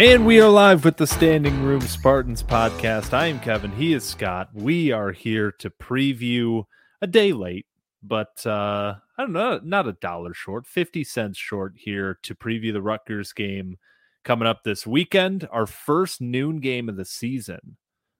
And 0.00 0.24
we 0.24 0.40
are 0.40 0.48
live 0.48 0.86
with 0.86 0.96
the 0.96 1.06
Standing 1.06 1.62
Room 1.62 1.82
Spartans 1.82 2.42
podcast. 2.42 3.12
I 3.12 3.26
am 3.26 3.38
Kevin. 3.38 3.70
He 3.70 3.92
is 3.92 4.02
Scott. 4.02 4.48
We 4.54 4.92
are 4.92 5.12
here 5.12 5.52
to 5.58 5.68
preview 5.68 6.64
a 7.02 7.06
day 7.06 7.34
late, 7.34 7.66
but 8.02 8.46
uh, 8.46 8.94
I 9.18 9.22
don't 9.22 9.34
know, 9.34 9.60
not 9.62 9.86
a 9.86 9.92
dollar 9.92 10.32
short, 10.32 10.66
50 10.66 11.04
cents 11.04 11.36
short 11.36 11.74
here 11.76 12.18
to 12.22 12.34
preview 12.34 12.72
the 12.72 12.80
Rutgers 12.80 13.34
game 13.34 13.76
coming 14.24 14.48
up 14.48 14.64
this 14.64 14.86
weekend. 14.86 15.46
Our 15.52 15.66
first 15.66 16.22
noon 16.22 16.60
game 16.60 16.88
of 16.88 16.96
the 16.96 17.04
season, 17.04 17.76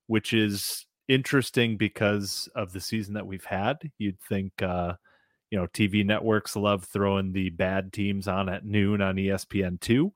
which 0.07 0.35
is 0.35 0.85
interesting 1.09 1.79
because 1.79 2.47
of 2.55 2.75
the 2.75 2.81
season 2.83 3.15
that 3.15 3.27
we've 3.27 3.47
had. 3.47 3.91
You'd 3.97 4.21
think, 4.21 4.61
uh, 4.61 4.97
you 5.51 5.59
know, 5.59 5.67
TV 5.69 6.05
networks 6.05 6.57
love 6.57 6.85
throwing 6.85 7.33
the 7.33 7.49
bad 7.49 7.91
teams 7.95 8.29
on 8.29 8.51
at 8.51 8.67
noon 8.67 9.01
on 9.01 9.17
ESPN2 9.17 10.13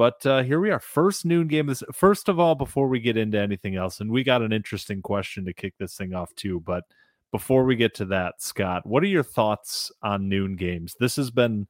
but 0.00 0.24
uh, 0.24 0.42
here 0.42 0.60
we 0.60 0.70
are, 0.70 0.80
first 0.80 1.26
noon 1.26 1.46
game. 1.46 1.66
This 1.66 1.82
first 1.92 2.30
of 2.30 2.40
all, 2.40 2.54
before 2.54 2.88
we 2.88 3.00
get 3.00 3.18
into 3.18 3.38
anything 3.38 3.76
else, 3.76 4.00
and 4.00 4.10
we 4.10 4.24
got 4.24 4.40
an 4.40 4.50
interesting 4.50 5.02
question 5.02 5.44
to 5.44 5.52
kick 5.52 5.74
this 5.76 5.94
thing 5.94 6.14
off 6.14 6.34
too. 6.36 6.60
But 6.60 6.84
before 7.30 7.64
we 7.64 7.76
get 7.76 7.94
to 7.96 8.06
that, 8.06 8.40
Scott, 8.40 8.86
what 8.86 9.02
are 9.02 9.08
your 9.08 9.22
thoughts 9.22 9.92
on 10.02 10.26
noon 10.26 10.56
games? 10.56 10.96
This 10.98 11.16
has 11.16 11.30
been 11.30 11.66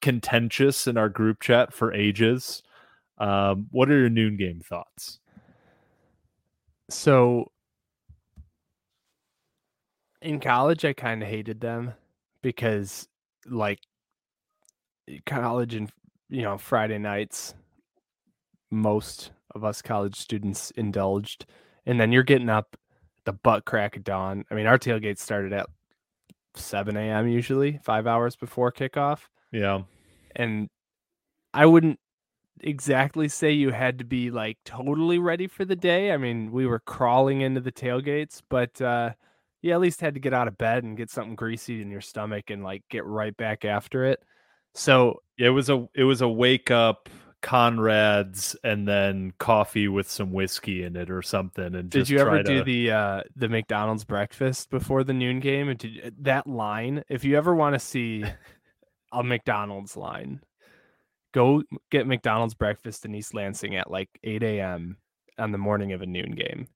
contentious 0.00 0.86
in 0.86 0.96
our 0.96 1.10
group 1.10 1.42
chat 1.42 1.74
for 1.74 1.92
ages. 1.92 2.62
Um, 3.18 3.66
what 3.70 3.90
are 3.90 3.98
your 3.98 4.08
noon 4.08 4.38
game 4.38 4.62
thoughts? 4.62 5.20
So 6.88 7.52
in 10.22 10.40
college, 10.40 10.86
I 10.86 10.94
kind 10.94 11.22
of 11.22 11.28
hated 11.28 11.60
them 11.60 11.92
because, 12.40 13.08
like, 13.44 13.80
college 15.26 15.74
and 15.74 15.92
you 16.30 16.40
know 16.40 16.56
Friday 16.56 16.96
nights 16.96 17.52
most 18.74 19.30
of 19.54 19.64
us 19.64 19.82
college 19.82 20.16
students 20.16 20.70
indulged. 20.72 21.46
And 21.86 22.00
then 22.00 22.12
you're 22.12 22.22
getting 22.22 22.48
up 22.48 22.76
the 23.24 23.32
butt 23.32 23.64
crack 23.64 23.96
of 23.96 24.04
dawn. 24.04 24.44
I 24.50 24.54
mean, 24.54 24.66
our 24.66 24.78
tailgate 24.78 25.18
started 25.18 25.52
at 25.52 25.66
7 26.54 26.96
a.m. 26.96 27.28
usually, 27.28 27.78
five 27.82 28.06
hours 28.06 28.36
before 28.36 28.72
kickoff. 28.72 29.28
Yeah. 29.52 29.82
And 30.36 30.68
I 31.52 31.66
wouldn't 31.66 32.00
exactly 32.60 33.28
say 33.28 33.50
you 33.50 33.70
had 33.70 33.98
to 33.98 34.04
be 34.04 34.30
like 34.30 34.58
totally 34.64 35.18
ready 35.18 35.46
for 35.46 35.64
the 35.64 35.76
day. 35.76 36.12
I 36.12 36.16
mean, 36.16 36.52
we 36.52 36.66
were 36.66 36.80
crawling 36.80 37.40
into 37.40 37.60
the 37.60 37.72
tailgates, 37.72 38.40
but 38.48 38.80
uh 38.80 39.12
you 39.64 39.72
at 39.72 39.80
least 39.80 40.02
had 40.02 40.12
to 40.12 40.20
get 40.20 40.34
out 40.34 40.46
of 40.46 40.58
bed 40.58 40.84
and 40.84 40.94
get 40.94 41.08
something 41.08 41.34
greasy 41.34 41.80
in 41.80 41.90
your 41.90 42.02
stomach 42.02 42.50
and 42.50 42.62
like 42.62 42.82
get 42.90 43.02
right 43.06 43.34
back 43.34 43.64
after 43.64 44.04
it. 44.04 44.22
So 44.74 45.22
it 45.38 45.48
was 45.48 45.70
a 45.70 45.88
it 45.94 46.04
was 46.04 46.20
a 46.20 46.28
wake 46.28 46.70
up 46.70 47.08
Conrad's 47.44 48.56
and 48.64 48.88
then 48.88 49.34
coffee 49.38 49.86
with 49.86 50.10
some 50.10 50.32
whiskey 50.32 50.82
in 50.82 50.96
it 50.96 51.10
or 51.10 51.20
something. 51.20 51.74
And 51.74 51.90
did 51.90 52.08
you 52.08 52.18
ever 52.18 52.42
to... 52.42 52.42
do 52.42 52.64
the 52.64 52.90
uh, 52.90 53.22
the 53.36 53.50
McDonald's 53.50 54.04
breakfast 54.04 54.70
before 54.70 55.04
the 55.04 55.12
noon 55.12 55.40
game? 55.40 55.68
And 55.68 55.78
did, 55.78 56.14
that 56.20 56.46
line, 56.46 57.04
if 57.10 57.22
you 57.22 57.36
ever 57.36 57.54
want 57.54 57.74
to 57.74 57.78
see 57.78 58.24
a 59.12 59.22
McDonald's 59.22 59.94
line, 59.94 60.40
go 61.34 61.62
get 61.90 62.06
McDonald's 62.06 62.54
breakfast 62.54 63.04
in 63.04 63.14
East 63.14 63.34
Lansing 63.34 63.76
at 63.76 63.90
like 63.90 64.08
8 64.24 64.42
a.m. 64.42 64.96
on 65.38 65.52
the 65.52 65.58
morning 65.58 65.92
of 65.92 66.00
a 66.00 66.06
noon 66.06 66.30
game. 66.30 66.68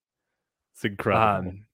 It's 0.74 0.84
incredible. 0.84 1.48
Um, 1.48 1.66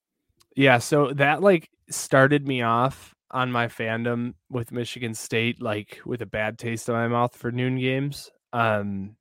yeah, 0.55 0.79
so 0.79 1.13
that 1.15 1.43
like 1.43 1.69
started 1.91 2.47
me 2.47 2.63
off 2.63 3.13
on 3.33 3.51
my 3.51 3.67
fandom 3.67 4.35
with 4.49 4.71
Michigan 4.71 5.15
State, 5.15 5.61
like 5.61 6.01
with 6.07 6.23
a 6.23 6.27
bad 6.27 6.61
taste 6.61 6.89
in 6.89 6.95
my 6.95 7.09
mouth 7.09 7.35
for 7.35 7.51
noon 7.51 7.77
games. 7.77 8.31
Um, 8.55 9.17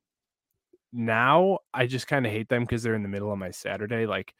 now 0.92 1.58
I 1.74 1.86
just 1.86 2.06
kind 2.06 2.24
of 2.24 2.32
hate 2.32 2.48
them 2.48 2.62
because 2.62 2.82
they're 2.82 2.94
in 2.94 3.02
the 3.02 3.08
middle 3.08 3.32
of 3.32 3.38
my 3.38 3.50
Saturday. 3.50 4.06
Like 4.06 4.32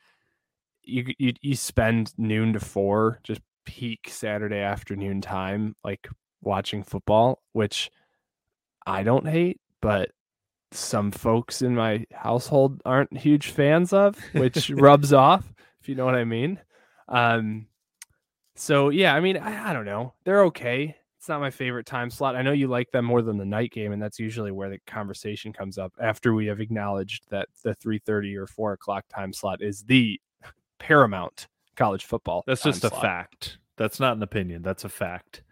you, 0.85 1.13
you, 1.19 1.33
you 1.43 1.57
spend 1.57 2.13
noon 2.17 2.53
to 2.53 2.61
four, 2.61 3.19
just 3.25 3.41
peak 3.67 4.09
Saturday 4.09 4.61
afternoon 4.61 5.21
time, 5.21 5.75
like 5.83 6.09
watching 6.43 6.85
football, 6.85 7.43
which 7.53 7.91
I 8.87 9.03
don't 9.03 9.27
hate, 9.27 9.61
but 9.81 10.11
some 10.71 11.11
folks 11.11 11.61
in 11.61 11.75
my 11.75 12.07
household 12.13 12.81
aren't 12.85 13.17
huge 13.17 13.49
fans 13.49 13.93
of, 13.93 14.17
which 14.33 14.71
rubs 14.75 15.13
off, 15.13 15.53
if 15.81 15.89
you 15.89 15.97
know 15.97 16.05
what 16.05 16.15
I 16.15 16.25
mean. 16.25 16.61
Um, 17.09 17.67
so 18.55 18.91
yeah, 18.91 19.13
I 19.13 19.19
mean, 19.19 19.39
I, 19.39 19.71
I 19.71 19.73
don't 19.73 19.87
know. 19.87 20.15
They're 20.25 20.45
okay 20.45 20.97
it's 21.25 21.29
not 21.31 21.41
my 21.41 21.49
favorite 21.49 21.87
time 21.87 22.11
slot. 22.11 22.37
I 22.37 22.43
know 22.43 22.53
you 22.53 22.69
like 22.69 22.91
them 22.91 23.07
more 23.07 23.23
than 23.23 23.39
the 23.39 23.47
night 23.47 23.71
game, 23.71 23.93
and 23.93 24.03
that's 24.03 24.19
usually 24.19 24.51
where 24.51 24.69
the 24.69 24.79
conversation 24.87 25.55
comes 25.55 25.79
up 25.79 25.91
after 25.99 26.35
we 26.35 26.45
have 26.49 26.61
acknowledged 26.61 27.25
that 27.31 27.49
the 27.63 27.75
3:30 27.77 28.37
or 28.37 28.47
4 28.47 28.75
o'clock 28.75 29.07
time 29.09 29.33
slot 29.33 29.63
is 29.63 29.85
the 29.85 30.21
paramount 30.79 31.47
college 31.77 32.05
football. 32.05 32.45
That's 32.47 32.63
just 32.63 32.85
a 32.85 32.91
fact. 32.91 33.57
That's 33.79 33.99
not 33.99 34.19
an 34.19 34.23
opinion. 34.23 34.61
That's 34.61 34.85
a 34.85 34.91
fact. 34.91 35.45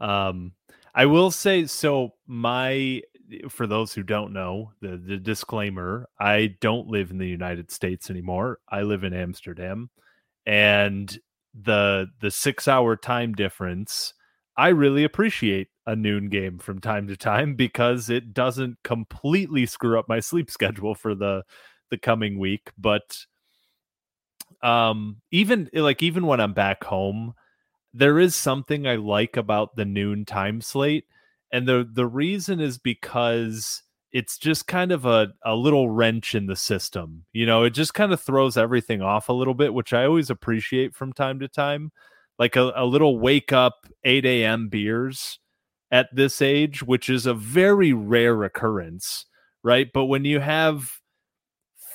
Um, 0.00 0.54
I 0.92 1.06
will 1.06 1.30
say 1.30 1.66
so. 1.66 2.14
My 2.26 3.00
for 3.48 3.68
those 3.68 3.94
who 3.94 4.02
don't 4.02 4.32
know, 4.32 4.72
the 4.80 4.96
the 4.96 5.18
disclaimer: 5.18 6.08
I 6.18 6.56
don't 6.60 6.88
live 6.88 7.12
in 7.12 7.18
the 7.18 7.28
United 7.28 7.70
States 7.70 8.10
anymore. 8.10 8.58
I 8.68 8.82
live 8.82 9.04
in 9.04 9.14
Amsterdam, 9.14 9.88
and 10.46 11.16
the 11.54 12.08
the 12.18 12.32
six 12.32 12.66
hour 12.66 12.96
time 12.96 13.34
difference 13.34 14.12
I 14.56 14.68
really 14.68 15.04
appreciate 15.04 15.68
a 15.86 15.94
noon 15.94 16.28
game 16.28 16.58
from 16.58 16.80
time 16.80 17.06
to 17.08 17.16
time 17.16 17.54
because 17.54 18.10
it 18.10 18.32
doesn't 18.34 18.78
completely 18.82 19.66
screw 19.66 19.98
up 19.98 20.08
my 20.08 20.20
sleep 20.20 20.50
schedule 20.52 20.94
for 20.94 21.14
the 21.14 21.44
the 21.90 21.98
coming 21.98 22.38
week. 22.38 22.70
But 22.76 23.18
um 24.62 25.16
even 25.30 25.68
like 25.72 26.02
even 26.02 26.26
when 26.26 26.40
I'm 26.40 26.52
back 26.54 26.84
home, 26.84 27.34
there 27.94 28.18
is 28.18 28.36
something 28.36 28.86
I 28.86 28.96
like 28.96 29.36
about 29.36 29.76
the 29.76 29.84
noon 29.84 30.24
time 30.24 30.60
slate. 30.60 31.06
And 31.52 31.68
the 31.68 31.88
the 31.90 32.06
reason 32.06 32.60
is 32.60 32.78
because 32.78 33.82
it's 34.12 34.38
just 34.38 34.66
kind 34.68 34.92
of 34.92 35.06
a, 35.06 35.28
a 35.44 35.54
little 35.56 35.90
wrench 35.90 36.34
in 36.34 36.46
the 36.46 36.56
system. 36.56 37.26
You 37.32 37.46
know, 37.46 37.64
it 37.64 37.70
just 37.70 37.94
kind 37.94 38.12
of 38.12 38.20
throws 38.20 38.56
everything 38.56 39.02
off 39.02 39.28
a 39.28 39.34
little 39.34 39.54
bit, 39.54 39.74
which 39.74 39.92
I 39.92 40.06
always 40.06 40.30
appreciate 40.30 40.94
from 40.94 41.12
time 41.12 41.40
to 41.40 41.48
time 41.48 41.92
like 42.38 42.56
a, 42.56 42.72
a 42.76 42.84
little 42.84 43.18
wake 43.18 43.52
up 43.52 43.86
8 44.04 44.24
a.m. 44.24 44.68
beers 44.68 45.38
at 45.90 46.08
this 46.12 46.42
age, 46.42 46.82
which 46.82 47.08
is 47.08 47.26
a 47.26 47.34
very 47.34 47.92
rare 47.92 48.42
occurrence, 48.44 49.26
right? 49.62 49.88
But 49.92 50.06
when 50.06 50.24
you 50.24 50.40
have 50.40 50.90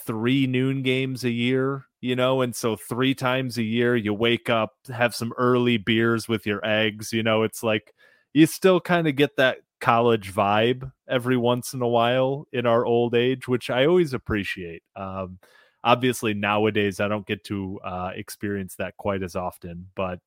three 0.06 0.48
noon 0.48 0.82
games 0.82 1.24
a 1.24 1.30
year, 1.30 1.86
you 2.00 2.16
know, 2.16 2.42
and 2.42 2.56
so 2.56 2.76
three 2.76 3.14
times 3.14 3.58
a 3.58 3.64
year 3.64 3.96
you 3.96 4.14
wake 4.14 4.50
up, 4.50 4.72
have 4.92 5.14
some 5.14 5.34
early 5.38 5.78
beers 5.78 6.28
with 6.28 6.46
your 6.46 6.66
eggs, 6.66 7.14
you 7.14 7.22
know, 7.22 7.44
it's 7.44 7.64
like 7.64 7.94
you 8.34 8.46
still 8.46 8.80
kind 8.80 9.08
of 9.08 9.16
get 9.16 9.36
that 9.38 9.58
college 9.80 10.34
vibe 10.34 10.92
every 11.10 11.38
once 11.38 11.74
in 11.74 11.82
a 11.82 11.88
while 11.88 12.48
in 12.54 12.66
our 12.66 12.86
old 12.86 13.14
age, 13.14 13.48
which 13.48 13.70
I 13.70 13.86
always 13.86 14.14
appreciate. 14.14 14.84
Um, 14.96 15.40
obviously, 15.84 16.34
nowadays 16.34 17.00
I 17.00 17.08
don't 17.08 17.26
get 17.26 17.44
to 17.46 17.80
uh, 17.84 18.12
experience 18.16 18.76
that 18.76 18.98
quite 18.98 19.24
as 19.24 19.36
often, 19.36 19.88
but 19.96 20.20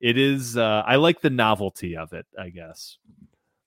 it 0.00 0.18
is. 0.18 0.56
Uh, 0.56 0.82
I 0.86 0.96
like 0.96 1.20
the 1.20 1.30
novelty 1.30 1.96
of 1.96 2.12
it. 2.12 2.26
I 2.38 2.50
guess. 2.50 2.98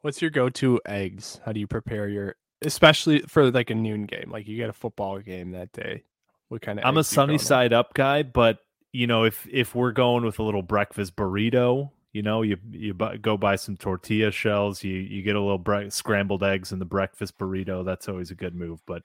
What's 0.02 0.22
your 0.22 0.32
go-to 0.32 0.80
eggs? 0.86 1.42
How 1.46 1.52
do 1.52 1.60
you 1.60 1.68
prepare 1.68 2.08
your, 2.08 2.36
especially 2.62 3.20
for 3.22 3.52
like 3.52 3.70
a 3.70 3.76
noon 3.76 4.06
game? 4.06 4.30
Like 4.32 4.48
you 4.48 4.56
get 4.56 4.70
a 4.70 4.74
football 4.74 5.20
game 5.20 5.52
that 5.52 5.74
day. 5.74 6.04
What 6.48 6.62
kind 6.62 6.80
of? 6.80 6.86
I'm 6.86 6.98
a 6.98 7.04
sunny 7.04 7.38
side 7.38 7.74
up 7.74 7.94
guy, 7.94 8.24
but 8.24 8.60
you 8.92 9.08
know, 9.08 9.24
if 9.24 9.48
if 9.52 9.76
we're 9.76 9.92
going 9.92 10.24
with 10.26 10.40
a 10.40 10.44
little 10.44 10.64
breakfast 10.64 11.16
burrito, 11.16 11.92
you 12.14 12.24
know, 12.24 12.42
you 12.42 12.58
you 12.72 12.94
bu- 12.94 13.18
go 13.18 13.38
buy 13.38 13.56
some 13.56 13.78
tortilla 13.78 14.32
shells, 14.32 14.84
you 14.84 14.96
you 14.96 15.22
get 15.22 15.36
a 15.36 15.40
little 15.42 15.60
bre- 15.60 15.90
scrambled 15.90 16.44
eggs 16.44 16.72
in 16.72 16.80
the 16.80 16.86
breakfast 16.86 17.38
burrito. 17.38 17.86
That's 17.86 18.10
always 18.10 18.32
a 18.32 18.36
good 18.36 18.56
move. 18.56 18.82
But 18.88 19.04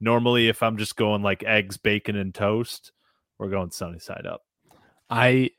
normally, 0.00 0.48
if 0.48 0.62
I'm 0.62 0.76
just 0.76 0.96
going 0.96 1.22
like 1.22 1.44
eggs, 1.44 1.76
bacon, 1.76 2.16
and 2.16 2.34
toast, 2.34 2.92
we're 3.38 3.50
going 3.50 3.70
sunny 3.70 3.98
side 3.98 4.26
up. 4.26 4.42
I 5.10 5.50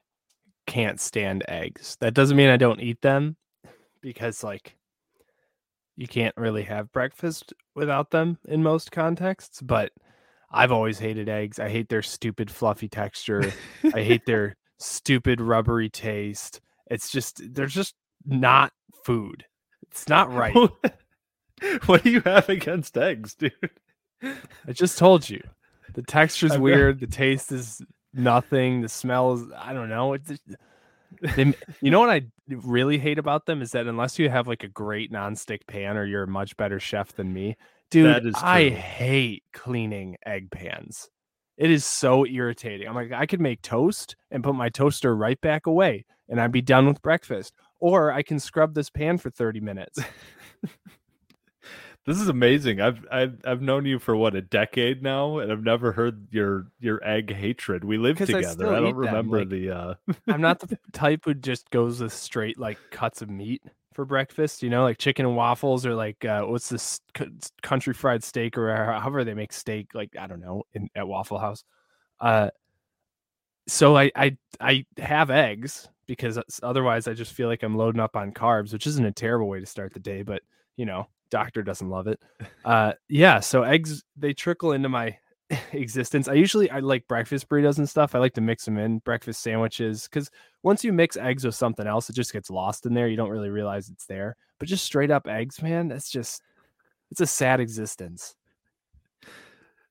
can't 0.67 0.99
stand 0.99 1.43
eggs. 1.47 1.97
That 2.01 2.13
doesn't 2.13 2.37
mean 2.37 2.49
I 2.49 2.57
don't 2.57 2.81
eat 2.81 3.01
them, 3.01 3.37
because 4.01 4.43
like 4.43 4.75
you 5.95 6.07
can't 6.07 6.35
really 6.37 6.63
have 6.63 6.91
breakfast 6.91 7.53
without 7.75 8.11
them 8.11 8.37
in 8.47 8.63
most 8.63 8.91
contexts. 8.91 9.61
But 9.61 9.91
I've 10.51 10.71
always 10.71 10.99
hated 10.99 11.29
eggs. 11.29 11.59
I 11.59 11.69
hate 11.69 11.89
their 11.89 12.01
stupid 12.01 12.49
fluffy 12.49 12.87
texture. 12.87 13.51
I 13.93 14.01
hate 14.03 14.25
their 14.25 14.55
stupid 14.77 15.41
rubbery 15.41 15.89
taste. 15.89 16.61
It's 16.89 17.11
just 17.11 17.41
they're 17.53 17.65
just 17.67 17.95
not 18.25 18.71
food. 19.03 19.45
It's 19.91 20.07
not 20.07 20.33
right. 20.33 20.55
what 21.85 22.03
do 22.03 22.09
you 22.09 22.21
have 22.21 22.49
against 22.49 22.97
eggs, 22.97 23.35
dude? 23.35 23.51
I 24.23 24.71
just 24.71 24.97
told 24.97 25.29
you. 25.29 25.41
The 25.93 26.03
texture's 26.03 26.51
I've 26.51 26.57
got- 26.57 26.63
weird. 26.63 26.99
The 26.99 27.07
taste 27.07 27.51
is 27.51 27.81
nothing. 28.13 28.81
The 28.81 28.89
smell 28.89 29.33
is 29.33 29.43
I 29.57 29.73
don't 29.73 29.89
know. 29.89 30.13
It's 30.13 30.27
just- 30.27 30.43
they, 31.35 31.53
you 31.81 31.91
know 31.91 31.99
what 31.99 32.09
I 32.09 32.21
really 32.47 32.97
hate 32.97 33.17
about 33.17 33.45
them 33.45 33.61
is 33.61 33.71
that 33.71 33.87
unless 33.87 34.19
you 34.19 34.29
have 34.29 34.47
like 34.47 34.63
a 34.63 34.67
great 34.67 35.11
nonstick 35.11 35.65
pan 35.67 35.97
or 35.97 36.05
you're 36.05 36.23
a 36.23 36.27
much 36.27 36.55
better 36.57 36.79
chef 36.79 37.13
than 37.13 37.33
me, 37.33 37.55
dude, 37.89 38.35
I 38.35 38.69
hate 38.69 39.43
cleaning 39.53 40.17
egg 40.25 40.51
pans. 40.51 41.09
It 41.57 41.71
is 41.71 41.83
so 41.83 42.25
irritating. 42.25 42.87
I'm 42.87 42.95
like, 42.95 43.11
I 43.11 43.25
could 43.25 43.41
make 43.41 43.61
toast 43.61 44.15
and 44.31 44.43
put 44.43 44.55
my 44.55 44.69
toaster 44.69 45.15
right 45.15 45.39
back 45.41 45.65
away 45.67 46.05
and 46.29 46.39
I'd 46.39 46.51
be 46.51 46.61
done 46.61 46.87
with 46.87 47.01
breakfast. 47.01 47.53
Or 47.81 48.11
I 48.11 48.23
can 48.23 48.39
scrub 48.39 48.73
this 48.73 48.89
pan 48.89 49.17
for 49.17 49.29
30 49.29 49.61
minutes. 49.61 49.99
This 52.05 52.19
is 52.19 52.27
amazing. 52.27 52.81
I've 52.81 53.05
I've 53.11 53.39
I've 53.45 53.61
known 53.61 53.85
you 53.85 53.99
for 53.99 54.15
what 54.15 54.35
a 54.35 54.41
decade 54.41 55.03
now, 55.03 55.39
and 55.39 55.51
I've 55.51 55.63
never 55.63 55.91
heard 55.91 56.27
your 56.31 56.67
your 56.79 57.03
egg 57.03 57.33
hatred. 57.33 57.83
We 57.83 57.97
live 57.97 58.17
together. 58.17 58.43
still 58.53 58.69
I, 58.69 58.79
don't 58.79 58.95
remember 58.95 59.39
like- 59.39 59.49
the. 59.49 59.71
uh 59.71 59.93
I'm 60.27 60.41
not 60.41 60.59
the 60.59 60.79
type 60.93 61.25
who 61.25 61.33
just 61.33 61.69
goes 61.69 62.01
with 62.01 62.13
straight 62.13 62.57
like 62.57 62.79
cuts 62.89 63.21
of 63.21 63.29
meat 63.29 63.61
for 63.93 64.05
breakfast, 64.05 64.63
you 64.63 64.69
know, 64.69 64.83
like 64.83 64.97
chicken 64.97 65.25
and 65.25 65.35
waffles 65.35 65.85
or 65.85 65.93
like 65.93 66.23
uh, 66.23 66.43
what's 66.43 66.69
this 66.69 67.01
country 67.61 67.93
fried 67.93 68.23
steak 68.23 68.57
or 68.57 68.73
however 68.73 69.23
they 69.23 69.33
make 69.33 69.51
steak, 69.51 69.93
like 69.93 70.15
I 70.17 70.25
don't 70.25 70.39
know, 70.39 70.63
in 70.73 70.89
at 70.95 71.07
Waffle 71.07 71.37
House. 71.37 71.63
Uh, 72.19 72.49
so 73.67 73.97
I 73.97 74.09
I 74.15 74.37
I 74.59 74.85
have 74.97 75.29
eggs 75.29 75.89
because 76.07 76.39
otherwise 76.63 77.07
I 77.07 77.13
just 77.13 77.33
feel 77.33 77.49
like 77.49 77.61
I'm 77.61 77.75
loading 77.77 78.01
up 78.01 78.15
on 78.15 78.31
carbs, 78.31 78.73
which 78.73 78.87
isn't 78.87 79.05
a 79.05 79.11
terrible 79.11 79.47
way 79.47 79.59
to 79.59 79.65
start 79.65 79.93
the 79.93 79.99
day, 79.99 80.23
but 80.23 80.41
you 80.75 80.85
know, 80.85 81.07
doctor 81.29 81.63
doesn't 81.63 81.89
love 81.89 82.07
it. 82.07 82.21
Uh, 82.65 82.93
yeah, 83.07 83.39
so 83.39 83.63
eggs 83.63 84.03
they 84.17 84.33
trickle 84.33 84.71
into 84.71 84.89
my 84.89 85.17
existence. 85.71 86.27
I 86.27 86.33
usually 86.33 86.69
I 86.69 86.79
like 86.79 87.07
breakfast 87.07 87.49
burritos 87.49 87.77
and 87.77 87.89
stuff. 87.89 88.15
I 88.15 88.19
like 88.19 88.33
to 88.33 88.41
mix 88.41 88.65
them 88.65 88.77
in 88.77 88.99
breakfast 88.99 89.41
sandwiches 89.41 90.03
because 90.03 90.29
once 90.63 90.83
you 90.83 90.93
mix 90.93 91.17
eggs 91.17 91.45
with 91.45 91.55
something 91.55 91.87
else, 91.87 92.09
it 92.09 92.15
just 92.15 92.33
gets 92.33 92.49
lost 92.49 92.85
in 92.85 92.93
there. 92.93 93.07
You 93.07 93.17
don't 93.17 93.29
really 93.29 93.49
realize 93.49 93.89
it's 93.89 94.05
there. 94.05 94.35
But 94.59 94.67
just 94.67 94.85
straight 94.85 95.11
up 95.11 95.27
eggs, 95.27 95.61
man, 95.61 95.87
that's 95.87 96.09
just 96.09 96.41
it's 97.11 97.21
a 97.21 97.25
sad 97.25 97.59
existence. 97.59 98.35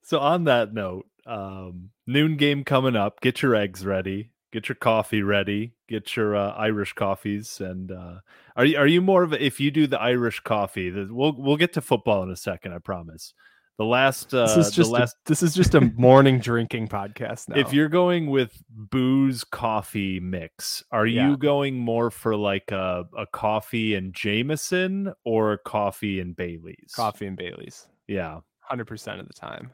So 0.02 0.18
on 0.20 0.44
that 0.44 0.72
note, 0.72 1.06
um, 1.26 1.90
noon 2.06 2.36
game 2.36 2.64
coming 2.64 2.96
up. 2.96 3.20
Get 3.20 3.42
your 3.42 3.54
eggs 3.54 3.84
ready. 3.84 4.30
Get 4.52 4.68
your 4.68 4.76
coffee 4.76 5.22
ready. 5.22 5.74
Get 5.88 6.16
your 6.16 6.36
uh, 6.36 6.52
Irish 6.52 6.92
coffees. 6.92 7.60
And 7.60 7.90
uh, 7.90 8.20
are 8.56 8.64
you 8.64 8.76
are 8.78 8.86
you 8.86 9.00
more 9.00 9.22
of 9.22 9.32
a, 9.32 9.42
if 9.44 9.58
you 9.58 9.70
do 9.70 9.86
the 9.86 10.00
Irish 10.00 10.40
coffee? 10.40 10.90
The, 10.90 11.08
we'll 11.10 11.34
we'll 11.36 11.56
get 11.56 11.72
to 11.74 11.80
football 11.80 12.22
in 12.22 12.30
a 12.30 12.36
second. 12.36 12.72
I 12.74 12.78
promise. 12.78 13.32
The 13.78 13.84
last 13.84 14.34
uh, 14.34 14.46
This 14.48 14.66
is 14.66 14.74
just 14.74 14.90
the 14.90 14.98
last 14.98 15.14
a, 15.14 15.28
this 15.28 15.40
is 15.42 15.54
just 15.54 15.74
a 15.76 15.80
morning 15.80 16.40
drinking 16.40 16.88
podcast 16.88 17.48
now. 17.48 17.56
If 17.60 17.72
you're 17.72 17.88
going 17.88 18.26
with 18.28 18.60
booze 18.68 19.44
coffee 19.44 20.18
mix, 20.18 20.82
are 20.90 21.06
Yeah. 21.06 21.30
you 21.30 21.36
going 21.36 21.78
more 21.78 22.10
for 22.10 22.34
like 22.34 22.72
a, 22.72 23.04
a 23.16 23.24
coffee 23.32 23.94
and 23.94 24.12
Jameson 24.12 25.12
or 25.24 25.52
a 25.52 25.58
coffee 25.58 26.18
and 26.18 26.34
Bailey's? 26.34 26.92
coffee 26.94 27.26
and 27.28 27.36
Bailey's, 27.36 27.86
Yeah. 28.08 28.40
hundred 28.62 28.86
percent 28.86 29.20
of 29.20 29.28
the 29.28 29.32
time. 29.34 29.70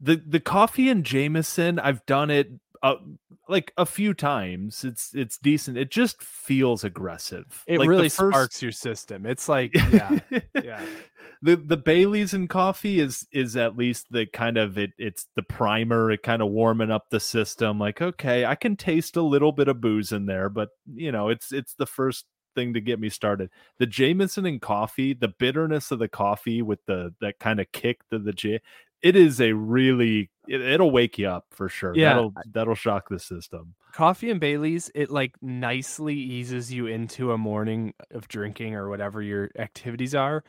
The 0.00 0.16
the 0.16 0.40
coffee 0.40 0.88
and 0.88 1.04
Jameson, 1.04 1.78
I've 1.78 2.04
done 2.06 2.30
it 2.30 2.48
uh, 2.82 2.96
like 3.48 3.72
a 3.76 3.86
few 3.86 4.14
times. 4.14 4.84
It's 4.84 5.14
it's 5.14 5.38
decent. 5.38 5.76
It 5.76 5.90
just 5.90 6.22
feels 6.22 6.84
aggressive. 6.84 7.64
It 7.66 7.78
Like, 7.78 7.88
really 7.88 8.08
first- 8.08 8.34
sparks 8.34 8.62
your 8.62 8.72
system. 8.72 9.26
It's 9.26 9.48
like 9.48 9.72
yeah, 9.92 10.18
yeah. 10.62 10.84
the 11.42 11.56
the 11.56 11.76
Bailey's 11.76 12.34
and 12.34 12.48
coffee 12.48 13.00
is 13.00 13.26
is 13.32 13.56
at 13.56 13.76
least 13.76 14.06
the 14.10 14.26
kind 14.26 14.56
of 14.56 14.78
it 14.78 14.90
it's 14.98 15.26
the 15.36 15.42
primer, 15.42 16.10
it 16.10 16.22
kind 16.22 16.42
of 16.42 16.48
warming 16.48 16.90
up 16.90 17.06
the 17.10 17.20
system. 17.20 17.78
Like, 17.78 18.02
okay, 18.02 18.44
I 18.44 18.54
can 18.54 18.76
taste 18.76 19.16
a 19.16 19.22
little 19.22 19.52
bit 19.52 19.68
of 19.68 19.80
booze 19.80 20.12
in 20.12 20.26
there, 20.26 20.48
but 20.48 20.70
you 20.92 21.12
know, 21.12 21.28
it's 21.28 21.52
it's 21.52 21.74
the 21.74 21.86
first 21.86 22.26
thing 22.54 22.74
to 22.74 22.80
get 22.80 23.00
me 23.00 23.08
started. 23.08 23.48
The 23.78 23.86
Jameson 23.86 24.44
and 24.44 24.60
coffee, 24.60 25.14
the 25.14 25.32
bitterness 25.38 25.90
of 25.90 25.98
the 26.00 26.08
coffee 26.08 26.62
with 26.62 26.80
the 26.86 27.14
that 27.20 27.38
kind 27.38 27.60
of 27.60 27.70
kick 27.72 28.00
to 28.10 28.18
the 28.18 28.32
J 28.32 28.60
it 29.02 29.16
is 29.16 29.40
a 29.40 29.52
really 29.52 30.30
it, 30.48 30.60
it'll 30.60 30.90
wake 30.90 31.18
you 31.18 31.28
up 31.28 31.46
for 31.50 31.68
sure. 31.68 31.94
Yeah. 31.94 32.14
That'll 32.14 32.34
that'll 32.52 32.74
shock 32.74 33.08
the 33.08 33.18
system. 33.18 33.74
coffee 33.92 34.30
and 34.30 34.40
Bailey's, 34.40 34.90
it 34.94 35.10
like 35.10 35.34
nicely 35.42 36.14
eases 36.14 36.72
you 36.72 36.86
into 36.86 37.32
a 37.32 37.38
morning 37.38 37.94
of 38.10 38.28
drinking 38.28 38.74
or 38.74 38.88
whatever 38.88 39.22
your 39.22 39.50
activities 39.58 40.14
are. 40.14 40.44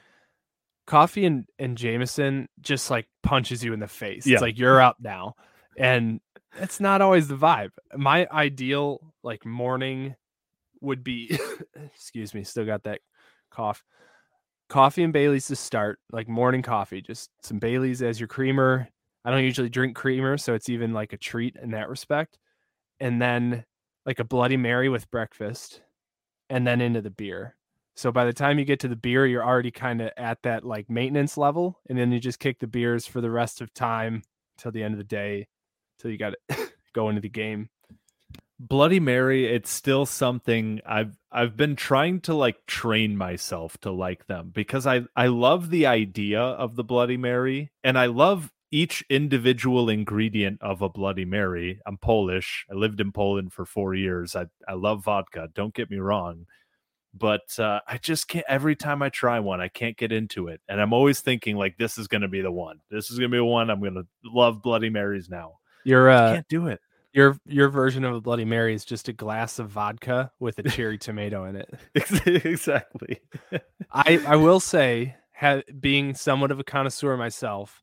Coffee 0.85 1.25
and, 1.25 1.45
and 1.59 1.77
Jameson 1.77 2.49
just 2.59 2.89
like 2.91 3.07
punches 3.21 3.63
you 3.63 3.73
in 3.73 3.79
the 3.79 3.87
face. 3.87 4.25
Yeah. 4.25 4.33
It's 4.33 4.41
like 4.41 4.57
you're 4.57 4.81
up 4.81 4.97
now. 4.99 5.35
And 5.77 6.19
it's 6.59 6.79
not 6.79 7.01
always 7.01 7.27
the 7.27 7.37
vibe. 7.37 7.71
My 7.95 8.27
ideal 8.31 9.13
like 9.23 9.45
morning 9.45 10.15
would 10.81 11.03
be 11.03 11.37
excuse 11.95 12.33
me, 12.33 12.43
still 12.43 12.65
got 12.65 12.83
that 12.83 12.99
cough. 13.49 13.83
Coffee 14.69 15.03
and 15.03 15.13
Bailey's 15.13 15.47
to 15.47 15.55
start, 15.55 15.99
like 16.11 16.27
morning 16.27 16.61
coffee, 16.61 17.01
just 17.01 17.29
some 17.41 17.59
Bailey's 17.59 18.01
as 18.01 18.19
your 18.19 18.27
creamer. 18.27 18.87
I 19.25 19.31
don't 19.31 19.43
usually 19.43 19.69
drink 19.69 19.95
creamer, 19.95 20.37
so 20.37 20.53
it's 20.53 20.69
even 20.69 20.93
like 20.93 21.13
a 21.13 21.17
treat 21.17 21.55
in 21.61 21.71
that 21.71 21.89
respect 21.89 22.37
and 22.99 23.21
then 23.21 23.65
like 24.05 24.19
a 24.19 24.23
Bloody 24.23 24.57
Mary 24.57 24.89
with 24.89 25.11
breakfast, 25.11 25.81
and 26.49 26.67
then 26.67 26.81
into 26.81 27.01
the 27.01 27.09
beer. 27.09 27.55
So 27.95 28.11
by 28.11 28.25
the 28.25 28.33
time 28.33 28.59
you 28.59 28.65
get 28.65 28.79
to 28.81 28.87
the 28.87 28.95
beer, 28.95 29.25
you're 29.25 29.45
already 29.45 29.71
kind 29.71 30.01
of 30.01 30.11
at 30.17 30.41
that 30.43 30.63
like 30.63 30.89
maintenance 30.89 31.37
level, 31.37 31.79
and 31.89 31.97
then 31.97 32.11
you 32.11 32.19
just 32.19 32.39
kick 32.39 32.59
the 32.59 32.67
beers 32.67 33.05
for 33.05 33.21
the 33.21 33.31
rest 33.31 33.61
of 33.61 33.73
time 33.73 34.23
till 34.57 34.71
the 34.71 34.83
end 34.83 34.93
of 34.93 34.97
the 34.97 35.03
day, 35.03 35.47
till 35.99 36.11
you 36.11 36.17
got 36.17 36.33
to 36.49 36.57
go 36.93 37.09
into 37.09 37.21
the 37.21 37.29
game. 37.29 37.69
Bloody 38.59 38.99
Mary, 38.99 39.45
it's 39.45 39.69
still 39.69 40.05
something 40.05 40.79
I've 40.85 41.17
I've 41.31 41.57
been 41.57 41.75
trying 41.75 42.21
to 42.21 42.33
like 42.33 42.65
train 42.65 43.17
myself 43.17 43.77
to 43.79 43.91
like 43.91 44.27
them 44.27 44.51
because 44.53 44.87
I 44.87 45.01
I 45.15 45.27
love 45.27 45.69
the 45.69 45.85
idea 45.85 46.39
of 46.39 46.75
the 46.75 46.83
Bloody 46.83 47.17
Mary 47.17 47.71
and 47.83 47.97
I 47.97 48.05
love 48.05 48.51
each 48.73 49.05
individual 49.07 49.87
ingredient 49.87 50.59
of 50.59 50.81
a 50.81 50.89
Bloody 50.89 51.25
Mary. 51.25 51.79
I'm 51.85 51.97
Polish. 51.97 52.65
I 52.71 52.73
lived 52.73 52.99
in 52.99 53.11
Poland 53.11 53.53
for 53.53 53.65
4 53.65 53.93
years. 53.93 54.35
I 54.35 54.47
I 54.67 54.73
love 54.73 55.03
vodka, 55.03 55.47
don't 55.53 55.75
get 55.75 55.91
me 55.91 55.97
wrong. 55.99 56.47
But 57.13 57.59
uh, 57.59 57.81
I 57.87 57.99
just 57.99 58.27
can't 58.27 58.45
every 58.49 58.75
time 58.75 59.03
I 59.03 59.09
try 59.09 59.39
one, 59.39 59.61
I 59.61 59.67
can't 59.67 59.95
get 59.95 60.11
into 60.11 60.47
it. 60.47 60.59
And 60.67 60.81
I'm 60.81 60.91
always 60.93 61.19
thinking 61.19 61.55
like 61.55 61.77
this 61.77 61.99
is 61.99 62.07
going 62.07 62.23
to 62.23 62.27
be 62.27 62.41
the 62.41 62.51
one. 62.51 62.79
This 62.89 63.11
is 63.11 63.19
going 63.19 63.29
to 63.29 63.35
be 63.35 63.37
the 63.37 63.45
one 63.45 63.69
I'm 63.69 63.79
going 63.79 63.93
to 63.93 64.07
love 64.25 64.63
Bloody 64.63 64.89
Marys 64.89 65.29
now. 65.29 65.59
You're, 65.83 66.09
uh, 66.09 66.33
can't 66.33 66.47
do 66.47 66.65
it. 66.67 66.81
your 67.13 67.37
your 67.45 67.69
version 67.69 68.03
of 68.03 68.15
a 68.15 68.21
Bloody 68.21 68.45
Mary 68.45 68.73
is 68.73 68.85
just 68.85 69.07
a 69.07 69.13
glass 69.13 69.59
of 69.59 69.69
vodka 69.69 70.31
with 70.39 70.57
a 70.57 70.63
cherry 70.63 70.97
tomato 70.97 71.45
in 71.45 71.57
it. 71.57 71.69
exactly. 72.43 73.21
I 73.91 74.19
I 74.25 74.35
will 74.37 74.59
say, 74.59 75.15
ha- 75.35 75.61
being 75.79 76.15
somewhat 76.15 76.49
of 76.49 76.59
a 76.59 76.63
connoisseur 76.63 77.15
myself, 77.17 77.82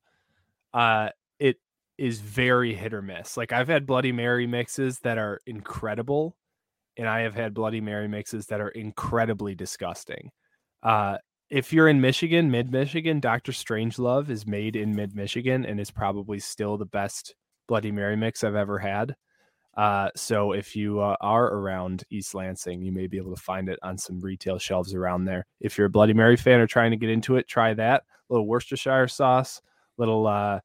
uh, 0.75 1.11
it 1.39 1.57
is 1.99 2.21
very 2.21 2.75
hit 2.75 2.95
or 2.95 3.03
miss. 3.03 3.37
Like 3.37 3.53
I've 3.53 3.69
had 3.69 3.87
Bloody 3.87 4.13
Mary 4.13 4.47
mixes 4.47 4.99
that 5.01 5.19
are 5.19 5.41
incredible, 5.47 6.37
and 6.97 7.09
I 7.09 7.21
have 7.21 7.35
had 7.35 7.55
Bloody 7.55 7.81
Mary 7.81 8.09
mixes 8.09 8.47
that 8.47 8.61
are 8.61 8.71
incredibly 8.71 9.55
disgusting. 9.55 10.31
Uh, 10.83 11.19
if 11.51 11.73
you're 11.73 11.89
in 11.89 12.01
Michigan, 12.01 12.51
mid 12.51 12.71
Michigan, 12.71 13.21
Dr. 13.21 13.53
Strangelove 13.53 14.31
is 14.31 14.47
made 14.47 14.77
in 14.77 14.95
mid 14.95 15.15
Michigan 15.15 15.67
and 15.67 15.81
is 15.81 15.91
probably 15.91 16.39
still 16.39 16.77
the 16.77 16.87
best 16.87 17.35
Bloody 17.67 17.91
Mary 17.91 18.17
mix 18.17 18.45
I've 18.45 18.55
ever 18.55 18.79
had. 18.79 19.17
Uh, 19.77 20.11
so 20.17 20.53
if 20.53 20.75
you 20.75 21.01
uh, 21.01 21.17
are 21.21 21.47
around 21.47 22.05
East 22.11 22.35
Lansing, 22.35 22.83
you 22.83 22.93
may 22.93 23.07
be 23.07 23.17
able 23.17 23.35
to 23.35 23.41
find 23.41 23.69
it 23.69 23.79
on 23.83 23.97
some 23.97 24.21
retail 24.21 24.59
shelves 24.59 24.95
around 24.95 25.25
there. 25.25 25.47
If 25.61 25.79
you're 25.79 25.87
a 25.87 25.91
Bloody 25.91 26.13
Mary 26.13 26.37
fan 26.37 26.61
or 26.61 26.67
trying 26.67 26.91
to 26.91 26.97
get 26.97 27.11
into 27.11 27.37
it, 27.37 27.49
try 27.49 27.75
that. 27.75 28.03
A 28.03 28.33
little 28.33 28.47
Worcestershire 28.47 29.09
sauce, 29.09 29.61
little 30.01 30.27
uh, 30.27 30.59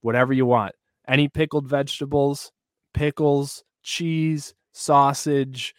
whatever 0.00 0.32
you 0.32 0.46
want. 0.46 0.72
Any 1.06 1.28
pickled 1.28 1.68
vegetables, 1.68 2.50
pickles, 2.94 3.62
cheese, 3.82 4.54
sausage, 4.72 5.74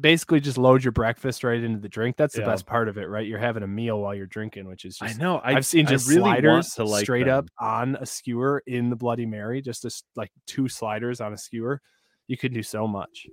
basically 0.00 0.40
just 0.40 0.58
load 0.58 0.82
your 0.82 0.92
breakfast 0.92 1.44
right 1.44 1.62
into 1.62 1.78
the 1.78 1.88
drink. 1.88 2.16
That's 2.16 2.34
the 2.34 2.40
yeah. 2.40 2.48
best 2.48 2.66
part 2.66 2.88
of 2.88 2.98
it, 2.98 3.08
right? 3.08 3.26
You're 3.26 3.38
having 3.38 3.62
a 3.62 3.68
meal 3.68 4.00
while 4.00 4.14
you're 4.14 4.26
drinking, 4.26 4.66
which 4.66 4.84
is 4.84 4.98
just, 4.98 5.14
I 5.14 5.18
know 5.18 5.40
I, 5.42 5.52
have 5.52 5.66
seen 5.66 5.86
just 5.86 6.08
really 6.08 6.22
sliders 6.22 6.78
like 6.78 7.04
straight 7.04 7.26
them. 7.26 7.38
up 7.38 7.46
on 7.60 7.96
a 7.96 8.06
skewer 8.06 8.62
in 8.66 8.90
the 8.90 8.96
Bloody 8.96 9.26
Mary, 9.26 9.62
just 9.62 9.84
a, 9.84 9.90
like 10.16 10.30
two 10.46 10.68
sliders 10.68 11.20
on 11.20 11.32
a 11.32 11.38
skewer. 11.38 11.80
You 12.26 12.36
can 12.36 12.52
do 12.52 12.62
so 12.62 12.86
much. 12.86 13.26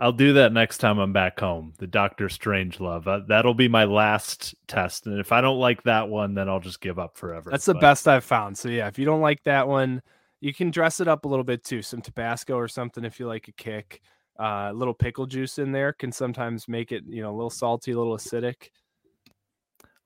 I'll 0.00 0.12
do 0.12 0.32
that 0.32 0.54
next 0.54 0.78
time 0.78 0.98
I'm 0.98 1.12
back 1.12 1.38
home. 1.38 1.74
The 1.78 1.86
Doctor 1.86 2.28
Strangelove. 2.28 3.06
Uh, 3.06 3.20
that'll 3.28 3.52
be 3.52 3.68
my 3.68 3.84
last 3.84 4.54
test, 4.66 5.06
and 5.06 5.20
if 5.20 5.30
I 5.30 5.42
don't 5.42 5.58
like 5.58 5.82
that 5.82 6.08
one, 6.08 6.34
then 6.34 6.48
I'll 6.48 6.60
just 6.60 6.80
give 6.80 6.98
up 6.98 7.18
forever. 7.18 7.50
That's 7.50 7.66
the 7.66 7.74
but... 7.74 7.82
best 7.82 8.08
I've 8.08 8.24
found. 8.24 8.56
So 8.56 8.70
yeah, 8.70 8.88
if 8.88 8.98
you 8.98 9.04
don't 9.04 9.20
like 9.20 9.42
that 9.44 9.68
one, 9.68 10.00
you 10.40 10.54
can 10.54 10.70
dress 10.70 11.00
it 11.00 11.08
up 11.08 11.26
a 11.26 11.28
little 11.28 11.44
bit 11.44 11.64
too. 11.64 11.82
Some 11.82 12.00
Tabasco 12.00 12.54
or 12.54 12.66
something 12.66 13.04
if 13.04 13.20
you 13.20 13.26
like 13.26 13.48
a 13.48 13.52
kick. 13.52 14.00
Uh, 14.38 14.70
a 14.70 14.72
little 14.72 14.94
pickle 14.94 15.26
juice 15.26 15.58
in 15.58 15.70
there 15.70 15.92
can 15.92 16.10
sometimes 16.10 16.66
make 16.66 16.92
it, 16.92 17.04
you 17.06 17.20
know, 17.20 17.30
a 17.30 17.36
little 17.36 17.50
salty, 17.50 17.90
a 17.90 17.98
little 17.98 18.16
acidic. 18.16 18.70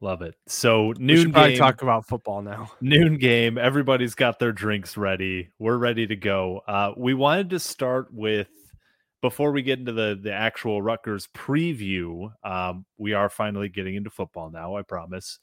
Love 0.00 0.22
it. 0.22 0.34
So 0.48 0.92
noon 0.98 1.30
game, 1.30 1.56
talk 1.56 1.82
about 1.82 2.04
football 2.04 2.42
now. 2.42 2.72
Noon 2.80 3.16
game. 3.16 3.56
Everybody's 3.56 4.14
got 4.14 4.38
their 4.38 4.52
drinks 4.52 4.96
ready. 4.96 5.48
We're 5.58 5.78
ready 5.78 6.06
to 6.08 6.16
go. 6.16 6.60
Uh, 6.66 6.92
we 6.96 7.14
wanted 7.14 7.50
to 7.50 7.60
start 7.60 8.12
with 8.12 8.48
before 9.24 9.52
we 9.52 9.62
get 9.62 9.78
into 9.78 9.92
the 9.92 10.18
the 10.20 10.32
actual 10.32 10.82
Rutgers 10.82 11.28
preview. 11.34 12.30
Um, 12.44 12.84
we 12.98 13.14
are 13.14 13.30
finally 13.30 13.70
getting 13.70 13.94
into 13.94 14.10
football 14.10 14.50
now. 14.50 14.76
I 14.76 14.82
promise. 14.82 15.38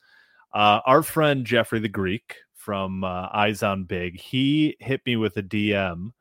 Uh, 0.54 0.82
our 0.86 1.02
friend 1.02 1.46
Jeffrey 1.46 1.80
the 1.80 1.90
Greek 1.90 2.36
from 2.54 3.04
uh, 3.04 3.30
Eyes 3.34 3.64
on 3.64 3.86
Big, 3.86 4.20
he 4.20 4.76
hit 4.80 5.02
me 5.08 5.16
with 5.16 5.36
a 5.38 5.42
DM 5.42 6.12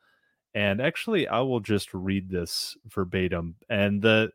and 0.54 0.80
actually, 0.80 1.28
I 1.28 1.40
will 1.40 1.60
just 1.60 1.92
read 1.92 2.30
this 2.30 2.78
verbatim. 2.86 3.56
And 3.68 4.00
the 4.00 4.30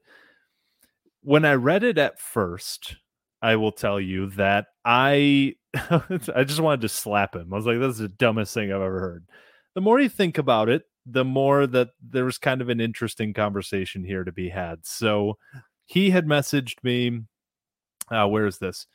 when 1.22 1.46
I 1.46 1.54
read 1.56 1.84
it 1.84 1.98
at 1.98 2.20
first, 2.20 2.96
I 3.42 3.56
will 3.56 3.72
tell 3.72 4.00
you 4.00 4.30
that 4.32 4.68
I 4.86 5.56
I 5.74 6.44
just 6.44 6.60
wanted 6.60 6.82
to 6.82 6.90
slap 6.90 7.36
him. 7.36 7.52
I 7.52 7.56
was 7.56 7.66
like, 7.66 7.80
"This 7.80 7.94
is 7.94 7.98
the 7.98 8.08
dumbest 8.10 8.54
thing 8.54 8.72
I've 8.72 8.82
ever 8.82 9.00
heard." 9.00 9.26
The 9.74 9.82
more 9.82 10.00
you 10.00 10.10
think 10.10 10.38
about 10.38 10.70
it, 10.70 10.84
the 11.06 11.26
more 11.26 11.68
that 11.68 11.90
there 12.02 12.26
was 12.26 12.38
kind 12.38 12.62
of 12.62 12.70
an 12.70 12.82
interesting 12.82 13.34
conversation 13.34 14.04
here 14.04 14.24
to 14.24 14.32
be 14.32 14.50
had. 14.50 14.86
So 14.86 15.38
he 15.86 16.10
had 16.10 16.26
messaged 16.26 16.84
me. 16.84 17.22
Uh, 18.10 18.28
where 18.28 18.46
is 18.46 18.58
this? 18.58 18.88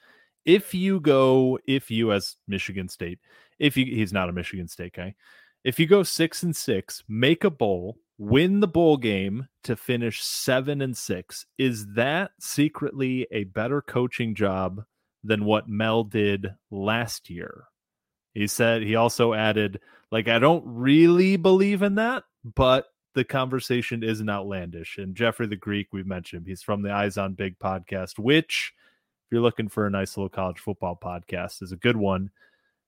If 0.44 0.74
you 0.74 1.00
go, 1.00 1.58
if 1.66 1.90
you 1.90 2.12
as 2.12 2.36
Michigan 2.48 2.88
State, 2.88 3.18
if 3.58 3.76
you, 3.76 3.84
he's 3.84 4.12
not 4.12 4.28
a 4.28 4.32
Michigan 4.32 4.68
State 4.68 4.94
guy, 4.94 5.14
if 5.64 5.78
you 5.78 5.86
go 5.86 6.02
six 6.02 6.42
and 6.42 6.56
six, 6.56 7.04
make 7.08 7.44
a 7.44 7.50
bowl, 7.50 7.98
win 8.18 8.60
the 8.60 8.68
bowl 8.68 8.96
game 8.96 9.48
to 9.64 9.76
finish 9.76 10.22
seven 10.22 10.80
and 10.80 10.96
six, 10.96 11.44
is 11.58 11.86
that 11.94 12.30
secretly 12.40 13.26
a 13.30 13.44
better 13.44 13.82
coaching 13.82 14.34
job 14.34 14.82
than 15.22 15.44
what 15.44 15.68
Mel 15.68 16.04
did 16.04 16.54
last 16.70 17.28
year? 17.28 17.64
He 18.34 18.46
said 18.46 18.82
he 18.82 18.94
also 18.94 19.34
added, 19.34 19.80
like, 20.10 20.28
I 20.28 20.38
don't 20.38 20.64
really 20.66 21.36
believe 21.36 21.82
in 21.82 21.96
that, 21.96 22.24
but 22.44 22.86
the 23.14 23.24
conversation 23.24 24.02
isn't 24.02 24.30
outlandish. 24.30 24.98
And 24.98 25.14
Jeffrey 25.14 25.46
the 25.46 25.56
Greek, 25.56 25.88
we've 25.92 26.06
mentioned, 26.06 26.46
he's 26.46 26.62
from 26.62 26.82
the 26.82 26.92
Eyes 26.92 27.18
on 27.18 27.34
Big 27.34 27.58
podcast, 27.58 28.18
which, 28.18 28.72
if 29.26 29.32
you're 29.32 29.40
looking 29.40 29.68
for 29.68 29.86
a 29.86 29.90
nice 29.90 30.16
little 30.16 30.28
college 30.28 30.58
football 30.58 30.98
podcast, 31.00 31.62
is 31.62 31.72
a 31.72 31.76
good 31.76 31.96
one. 31.96 32.30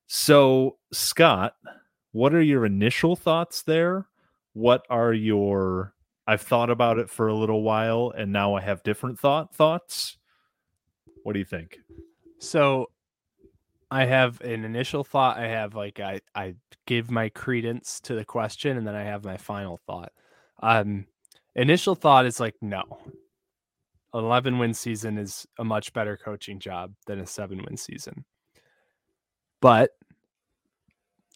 So, 0.07 0.79
Scott, 0.93 1.57
what 2.13 2.35
are 2.35 2.43
your 2.43 2.65
initial 2.65 3.17
thoughts 3.17 3.63
there? 3.63 4.07
What 4.53 4.85
are 4.91 5.13
your 5.13 5.95
I've 6.27 6.43
thought 6.43 6.71
about 6.71 6.99
it 6.99 7.11
for 7.11 7.29
a 7.29 7.35
little 7.35 7.63
while 7.63 8.13
and 8.17 8.33
now 8.33 8.55
I 8.55 8.61
have 8.61 8.83
different 8.83 9.19
thought 9.19 9.55
thoughts. 9.55 10.19
What 11.25 11.33
do 11.33 11.41
you 11.41 11.45
think? 11.45 11.79
So 12.39 12.91
I 13.93 14.07
have 14.07 14.41
an 14.41 14.65
initial 14.65 15.05
thought. 15.05 15.37
I 15.37 15.49
have 15.49 15.75
like 15.75 16.01
I 16.01 16.23
I 16.35 16.55
give 16.87 17.11
my 17.11 17.29
credence 17.29 18.01
to 18.05 18.15
the 18.15 18.25
question 18.25 18.79
and 18.79 18.87
then 18.87 18.95
I 18.95 19.03
have 19.03 19.23
my 19.23 19.37
final 19.37 19.79
thought. 19.87 20.13
Um 20.63 21.05
initial 21.55 21.95
thought 21.95 22.25
is 22.25 22.41
like 22.41 22.55
no. 22.63 22.83
11 24.15 24.59
win 24.59 24.73
season 24.73 25.19
is 25.19 25.47
a 25.59 25.65
much 25.65 25.93
better 25.93 26.17
coaching 26.17 26.59
job 26.59 26.95
than 27.07 27.21
a 27.21 27.27
7 27.27 27.63
win 27.67 27.77
season. 27.77 28.25
But 29.61 29.91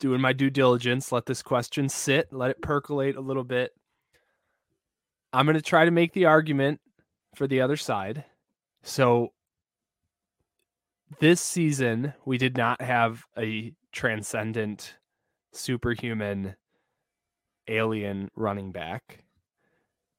doing 0.00 0.22
my 0.22 0.32
due 0.32 0.50
diligence, 0.50 1.12
let 1.12 1.26
this 1.26 1.42
question 1.42 1.90
sit, 1.90 2.32
let 2.32 2.50
it 2.50 2.62
percolate 2.62 3.16
a 3.16 3.20
little 3.20 3.44
bit. 3.44 3.72
I'm 5.34 5.44
going 5.44 5.56
to 5.56 5.62
try 5.62 5.84
to 5.84 5.90
make 5.90 6.14
the 6.14 6.24
argument 6.24 6.80
for 7.34 7.46
the 7.46 7.60
other 7.60 7.76
side. 7.76 8.24
So 8.82 9.32
this 11.20 11.40
season, 11.40 12.14
we 12.24 12.38
did 12.38 12.56
not 12.56 12.80
have 12.80 13.24
a 13.38 13.72
transcendent, 13.92 14.96
superhuman, 15.52 16.56
alien 17.68 18.30
running 18.36 18.72
back. 18.72 19.24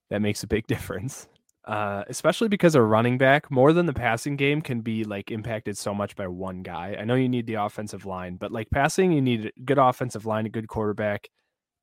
That 0.10 0.22
makes 0.22 0.44
a 0.44 0.48
big 0.48 0.67
difference 0.67 1.27
uh, 1.67 2.06
especially 2.08 2.48
because 2.48 2.75
a 2.75 2.82
running 2.82 3.17
back 3.17 3.51
more 3.51 3.74
than 3.74 3.86
the 3.86 3.94
passing 3.94 4.38
game 4.38 4.62
can 4.62 4.79
be 4.79 5.03
like 5.03 5.29
impacted 5.32 5.77
so 5.77 5.94
much 5.94 6.15
by 6.15 6.25
one 6.25 6.63
guy. 6.63 6.96
I 6.98 7.03
know 7.03 7.15
you 7.15 7.27
need 7.27 7.46
the 7.46 7.56
offensive 7.56 8.06
line, 8.06 8.38
but 8.38 8.53
like 8.53 8.70
passing, 8.72 9.12
you 9.12 9.22
need 9.22 9.48
a 9.48 9.62
good 9.62 9.77
offensive 9.77 10.25
line, 10.25 10.46
a 10.46 10.50
good 10.50 10.70
quarterback, 10.70 11.29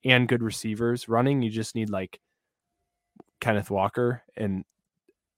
and 0.02 0.26
good 0.26 0.42
receivers. 0.42 1.06
Running, 1.06 1.42
you 1.42 1.50
just 1.50 1.74
need 1.74 1.90
like 1.90 2.18
Kenneth 3.42 3.70
Walker, 3.70 4.22
and 4.38 4.64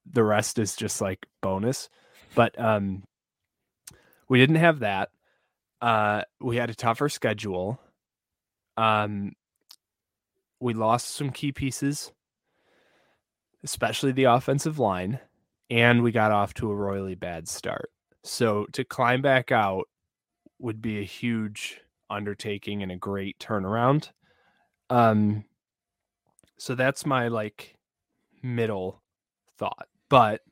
the 0.08 0.22
rest 0.22 0.60
is 0.60 0.76
just 0.76 1.00
like 1.00 1.26
bonus. 1.42 1.88
But 2.36 2.56
um, 2.60 3.02
we 4.28 4.38
didn't 4.38 4.56
have 4.56 4.80
that. 4.80 5.10
Uh, 5.80 6.22
we 6.40 6.56
had 6.56 6.70
a 6.70 6.74
tougher 6.74 7.08
schedule. 7.08 7.80
Um, 8.76 9.32
we 10.60 10.74
lost 10.74 11.08
some 11.08 11.30
key 11.30 11.52
pieces 11.52 12.12
especially 13.66 14.12
the 14.12 14.24
offensive 14.24 14.78
line, 14.78 15.18
and 15.70 16.00
we 16.02 16.12
got 16.12 16.30
off 16.30 16.54
to 16.54 16.70
a 16.70 16.74
royally 16.74 17.16
bad 17.16 17.48
start. 17.48 17.90
So 18.22 18.66
to 18.72 18.84
climb 18.84 19.22
back 19.22 19.50
out 19.50 19.88
would 20.60 20.80
be 20.80 21.00
a 21.00 21.04
huge 21.04 21.80
undertaking 22.08 22.82
and 22.84 22.92
a 22.92 22.96
great 22.96 23.36
turnaround. 23.40 24.10
Um 24.88 25.44
so 26.58 26.76
that's 26.76 27.04
my 27.04 27.26
like 27.26 27.74
middle 28.42 29.02
thought. 29.58 29.88
But 30.08 30.42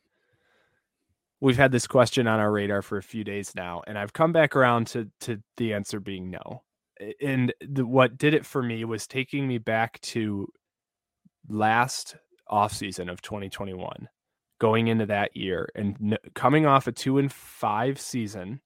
we've 1.44 1.58
had 1.58 1.72
this 1.72 1.86
question 1.86 2.26
on 2.26 2.40
our 2.40 2.50
radar 2.50 2.80
for 2.80 2.96
a 2.96 3.02
few 3.02 3.22
days 3.22 3.54
now 3.54 3.82
and 3.86 3.98
I've 3.98 4.14
come 4.14 4.32
back 4.32 4.56
around 4.56 4.86
to 4.88 5.10
to 5.20 5.42
the 5.58 5.74
answer 5.74 6.00
being 6.00 6.30
no. 6.30 6.62
And 7.20 7.52
the, 7.60 7.84
what 7.84 8.16
did 8.16 8.32
it 8.32 8.46
for 8.46 8.62
me 8.62 8.84
was 8.86 9.06
taking 9.06 9.46
me 9.46 9.58
back 9.58 10.00
to 10.00 10.48
last 11.46 12.16
offseason 12.50 13.12
of 13.12 13.20
2021 13.20 14.08
going 14.58 14.88
into 14.88 15.04
that 15.04 15.36
year 15.36 15.68
and 15.74 15.96
n- 16.02 16.18
coming 16.34 16.64
off 16.64 16.86
a 16.86 16.92
2 16.92 17.18
and 17.18 17.30
5 17.30 18.00
season 18.00 18.60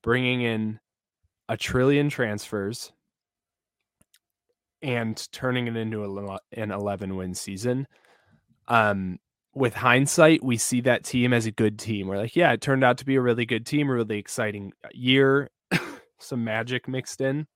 bringing 0.00 0.42
in 0.42 0.78
a 1.48 1.56
trillion 1.56 2.08
transfers 2.08 2.92
and 4.80 5.26
turning 5.32 5.66
it 5.66 5.76
into 5.76 6.04
a, 6.04 6.38
an 6.52 6.70
11 6.70 7.16
win 7.16 7.34
season 7.34 7.88
um 8.68 9.18
with 9.58 9.74
hindsight 9.74 10.42
we 10.42 10.56
see 10.56 10.80
that 10.80 11.04
team 11.04 11.32
as 11.32 11.46
a 11.46 11.50
good 11.50 11.78
team 11.78 12.06
we're 12.06 12.16
like 12.16 12.36
yeah 12.36 12.52
it 12.52 12.60
turned 12.60 12.84
out 12.84 12.98
to 12.98 13.04
be 13.04 13.16
a 13.16 13.20
really 13.20 13.46
good 13.46 13.66
team 13.66 13.88
a 13.88 13.92
really 13.92 14.18
exciting 14.18 14.72
uh, 14.84 14.88
year 14.92 15.50
some 16.18 16.44
magic 16.44 16.86
mixed 16.88 17.20
in 17.20 17.46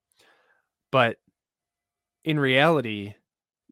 but 0.90 1.16
in 2.25 2.38
reality 2.38 3.14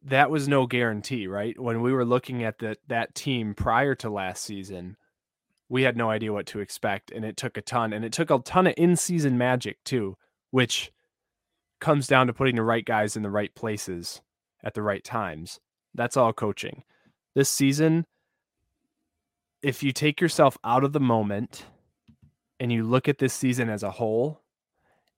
that 0.04 0.30
was 0.30 0.48
no 0.48 0.66
guarantee, 0.66 1.26
right? 1.26 1.58
When 1.58 1.82
we 1.82 1.92
were 1.92 2.04
looking 2.04 2.42
at 2.42 2.58
the, 2.58 2.76
that 2.88 3.14
team 3.14 3.54
prior 3.54 3.94
to 3.96 4.10
last 4.10 4.44
season, 4.44 4.96
we 5.68 5.82
had 5.82 5.96
no 5.96 6.10
idea 6.10 6.32
what 6.32 6.46
to 6.46 6.60
expect, 6.60 7.10
and 7.10 7.24
it 7.24 7.36
took 7.36 7.56
a 7.56 7.62
ton, 7.62 7.92
and 7.92 8.04
it 8.04 8.12
took 8.12 8.30
a 8.30 8.38
ton 8.38 8.66
of 8.66 8.74
in-season 8.76 9.38
magic 9.38 9.78
too, 9.84 10.16
which 10.50 10.90
comes 11.80 12.06
down 12.06 12.26
to 12.26 12.32
putting 12.32 12.56
the 12.56 12.62
right 12.62 12.84
guys 12.84 13.16
in 13.16 13.22
the 13.22 13.30
right 13.30 13.54
places 13.54 14.20
at 14.64 14.74
the 14.74 14.82
right 14.82 15.04
times. 15.04 15.60
That's 15.94 16.16
all 16.16 16.32
coaching. 16.32 16.82
This 17.34 17.48
season, 17.48 18.06
if 19.62 19.82
you 19.82 19.92
take 19.92 20.20
yourself 20.20 20.56
out 20.64 20.84
of 20.84 20.92
the 20.92 21.00
moment 21.00 21.66
and 22.58 22.72
you 22.72 22.84
look 22.84 23.08
at 23.08 23.18
this 23.18 23.34
season 23.34 23.68
as 23.68 23.82
a 23.82 23.90
whole, 23.90 24.40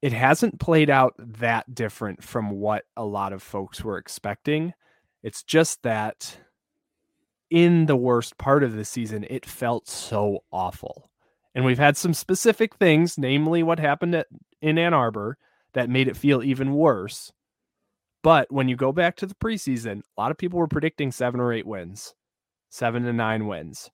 it 0.01 0.13
hasn't 0.13 0.59
played 0.59 0.91
out 0.91 1.15
that 1.19 1.75
different 1.75 2.25
from 2.25 2.51
what 2.51 2.85
a 2.97 3.05
lot 3.05 3.33
of 3.33 3.43
folks 3.43 3.85
were 3.85 3.99
expecting. 3.99 4.75
It's 5.23 5.43
just 5.43 5.83
that 5.85 6.39
in 7.51 7.87
the 7.87 7.97
worst 7.97 8.39
part 8.39 8.65
of 8.65 8.75
the 8.75 8.85
season, 8.85 9.25
it 9.31 9.47
felt 9.47 9.89
so 9.89 10.43
awful. 10.51 11.11
And 11.55 11.65
we've 11.65 11.79
had 11.79 11.97
some 11.97 12.15
specific 12.15 12.77
things, 12.77 13.19
namely 13.19 13.63
what 13.63 13.79
happened 13.79 14.15
at, 14.15 14.27
in 14.61 14.79
Ann 14.79 14.95
Arbor, 14.95 15.37
that 15.75 15.91
made 15.91 16.09
it 16.09 16.17
feel 16.17 16.43
even 16.43 16.75
worse. 16.75 17.33
But 18.23 18.51
when 18.51 18.69
you 18.69 18.77
go 18.77 18.93
back 18.93 19.17
to 19.17 19.27
the 19.27 19.35
preseason, 19.35 20.01
a 20.01 20.21
lot 20.21 20.31
of 20.31 20.39
people 20.39 20.59
were 20.59 20.69
predicting 20.69 21.13
seven 21.13 21.41
or 21.41 21.53
eight 21.53 21.67
wins, 21.67 22.15
seven 22.71 23.05
to 23.05 23.13
nine 23.13 23.47
wins. 23.47 23.91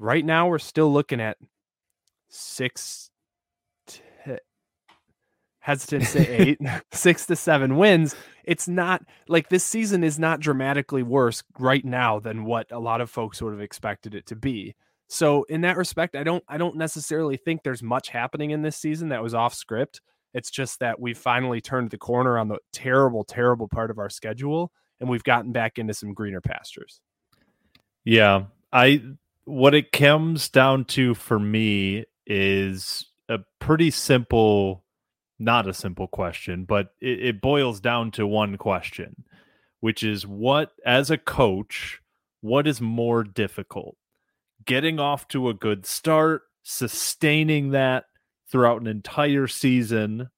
Right 0.00 0.24
now, 0.24 0.48
we're 0.48 0.58
still 0.58 0.90
looking 0.90 1.20
at 1.20 1.36
six, 2.30 3.10
to, 3.88 4.40
hesitant 5.58 6.04
to 6.04 6.08
say 6.08 6.26
eight, 6.26 6.58
six 6.92 7.26
to 7.26 7.36
seven 7.36 7.76
wins. 7.76 8.16
It's 8.44 8.66
not 8.66 9.02
like 9.28 9.50
this 9.50 9.62
season 9.62 10.02
is 10.02 10.18
not 10.18 10.40
dramatically 10.40 11.02
worse 11.02 11.42
right 11.58 11.84
now 11.84 12.18
than 12.18 12.44
what 12.44 12.72
a 12.72 12.78
lot 12.78 13.02
of 13.02 13.10
folks 13.10 13.42
would 13.42 13.52
have 13.52 13.60
expected 13.60 14.14
it 14.14 14.24
to 14.26 14.36
be. 14.36 14.74
So 15.08 15.42
in 15.44 15.60
that 15.60 15.76
respect, 15.76 16.16
I 16.16 16.22
don't 16.22 16.42
I 16.48 16.56
don't 16.56 16.76
necessarily 16.76 17.36
think 17.36 17.62
there's 17.62 17.82
much 17.82 18.08
happening 18.08 18.52
in 18.52 18.62
this 18.62 18.78
season 18.78 19.10
that 19.10 19.22
was 19.22 19.34
off 19.34 19.52
script. 19.52 20.00
It's 20.32 20.50
just 20.50 20.78
that 20.78 20.98
we've 20.98 21.18
finally 21.18 21.60
turned 21.60 21.90
the 21.90 21.98
corner 21.98 22.38
on 22.38 22.48
the 22.48 22.58
terrible, 22.72 23.24
terrible 23.24 23.68
part 23.68 23.90
of 23.90 23.98
our 23.98 24.08
schedule, 24.08 24.72
and 24.98 25.10
we've 25.10 25.24
gotten 25.24 25.52
back 25.52 25.78
into 25.78 25.92
some 25.92 26.14
greener 26.14 26.40
pastures. 26.40 27.02
Yeah, 28.04 28.44
I 28.72 29.02
what 29.44 29.74
it 29.74 29.92
comes 29.92 30.48
down 30.48 30.84
to 30.86 31.14
for 31.14 31.38
me 31.38 32.04
is 32.26 33.06
a 33.28 33.38
pretty 33.58 33.90
simple, 33.90 34.84
not 35.38 35.68
a 35.68 35.74
simple 35.74 36.06
question, 36.06 36.64
but 36.64 36.94
it, 37.00 37.24
it 37.24 37.40
boils 37.40 37.80
down 37.80 38.10
to 38.12 38.26
one 38.26 38.56
question, 38.56 39.24
which 39.80 40.02
is 40.02 40.26
what, 40.26 40.72
as 40.84 41.10
a 41.10 41.18
coach, 41.18 42.00
what 42.40 42.66
is 42.66 42.80
more 42.80 43.24
difficult? 43.24 43.96
Getting 44.64 45.00
off 45.00 45.26
to 45.28 45.48
a 45.48 45.54
good 45.54 45.86
start, 45.86 46.42
sustaining 46.62 47.70
that 47.70 48.04
throughout 48.50 48.80
an 48.80 48.86
entire 48.86 49.46
season 49.46 50.28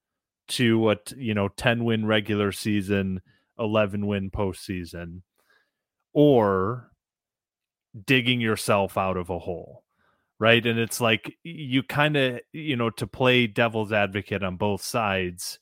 to 0.48 0.90
a 0.90 0.96
you 1.16 1.34
know 1.34 1.48
10 1.48 1.84
win 1.84 2.04
regular 2.06 2.52
season 2.52 3.20
11 3.58 4.06
win 4.06 4.30
postseason 4.30 5.22
or 6.12 6.91
digging 8.06 8.40
yourself 8.40 8.96
out 8.96 9.16
of 9.16 9.30
a 9.30 9.38
hole 9.38 9.82
right? 10.42 10.66
And 10.66 10.76
it's 10.76 11.00
like 11.00 11.36
you 11.44 11.84
kind 11.84 12.16
of 12.16 12.40
you 12.52 12.74
know 12.74 12.90
to 12.90 13.06
play 13.06 13.46
devil's 13.46 13.92
advocate 13.92 14.42
on 14.42 14.56
both 14.56 14.82
sides 14.82 15.60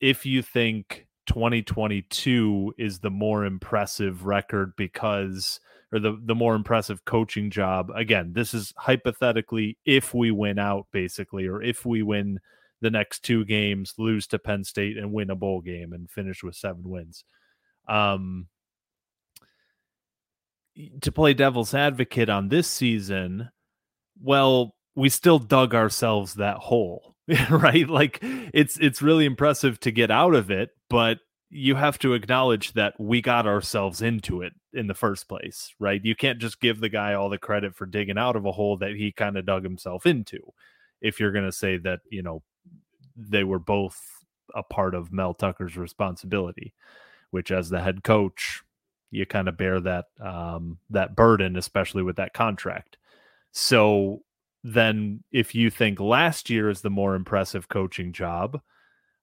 if 0.00 0.24
you 0.24 0.40
think 0.40 1.06
2022 1.26 2.74
is 2.78 3.00
the 3.00 3.10
more 3.10 3.44
impressive 3.44 4.24
record 4.24 4.72
because 4.76 5.60
or 5.92 5.98
the 5.98 6.18
the 6.24 6.34
more 6.34 6.54
impressive 6.54 7.04
coaching 7.04 7.50
job 7.50 7.90
again 7.94 8.32
this 8.32 8.52
is 8.52 8.72
hypothetically 8.76 9.78
if 9.84 10.12
we 10.12 10.30
win 10.30 10.58
out 10.58 10.86
basically 10.92 11.46
or 11.46 11.62
if 11.62 11.86
we 11.86 12.02
win 12.02 12.40
the 12.80 12.90
next 12.90 13.20
two 13.20 13.44
games 13.44 13.94
lose 13.98 14.26
to 14.26 14.38
Penn 14.38 14.64
State 14.64 14.98
and 14.98 15.12
win 15.12 15.30
a 15.30 15.34
bowl 15.34 15.60
game 15.60 15.92
and 15.92 16.10
finish 16.10 16.42
with 16.42 16.54
seven 16.54 16.82
wins. 16.88 17.24
Um 17.88 18.48
to 21.00 21.12
play 21.12 21.34
devil's 21.34 21.74
advocate 21.74 22.28
on 22.28 22.48
this 22.48 22.68
season, 22.68 23.50
well, 24.22 24.74
we 24.96 25.08
still 25.08 25.38
dug 25.38 25.74
ourselves 25.74 26.34
that 26.34 26.56
hole, 26.58 27.14
right? 27.50 27.88
Like 27.88 28.18
it's 28.22 28.78
it's 28.78 29.02
really 29.02 29.24
impressive 29.24 29.80
to 29.80 29.90
get 29.90 30.10
out 30.10 30.34
of 30.34 30.50
it, 30.50 30.70
but 30.88 31.18
you 31.50 31.76
have 31.76 31.98
to 32.00 32.14
acknowledge 32.14 32.72
that 32.72 32.94
we 32.98 33.22
got 33.22 33.46
ourselves 33.46 34.02
into 34.02 34.42
it 34.42 34.52
in 34.72 34.88
the 34.88 34.94
first 34.94 35.28
place, 35.28 35.72
right? 35.78 36.04
You 36.04 36.16
can't 36.16 36.40
just 36.40 36.60
give 36.60 36.80
the 36.80 36.88
guy 36.88 37.14
all 37.14 37.28
the 37.28 37.38
credit 37.38 37.76
for 37.76 37.86
digging 37.86 38.18
out 38.18 38.34
of 38.34 38.44
a 38.44 38.50
hole 38.50 38.76
that 38.78 38.96
he 38.96 39.12
kind 39.12 39.38
of 39.38 39.46
dug 39.46 39.62
himself 39.62 40.04
into. 40.04 40.40
If 41.00 41.20
you're 41.20 41.30
going 41.30 41.44
to 41.44 41.52
say 41.52 41.76
that, 41.78 42.00
you 42.10 42.22
know, 42.22 42.42
they 43.16 43.44
were 43.44 43.60
both 43.60 44.00
a 44.52 44.64
part 44.64 44.96
of 44.96 45.12
Mel 45.12 45.32
Tucker's 45.32 45.76
responsibility, 45.76 46.74
which 47.30 47.52
as 47.52 47.68
the 47.68 47.80
head 47.80 48.02
coach, 48.02 48.63
you 49.14 49.26
kind 49.26 49.48
of 49.48 49.56
bear 49.56 49.80
that 49.80 50.06
um, 50.20 50.78
that 50.90 51.16
burden, 51.16 51.56
especially 51.56 52.02
with 52.02 52.16
that 52.16 52.34
contract. 52.34 52.96
So 53.52 54.22
then, 54.62 55.22
if 55.32 55.54
you 55.54 55.70
think 55.70 56.00
last 56.00 56.50
year 56.50 56.68
is 56.70 56.80
the 56.80 56.90
more 56.90 57.14
impressive 57.14 57.68
coaching 57.68 58.12
job, 58.12 58.60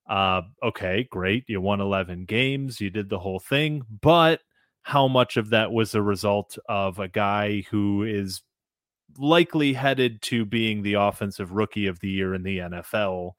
uh, 0.09 0.41
okay, 0.63 1.07
great, 1.11 1.45
you 1.47 1.61
won 1.61 1.81
eleven 1.81 2.25
games, 2.25 2.79
you 2.81 2.89
did 2.89 3.09
the 3.09 3.19
whole 3.19 3.39
thing, 3.39 3.83
but 4.01 4.41
how 4.83 5.07
much 5.07 5.37
of 5.37 5.49
that 5.49 5.71
was 5.71 5.93
a 5.93 6.01
result 6.01 6.57
of 6.67 6.99
a 6.99 7.07
guy 7.07 7.63
who 7.69 8.03
is 8.03 8.41
likely 9.17 9.73
headed 9.73 10.21
to 10.21 10.45
being 10.45 10.81
the 10.81 10.93
offensive 10.93 11.51
rookie 11.51 11.87
of 11.87 11.99
the 11.99 12.09
year 12.09 12.33
in 12.33 12.43
the 12.43 12.59
NFL 12.59 13.31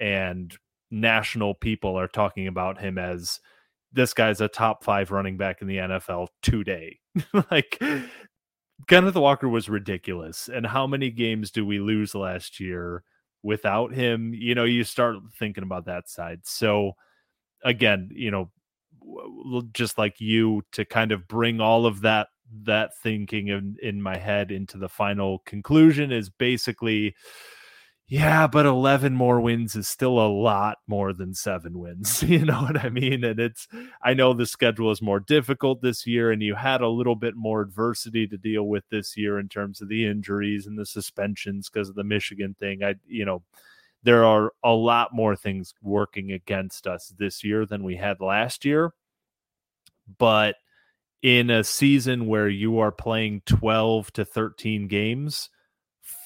and 0.00 0.56
national 0.90 1.54
people 1.54 1.98
are 1.98 2.08
talking 2.08 2.46
about 2.46 2.80
him 2.80 2.98
as 2.98 3.40
this 3.94 4.12
guy's 4.12 4.40
a 4.40 4.48
top 4.48 4.84
five 4.84 5.10
running 5.10 5.36
back 5.36 5.62
in 5.62 5.68
the 5.68 5.78
NFL 5.78 6.28
today. 6.42 6.98
like 7.50 7.78
hmm. 7.80 8.04
Kenneth 8.88 9.14
Walker 9.14 9.48
was 9.48 9.68
ridiculous. 9.68 10.48
And 10.52 10.66
how 10.66 10.86
many 10.86 11.10
games 11.10 11.50
do 11.50 11.64
we 11.64 11.78
lose 11.78 12.14
last 12.14 12.60
year 12.60 13.04
without 13.42 13.94
him? 13.94 14.34
You 14.34 14.54
know, 14.54 14.64
you 14.64 14.84
start 14.84 15.16
thinking 15.38 15.64
about 15.64 15.86
that 15.86 16.08
side. 16.08 16.40
So 16.44 16.92
again, 17.62 18.10
you 18.12 18.30
know, 18.30 18.50
just 19.72 19.96
like 19.96 20.20
you 20.20 20.62
to 20.72 20.84
kind 20.84 21.12
of 21.12 21.28
bring 21.28 21.60
all 21.60 21.86
of 21.86 22.00
that 22.02 22.28
that 22.62 22.96
thinking 23.02 23.48
in, 23.48 23.76
in 23.82 24.02
my 24.02 24.16
head 24.16 24.50
into 24.50 24.76
the 24.76 24.88
final 24.88 25.40
conclusion 25.46 26.12
is 26.12 26.28
basically 26.28 27.14
yeah, 28.06 28.46
but 28.46 28.66
11 28.66 29.14
more 29.14 29.40
wins 29.40 29.74
is 29.74 29.88
still 29.88 30.18
a 30.18 30.28
lot 30.28 30.78
more 30.86 31.14
than 31.14 31.32
seven 31.32 31.78
wins. 31.78 32.22
You 32.34 32.44
know 32.44 32.62
what 32.62 32.84
I 32.84 32.90
mean? 32.90 33.24
And 33.24 33.40
it's, 33.40 33.66
I 34.02 34.12
know 34.12 34.34
the 34.34 34.46
schedule 34.46 34.90
is 34.90 35.00
more 35.00 35.20
difficult 35.20 35.80
this 35.80 36.06
year, 36.06 36.30
and 36.30 36.42
you 36.42 36.54
had 36.54 36.80
a 36.82 36.88
little 36.88 37.16
bit 37.16 37.34
more 37.34 37.62
adversity 37.62 38.26
to 38.26 38.36
deal 38.36 38.64
with 38.64 38.84
this 38.90 39.16
year 39.16 39.38
in 39.38 39.48
terms 39.48 39.80
of 39.80 39.88
the 39.88 40.06
injuries 40.06 40.66
and 40.66 40.78
the 40.78 40.84
suspensions 40.84 41.70
because 41.70 41.88
of 41.88 41.94
the 41.94 42.04
Michigan 42.04 42.54
thing. 42.58 42.82
I, 42.82 42.96
you 43.06 43.24
know, 43.24 43.42
there 44.02 44.24
are 44.24 44.52
a 44.62 44.72
lot 44.72 45.14
more 45.14 45.34
things 45.34 45.72
working 45.80 46.32
against 46.32 46.86
us 46.86 47.12
this 47.18 47.42
year 47.42 47.64
than 47.64 47.82
we 47.82 47.96
had 47.96 48.20
last 48.20 48.66
year. 48.66 48.92
But 50.18 50.56
in 51.22 51.48
a 51.48 51.64
season 51.64 52.26
where 52.26 52.50
you 52.50 52.80
are 52.80 52.92
playing 52.92 53.42
12 53.46 54.12
to 54.12 54.24
13 54.26 54.88
games, 54.88 55.48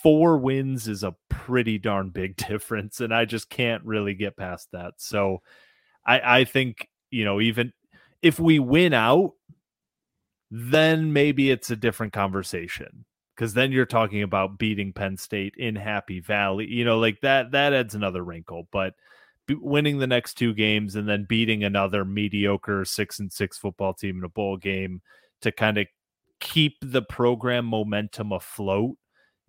four 0.03 0.39
wins 0.39 0.89
is 0.89 1.03
a 1.03 1.17
pretty 1.29 1.79
darn 1.79 2.11
big 2.11 2.37
difference, 2.49 3.01
and 3.01 3.15
I 3.15 3.25
just 3.25 3.49
can't 3.49 3.85
really 3.85 4.15
get 4.15 4.37
past 4.37 4.69
that. 4.73 4.95
So 4.99 5.43
I, 6.07 6.41
I 6.41 6.45
think, 6.45 6.89
you 7.11 7.25
know, 7.25 7.41
even 7.41 7.73
if 8.23 8.39
we 8.41 8.59
win 8.59 8.93
out, 8.93 9.33
then 10.51 11.13
maybe 11.13 11.51
it's 11.51 11.71
a 11.71 11.77
different 11.77 12.13
conversation 12.13 13.05
because 13.37 13.55
then 13.55 13.71
you're 13.71 13.87
talking 13.87 14.23
about 14.23 14.59
beating 14.59 14.93
Penn 14.93 15.17
State 15.17 15.55
in 15.57 15.77
Happy 15.77 16.21
Valley. 16.21 16.67
You 16.67 16.85
know, 16.85 16.99
like 16.99 17.21
that 17.21 17.53
that 17.53 17.73
adds 17.73 17.95
another 17.95 18.25
wrinkle. 18.25 18.67
But 18.73 18.95
winning 19.51 19.99
the 19.99 20.07
next 20.07 20.35
two 20.35 20.55
games 20.55 20.97
and 20.97 21.09
then 21.09 21.27
beating 21.29 21.65
another 21.65 22.05
mediocre 22.05 22.85
six 22.85 23.19
and 23.19 23.33
six 23.33 23.57
football 23.57 23.95
team 23.95 24.19
in 24.19 24.25
a 24.25 24.29
bowl 24.29 24.57
game 24.57 25.01
to 25.43 25.53
kind 25.53 25.79
of 25.79 25.87
keep 26.41 26.77
the 26.83 27.03
program 27.03 27.65
momentum 27.65 28.33
afloat 28.33 28.97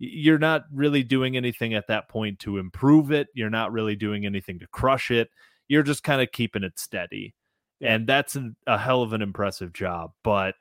you're 0.00 0.38
not 0.38 0.64
really 0.72 1.02
doing 1.02 1.36
anything 1.36 1.74
at 1.74 1.86
that 1.88 2.08
point 2.08 2.38
to 2.40 2.56
improve 2.56 3.12
it. 3.12 3.28
You're 3.34 3.50
not 3.50 3.70
really 3.70 3.94
doing 3.94 4.24
anything 4.24 4.58
to 4.60 4.66
crush 4.66 5.10
it. 5.10 5.28
You're 5.68 5.82
just 5.82 6.02
kind 6.02 6.22
of 6.22 6.32
keeping 6.32 6.64
it 6.64 6.78
steady. 6.78 7.34
And 7.82 8.06
that's 8.06 8.34
an, 8.34 8.56
a 8.66 8.78
hell 8.78 9.02
of 9.02 9.12
an 9.12 9.20
impressive 9.20 9.74
job. 9.74 10.12
But 10.24 10.54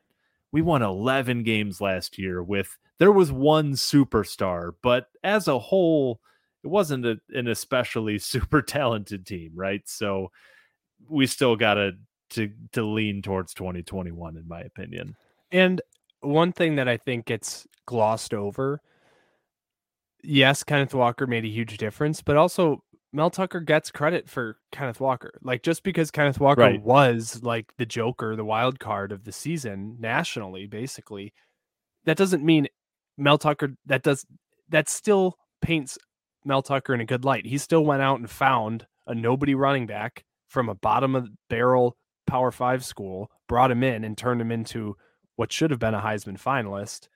we 0.52 0.62
won 0.62 0.82
11 0.82 1.44
games 1.44 1.80
last 1.80 2.18
year 2.18 2.44
with 2.44 2.78
there 2.98 3.14
was 3.14 3.32
one 3.32 3.74
superstar, 3.74 4.74
but 4.84 5.08
as 5.24 5.48
a 5.48 5.58
whole, 5.58 6.20
it 6.62 6.68
wasn't 6.68 7.06
a, 7.06 7.18
an 7.30 7.48
especially 7.48 8.20
super 8.20 8.62
talented 8.62 9.26
team, 9.26 9.54
right? 9.56 9.82
So 9.86 10.32
we 11.08 11.26
still 11.28 11.56
got 11.56 11.76
to 11.76 11.94
to 12.32 12.52
to 12.74 12.84
lean 12.86 13.22
towards 13.22 13.54
2021 13.54 14.36
in 14.36 14.48
my 14.48 14.60
opinion. 14.60 15.16
And 15.50 15.82
one 16.20 16.52
thing 16.52 16.76
that 16.76 16.90
I 16.90 16.98
think 16.98 17.26
gets 17.26 17.66
glossed 17.86 18.34
over 18.34 18.82
yes, 20.24 20.64
Kenneth 20.64 20.94
Walker 20.94 21.28
made 21.28 21.46
a 21.46 21.50
huge 21.50 21.78
difference, 21.78 22.22
but 22.22 22.38
also 22.38 22.84
Mel 23.12 23.30
Tucker 23.30 23.60
gets 23.60 23.92
credit 23.92 24.30
for 24.30 24.58
Kenneth 24.72 25.00
Walker. 25.00 25.40
Like 25.42 25.64
just 25.64 25.84
because 25.84 26.12
Kenneth 26.12 26.40
Walker 26.40 26.62
right. 26.62 26.82
was 26.82 27.42
like 27.44 27.74
the 27.78 27.86
Joker, 27.86 28.36
the 28.36 28.46
wild 28.46 28.80
card 28.80 29.12
of 29.12 29.24
the 29.24 29.32
season 29.32 29.98
nationally, 30.00 30.68
basically, 30.68 31.34
that 32.06 32.18
doesn't 32.18 32.44
mean 32.44 32.68
Mel 33.18 33.38
Tucker 33.38 33.76
that 33.86 34.04
does 34.04 34.26
that 34.70 34.90
still 34.90 35.38
paints 35.62 35.98
Mel 36.46 36.62
Tucker 36.62 36.94
in 36.94 37.02
a 37.02 37.06
good 37.06 37.26
light. 37.26 37.46
He 37.46 37.58
still 37.58 37.84
went 37.84 38.02
out 38.02 38.20
and 38.20 38.30
found 38.30 38.86
a 39.08 39.16
nobody 39.16 39.56
running 39.56 39.88
back 39.88 40.24
from 40.48 40.70
a 40.70 40.76
bottom 40.76 41.16
of 41.16 41.26
the 41.26 41.36
barrel 41.50 41.98
Power 42.28 42.52
Five 42.52 42.86
school, 42.86 43.32
brought 43.48 43.72
him 43.72 43.84
in 43.84 44.04
and 44.04 44.18
turned 44.18 44.40
him 44.40 44.52
into 44.52 44.96
what 45.36 45.52
should 45.52 45.72
have 45.72 45.80
been 45.80 45.96
a 45.96 46.02
Heisman 46.02 46.40
finalist. 46.42 47.08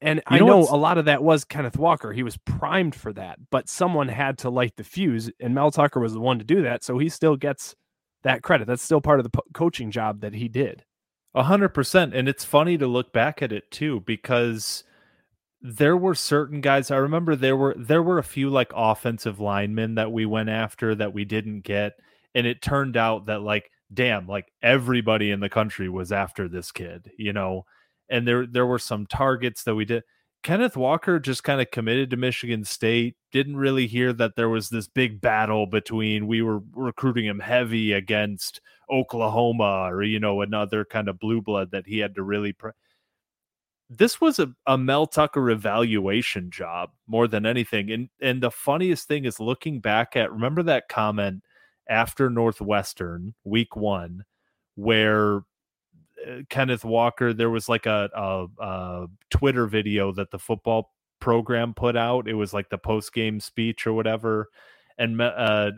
And 0.00 0.18
you 0.30 0.36
I 0.36 0.38
know, 0.40 0.46
know 0.46 0.68
a 0.68 0.76
lot 0.76 0.98
of 0.98 1.06
that 1.06 1.22
was 1.22 1.44
Kenneth 1.44 1.78
Walker. 1.78 2.12
He 2.12 2.22
was 2.22 2.36
primed 2.36 2.94
for 2.94 3.12
that, 3.14 3.38
but 3.50 3.68
someone 3.68 4.08
had 4.08 4.38
to 4.38 4.50
light 4.50 4.76
the 4.76 4.84
fuse, 4.84 5.30
and 5.40 5.54
Mel 5.54 5.70
Tucker 5.70 6.00
was 6.00 6.12
the 6.12 6.20
one 6.20 6.38
to 6.38 6.44
do 6.44 6.62
that. 6.62 6.84
So 6.84 6.98
he 6.98 7.08
still 7.08 7.36
gets 7.36 7.74
that 8.22 8.42
credit. 8.42 8.66
That's 8.66 8.82
still 8.82 9.00
part 9.00 9.20
of 9.20 9.24
the 9.24 9.30
po- 9.30 9.44
coaching 9.54 9.90
job 9.90 10.20
that 10.20 10.34
he 10.34 10.48
did. 10.48 10.84
A 11.34 11.44
hundred 11.44 11.70
percent. 11.70 12.14
And 12.14 12.28
it's 12.28 12.44
funny 12.44 12.76
to 12.78 12.86
look 12.86 13.12
back 13.12 13.42
at 13.42 13.52
it 13.52 13.70
too, 13.70 14.00
because 14.00 14.84
there 15.62 15.96
were 15.96 16.14
certain 16.14 16.60
guys. 16.60 16.90
I 16.90 16.96
remember 16.96 17.34
there 17.34 17.56
were 17.56 17.74
there 17.78 18.02
were 18.02 18.18
a 18.18 18.24
few 18.24 18.50
like 18.50 18.72
offensive 18.74 19.40
linemen 19.40 19.94
that 19.94 20.12
we 20.12 20.26
went 20.26 20.50
after 20.50 20.94
that 20.94 21.14
we 21.14 21.24
didn't 21.24 21.60
get, 21.60 21.94
and 22.34 22.46
it 22.46 22.60
turned 22.60 22.96
out 22.96 23.26
that 23.26 23.42
like 23.42 23.70
damn, 23.94 24.26
like 24.26 24.52
everybody 24.62 25.30
in 25.30 25.40
the 25.40 25.48
country 25.48 25.88
was 25.88 26.12
after 26.12 26.48
this 26.48 26.70
kid, 26.70 27.10
you 27.16 27.32
know. 27.32 27.64
And 28.08 28.26
there 28.26 28.46
there 28.46 28.66
were 28.66 28.78
some 28.78 29.06
targets 29.06 29.64
that 29.64 29.74
we 29.74 29.84
did. 29.84 30.02
Kenneth 30.42 30.76
Walker 30.76 31.18
just 31.18 31.42
kind 31.42 31.60
of 31.60 31.70
committed 31.72 32.10
to 32.10 32.16
Michigan 32.16 32.64
State. 32.64 33.16
Didn't 33.32 33.56
really 33.56 33.88
hear 33.88 34.12
that 34.12 34.36
there 34.36 34.48
was 34.48 34.68
this 34.68 34.86
big 34.86 35.20
battle 35.20 35.66
between 35.66 36.28
we 36.28 36.40
were 36.40 36.60
recruiting 36.72 37.24
him 37.24 37.40
heavy 37.40 37.92
against 37.92 38.60
Oklahoma 38.90 39.88
or 39.90 40.02
you 40.02 40.20
know 40.20 40.42
another 40.42 40.84
kind 40.84 41.08
of 41.08 41.18
blue 41.18 41.42
blood 41.42 41.70
that 41.72 41.86
he 41.86 41.98
had 41.98 42.14
to 42.14 42.22
really. 42.22 42.52
Pre- 42.52 42.72
this 43.88 44.20
was 44.20 44.38
a, 44.38 44.52
a 44.66 44.76
Mel 44.76 45.06
Tucker 45.06 45.50
evaluation 45.50 46.50
job 46.50 46.90
more 47.06 47.28
than 47.28 47.46
anything. 47.46 47.90
And 47.90 48.08
and 48.20 48.42
the 48.42 48.50
funniest 48.50 49.08
thing 49.08 49.24
is 49.24 49.40
looking 49.40 49.80
back 49.80 50.16
at 50.16 50.32
remember 50.32 50.62
that 50.64 50.88
comment 50.88 51.42
after 51.88 52.30
Northwestern 52.30 53.34
week 53.44 53.76
one 53.76 54.24
where 54.74 55.42
Kenneth 56.48 56.84
Walker 56.84 57.32
there 57.32 57.50
was 57.50 57.68
like 57.68 57.86
a, 57.86 58.08
a, 58.14 58.46
a 58.62 59.06
Twitter 59.30 59.66
video 59.66 60.12
that 60.12 60.30
the 60.30 60.38
football 60.38 60.92
program 61.20 61.74
put 61.74 61.96
out. 61.96 62.28
It 62.28 62.34
was 62.34 62.52
like 62.52 62.68
the 62.68 62.78
post 62.78 63.12
game 63.12 63.40
speech 63.40 63.86
or 63.86 63.92
whatever. 63.92 64.48
And 64.98 65.20
uh, 65.20 65.24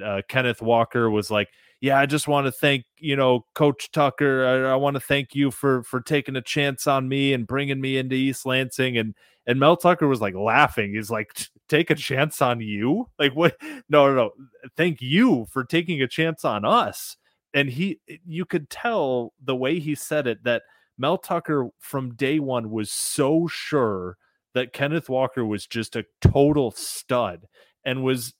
uh, 0.04 0.22
Kenneth 0.28 0.62
Walker 0.62 1.10
was 1.10 1.30
like, 1.30 1.48
yeah, 1.80 1.98
I 1.98 2.06
just 2.06 2.28
want 2.28 2.46
to 2.46 2.52
thank 2.52 2.84
you 2.98 3.16
know 3.16 3.44
Coach 3.54 3.90
Tucker. 3.92 4.66
I, 4.66 4.72
I 4.72 4.76
want 4.76 4.94
to 4.94 5.00
thank 5.00 5.34
you 5.34 5.50
for 5.50 5.82
for 5.84 6.00
taking 6.00 6.36
a 6.36 6.42
chance 6.42 6.86
on 6.86 7.08
me 7.08 7.32
and 7.32 7.46
bringing 7.46 7.80
me 7.80 7.98
into 7.98 8.16
East 8.16 8.46
Lansing. 8.46 8.96
And 8.98 9.14
and 9.46 9.58
Mel 9.58 9.76
Tucker 9.76 10.06
was 10.08 10.20
like 10.20 10.34
laughing. 10.34 10.94
He's 10.94 11.10
like, 11.10 11.32
take 11.68 11.90
a 11.90 11.94
chance 11.94 12.42
on 12.42 12.60
you? 12.60 13.08
Like 13.18 13.34
what? 13.34 13.56
No, 13.90 14.06
no, 14.08 14.14
no. 14.14 14.30
Thank 14.76 15.00
you 15.00 15.46
for 15.50 15.64
taking 15.64 16.02
a 16.02 16.08
chance 16.08 16.44
on 16.44 16.64
us. 16.64 17.16
And 17.58 17.68
he, 17.68 17.98
eh, 18.08 18.18
you 18.24 18.44
could 18.44 18.70
tell 18.70 19.32
the 19.42 19.56
way 19.56 19.80
he 19.80 19.96
said 19.96 20.28
it 20.28 20.44
that 20.44 20.62
Mel 20.96 21.18
Tucker 21.18 21.70
from 21.80 22.14
day 22.14 22.38
one 22.38 22.70
was 22.70 22.90
so 22.90 23.48
sure 23.48 24.16
that 24.54 24.72
Kenneth 24.72 25.08
Walker 25.08 25.44
was 25.44 25.66
just 25.66 25.96
a 25.96 26.06
total 26.20 26.70
stud 26.70 27.48
and 27.84 28.04
was 28.04 28.34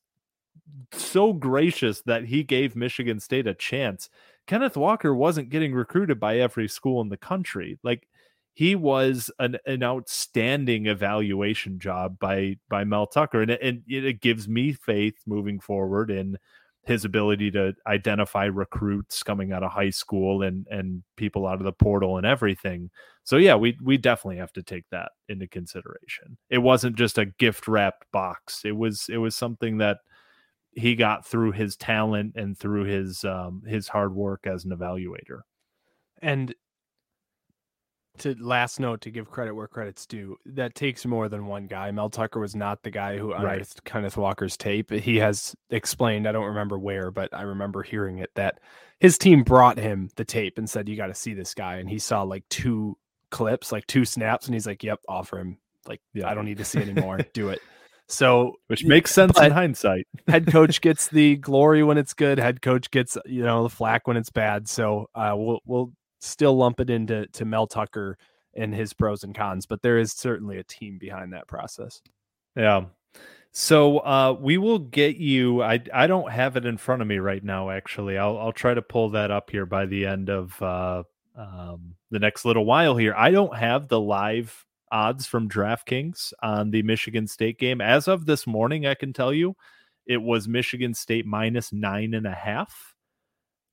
so 0.93 1.33
gracious 1.33 2.01
that 2.03 2.27
he 2.27 2.45
gave 2.45 2.77
Michigan 2.77 3.19
State 3.19 3.49
a 3.49 3.55
chance. 3.55 4.09
Kenneth 4.47 4.77
Walker 4.77 5.13
wasn't 5.13 5.51
getting 5.51 5.75
recruited 5.75 6.21
by 6.21 6.39
every 6.39 6.69
school 6.69 7.01
in 7.01 7.09
the 7.09 7.17
country. 7.17 7.77
Like 7.83 8.07
he 8.55 8.77
was 8.77 9.33
an, 9.41 9.59
an 9.67 9.83
outstanding 9.83 10.87
evaluation 10.87 11.81
job 11.81 12.21
by 12.21 12.57
by 12.69 12.85
Mel 12.85 13.09
Tucker, 13.09 13.43
and 13.43 13.51
it, 13.51 13.63
and 13.63 13.83
it 13.89 14.21
gives 14.21 14.49
me 14.49 14.73
faith 14.73 15.17
moving 15.27 15.59
forward 15.59 16.11
in 16.11 16.39
his 16.89 17.05
ability 17.05 17.51
to 17.51 17.75
identify 17.87 18.47
recruits 18.47 19.23
coming 19.23 19.53
out 19.53 19.63
of 19.63 19.71
high 19.71 19.91
school 19.91 20.43
and 20.43 20.67
and 20.71 21.03
people 21.17 21.47
out 21.47 21.59
of 21.59 21.65
the 21.65 21.73
portal 21.73 22.17
and 22.17 22.27
everything. 22.27 22.91
So 23.25 23.37
yeah, 23.37 23.57
we 23.57 23.77
we 23.83 23.99
definitely 23.99 24.39
have 24.39 24.55
to 24.55 24.63
take 24.63 24.87
that 24.91 25.13
into 25.29 25.47
consideration. 25.47 26.39
It 26.49 26.59
wasn't 26.59 26.97
just 26.97 27.19
a 27.19 27.27
gift 27.27 27.69
wrapped 27.69 28.11
box. 28.11 28.63
It 28.65 28.75
was 28.75 29.05
it 29.11 29.19
was 29.19 29.37
something 29.37 29.77
that 29.79 29.99
he 30.73 30.95
got 30.95 31.27
through 31.27 31.53
his 31.53 31.77
talent 31.77 32.37
and 32.37 32.59
through 32.59 32.85
his 32.85 33.23
um, 33.23 33.63
his 33.67 33.87
hard 33.87 34.15
work 34.15 34.47
as 34.47 34.65
an 34.65 34.71
evaluator. 34.71 35.43
And 36.23 36.55
to 38.21 38.35
last 38.41 38.81
note 38.81 39.01
to 39.03 39.11
give 39.11 39.31
credit 39.31 39.55
where 39.55 39.67
credit's 39.67 40.07
due, 40.07 40.37
that 40.47 40.75
takes 40.75 41.07
more 41.07 41.29
than 41.29 41.47
one 41.47 41.67
guy. 41.67 41.91
Mel 41.91 42.11
Tucker 42.11 42.41
was 42.41 42.55
not 42.55 42.83
the 42.83 42.91
guy 42.91 43.17
who 43.19 43.33
unearthed 43.33 43.81
right. 43.85 43.85
Kenneth 43.85 44.17
Walker's 44.17 44.57
tape. 44.57 44.91
He 44.91 45.17
has 45.17 45.55
explained, 45.71 46.29
I 46.29 46.33
don't 46.33 46.47
remember 46.47 46.79
where, 46.79 47.11
but 47.11 47.33
I 47.33 47.43
remember 47.43 47.83
hearing 47.83 48.19
it 48.19 48.31
that 48.35 48.61
his 49.01 49.19
team 49.19 49.43
brought 49.43 49.79
him 49.79 50.11
the 50.17 50.25
tape 50.25 50.59
and 50.59 50.69
said, 50.69 50.89
You 50.89 50.97
got 50.97 51.07
to 51.07 51.15
see 51.15 51.35
this 51.35 51.55
guy. 51.55 51.77
And 51.77 51.89
he 51.89 51.99
saw 51.99 52.23
like 52.23 52.45
two 52.49 52.97
clips, 53.31 53.73
like 53.73 53.87
two 53.87 54.05
snaps, 54.05 54.47
and 54.47 54.55
he's 54.55 54.67
like, 54.67 54.83
Yep, 54.83 55.01
offer 55.09 55.39
him. 55.39 55.59
Like, 55.87 56.01
yeah. 56.15 56.29
I 56.29 56.35
don't 56.35 56.45
need 56.45 56.59
to 56.59 56.65
see 56.65 56.79
anymore. 56.83 57.21
Do 57.33 57.51
it. 57.51 57.61
So, 58.11 58.55
which 58.69 58.85
makes 58.85 59.13
sense 59.13 59.39
in 59.39 59.53
hindsight. 59.53 60.07
head 60.27 60.47
coach 60.47 60.81
gets 60.81 61.09
the 61.09 61.37
glory 61.37 61.83
when 61.83 61.99
it's 61.99 62.15
good. 62.15 62.39
Head 62.39 62.63
coach 62.63 62.91
gets 62.91 63.19
you 63.27 63.43
know 63.43 63.63
the 63.63 63.69
flack 63.69 64.07
when 64.07 64.17
it's 64.17 64.31
bad. 64.31 64.67
So 64.67 65.11
uh, 65.15 65.35
we'll 65.37 65.61
we'll 65.67 65.93
still 66.21 66.57
lump 66.57 66.81
it 66.81 66.91
into 66.91 67.27
to 67.29 67.45
Mel 67.45 67.67
Tucker 67.67 68.19
and 68.55 68.75
his 68.75 68.93
pros 68.93 69.25
and 69.25 69.35
cons, 69.35 69.67
but 69.67 69.83
there 69.83 69.99
is 69.99 70.13
certainly 70.13 70.59
a 70.59 70.65
team 70.65 70.99
behind 70.99 71.33
that 71.33 71.47
process. 71.47 72.03
Yeah. 72.57 72.87
So 73.53 73.99
uh, 73.99 74.37
we 74.39 74.59
will 74.59 74.79
get 74.79 75.17
you. 75.17 75.63
I 75.63 75.81
I 75.93 76.07
don't 76.07 76.31
have 76.31 76.57
it 76.57 76.67
in 76.67 76.77
front 76.77 77.03
of 77.03 77.09
me 77.09 77.19
right 77.19 77.43
now. 77.43 77.71
Actually, 77.71 78.19
I'll 78.19 78.39
I'll 78.39 78.53
try 78.53 78.75
to 78.75 78.83
pull 78.83 79.11
that 79.11 79.31
up 79.31 79.51
here 79.51 79.67
by 79.67 79.87
the 79.87 80.07
end 80.07 80.29
of 80.29 80.61
uh, 80.63 81.03
um, 81.37 81.95
the 82.11 82.19
next 82.19 82.45
little 82.45 82.65
while. 82.65 82.97
Here, 82.97 83.15
I 83.17 83.31
don't 83.31 83.57
have 83.57 83.89
the 83.89 84.01
live 84.01 84.67
odds 84.93 85.27
from 85.27 85.49
DraftKings 85.49 86.33
on 86.43 86.71
the 86.71 86.83
Michigan 86.83 87.27
State 87.27 87.59
game. 87.59 87.81
As 87.81 88.09
of 88.09 88.27
this 88.27 88.47
morning, 88.47 88.87
I 88.87 88.95
can 88.95 89.13
tell 89.13 89.33
you 89.33 89.57
it 90.07 90.21
was 90.21 90.49
Michigan 90.49 90.95
State 90.95 91.27
minus 91.27 91.73
nine 91.73 92.15
and 92.15 92.27
a 92.27 92.35
half, 92.35 92.95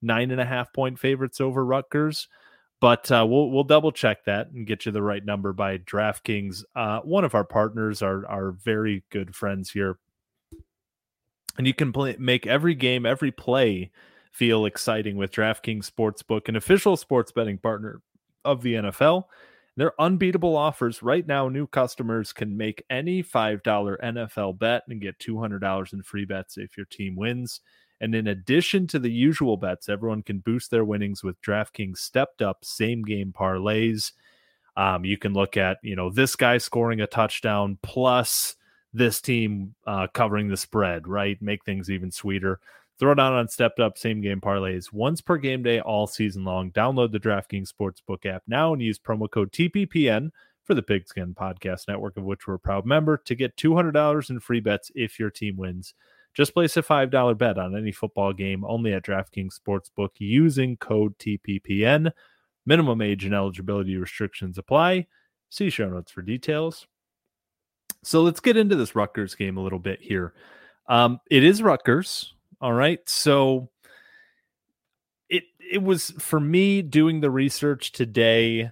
nine 0.06 0.32
and 0.32 0.40
a 0.40 0.46
half 0.46 0.72
point 0.74 1.00
favorites 1.00 1.42
over 1.42 1.66
Rutgers. 1.66 2.28
But 2.82 3.10
uh, 3.10 3.26
we'll 3.28 3.50
we'll 3.50 3.64
double 3.64 3.92
check 3.92 4.26
that 4.26 4.52
and 4.52 4.68
get 4.68 4.86
you 4.86 4.92
the 4.92 5.02
right 5.02 5.24
number 5.24 5.54
by 5.54 5.78
DraftKings. 5.78 6.64
Uh, 6.76 7.00
one 7.02 7.24
of 7.24 7.34
our 7.34 7.46
partners, 7.46 8.02
are 8.02 8.26
are 8.28 8.52
very 8.52 9.04
good 9.10 9.36
friends 9.36 9.72
here, 9.72 9.98
and 11.58 11.66
you 11.66 11.74
can 11.74 11.92
play, 11.94 12.16
make 12.20 12.46
every 12.46 12.76
game, 12.76 13.06
every 13.06 13.32
play 13.32 13.92
feel 14.32 14.66
exciting 14.66 15.16
with 15.16 15.32
DraftKings 15.32 15.90
Sportsbook, 15.90 16.50
an 16.50 16.58
official 16.58 16.98
sports 16.98 17.32
betting 17.32 17.58
partner 17.58 18.02
of 18.44 18.62
the 18.62 18.74
NFL. 18.74 19.24
Their 19.78 20.00
unbeatable 20.00 20.56
offers 20.56 21.02
right 21.02 21.26
now, 21.26 21.50
new 21.50 21.68
customers 21.68 22.34
can 22.34 22.56
make 22.56 22.84
any 22.90 23.24
$5 23.24 23.62
NFL 23.62 24.60
bet 24.60 24.84
and 24.88 25.02
get 25.02 25.20
$200 25.20 25.94
in 25.94 26.04
free 26.04 26.26
bets 26.26 26.58
if 26.58 26.78
your 26.78 26.86
team 26.86 27.16
wins. 27.16 27.62
And 28.02 28.14
in 28.14 28.28
addition 28.28 28.88
to 28.88 29.00
the 29.00 29.12
usual 29.12 29.58
bets, 29.58 29.90
everyone 29.90 30.24
can 30.24 30.40
boost 30.40 30.72
their 30.72 30.86
winnings 30.86 31.24
with 31.24 31.42
DraftKings 31.42 31.98
stepped 31.98 32.42
up 32.42 32.64
same 32.64 33.04
game 33.04 33.34
parlays. 33.38 34.12
Um, 34.78 35.06
you 35.06 35.18
can 35.18 35.34
look 35.34 35.56
at, 35.56 35.78
you 35.82 35.96
know, 35.96 36.10
this 36.10 36.36
guy 36.36 36.58
scoring 36.58 37.00
a 37.00 37.08
touchdown 37.08 37.78
plus 37.82 38.56
this 38.94 39.22
team 39.22 39.76
uh, 39.88 40.08
covering 40.14 40.50
the 40.50 40.58
spread, 40.58 41.08
right? 41.08 41.42
Make 41.42 41.64
things 41.64 41.90
even 41.90 42.12
sweeter. 42.12 42.60
Throw 42.98 43.12
it 43.12 43.20
out 43.20 43.34
on 43.34 43.48
stepped 43.50 43.80
up 43.80 43.98
same 43.98 44.22
game 44.22 44.40
parlays 44.40 44.94
once 44.94 45.20
per 45.20 45.38
game 45.38 45.64
day 45.64 45.82
all 45.82 46.08
season 46.08 46.46
long. 46.46 46.72
Download 46.72 47.12
the 47.12 47.20
DraftKings 47.20 47.70
Sportsbook 47.70 48.26
app 48.26 48.44
now 48.48 48.72
and 48.72 48.82
use 48.82 48.98
promo 48.98 49.30
code 49.30 49.52
TPPN 49.52 50.30
for 50.64 50.74
the 50.74 50.82
Pigskin 50.82 51.36
Podcast 51.36 51.88
Network, 51.88 52.16
of 52.18 52.24
which 52.24 52.48
we're 52.48 52.56
a 52.56 52.60
proud 52.60 52.86
member, 52.86 53.18
to 53.18 53.36
get 53.36 53.58
$200 53.58 54.30
in 54.30 54.40
free 54.40 54.62
bets 54.62 54.92
if 54.96 55.20
your 55.20 55.30
team 55.30 55.58
wins. 55.58 55.94
Just 56.36 56.54
place 56.54 56.76
a 56.76 56.84
$5 56.84 57.38
bet 57.38 57.58
on 57.58 57.78
any 57.78 57.94
football 57.94 58.34
game 58.34 58.66
only 58.66 58.94
at 58.94 59.06
DraftKings 59.06 59.58
Sportsbook 59.58 60.10
using 60.18 60.76
code 60.76 61.18
TPPN. 61.18 62.12
Minimum 62.66 63.02
age 63.02 63.24
and 63.24 63.34
eligibility 63.34 63.96
restrictions 63.96 64.58
apply. 64.58 65.08
See 65.50 65.70
show 65.70 65.90
notes 65.90 66.12
for 66.12 66.22
details. 66.22 66.88
So 68.04 68.22
let's 68.22 68.42
get 68.42 68.58
into 68.58 68.76
this 68.76 68.96
Rutgers 68.96 69.34
game 69.34 69.58
a 69.58 69.62
little 69.62 69.80
bit 69.80 70.02
here. 70.02 70.34
Um, 70.88 71.22
it 71.32 71.44
is 71.44 71.64
Rutgers. 71.64 72.34
All 72.60 72.74
right. 72.74 73.00
So 73.08 73.70
it 75.30 75.44
it 75.60 75.82
was 75.82 76.12
for 76.20 76.40
me 76.40 76.82
doing 76.82 77.22
the 77.22 77.32
research 77.32 77.94
today. 77.94 78.72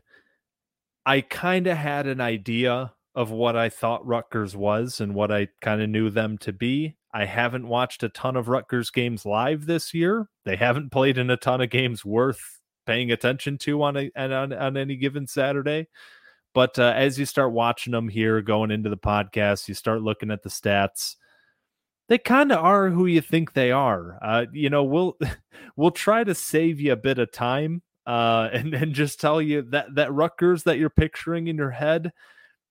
I 1.05 1.21
kind 1.21 1.67
of 1.67 1.77
had 1.77 2.07
an 2.07 2.19
idea 2.19 2.93
of 3.15 3.31
what 3.31 3.55
I 3.55 3.69
thought 3.69 4.05
Rutgers 4.05 4.55
was 4.55 4.99
and 4.99 5.13
what 5.13 5.31
I 5.31 5.47
kind 5.61 5.81
of 5.81 5.89
knew 5.89 6.09
them 6.09 6.37
to 6.39 6.51
be. 6.53 6.95
I 7.13 7.25
haven't 7.25 7.67
watched 7.67 8.03
a 8.03 8.09
ton 8.09 8.35
of 8.35 8.47
Rutgers 8.47 8.89
games 8.89 9.25
live 9.25 9.65
this 9.65 9.93
year. 9.93 10.29
They 10.45 10.55
haven't 10.55 10.91
played 10.91 11.17
in 11.17 11.29
a 11.29 11.37
ton 11.37 11.61
of 11.61 11.69
games 11.69 12.03
worth 12.03 12.59
paying 12.85 13.11
attention 13.11 13.57
to 13.59 13.83
on 13.83 13.97
a 13.97 14.11
on, 14.15 14.51
on 14.51 14.77
any 14.77 14.95
given 14.95 15.27
Saturday. 15.27 15.87
But 16.53 16.77
uh, 16.77 16.93
as 16.95 17.17
you 17.17 17.25
start 17.25 17.51
watching 17.51 17.91
them 17.91 18.09
here, 18.09 18.41
going 18.41 18.71
into 18.71 18.89
the 18.89 18.97
podcast, 18.97 19.67
you 19.67 19.73
start 19.73 20.01
looking 20.01 20.31
at 20.31 20.43
the 20.43 20.49
stats. 20.49 21.15
They 22.09 22.17
kind 22.17 22.51
of 22.51 22.63
are 22.63 22.89
who 22.89 23.05
you 23.05 23.21
think 23.21 23.53
they 23.53 23.71
are. 23.71 24.19
Uh, 24.21 24.45
you 24.51 24.69
know, 24.69 24.83
we'll 24.83 25.17
we'll 25.75 25.91
try 25.91 26.23
to 26.23 26.35
save 26.35 26.79
you 26.79 26.93
a 26.93 26.97
bit 26.97 27.19
of 27.19 27.31
time 27.31 27.81
uh, 28.05 28.49
and 28.53 28.73
and 28.73 28.93
just 28.93 29.19
tell 29.19 29.41
you 29.41 29.63
that 29.69 29.95
that 29.95 30.13
Rutgers 30.13 30.63
that 30.63 30.77
you're 30.77 30.89
picturing 30.89 31.47
in 31.47 31.57
your 31.57 31.71
head, 31.71 32.11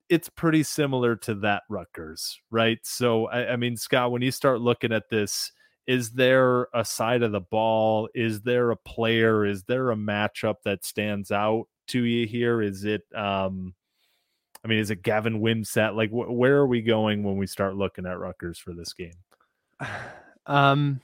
it's 0.08 0.28
pretty 0.28 0.62
similar 0.62 1.16
to 1.16 1.34
that 1.36 1.62
Rutgers, 1.68 2.38
right? 2.50 2.78
So 2.82 3.26
I, 3.26 3.52
I 3.52 3.56
mean, 3.56 3.76
Scott, 3.76 4.12
when 4.12 4.22
you 4.22 4.30
start 4.30 4.60
looking 4.60 4.92
at 4.92 5.08
this, 5.10 5.52
is 5.86 6.10
there 6.10 6.68
a 6.74 6.84
side 6.84 7.22
of 7.22 7.32
the 7.32 7.40
ball? 7.40 8.08
Is 8.14 8.42
there 8.42 8.70
a 8.70 8.76
player? 8.76 9.44
Is 9.44 9.64
there 9.64 9.90
a 9.90 9.96
matchup 9.96 10.56
that 10.64 10.84
stands 10.84 11.30
out 11.30 11.64
to 11.88 12.02
you 12.02 12.26
here? 12.26 12.62
Is 12.62 12.84
it 12.84 13.02
um 13.14 13.74
I 14.64 14.68
mean, 14.68 14.78
is 14.78 14.90
it 14.90 15.02
Gavin 15.02 15.40
Wimsatt? 15.40 15.96
Like, 15.96 16.10
wh- 16.10 16.30
where 16.30 16.56
are 16.58 16.66
we 16.66 16.82
going 16.82 17.24
when 17.24 17.36
we 17.36 17.48
start 17.48 17.74
looking 17.74 18.06
at 18.06 18.18
Rutgers 18.18 18.58
for 18.58 18.72
this 18.74 18.92
game? 18.92 19.14
Um, 20.44 21.00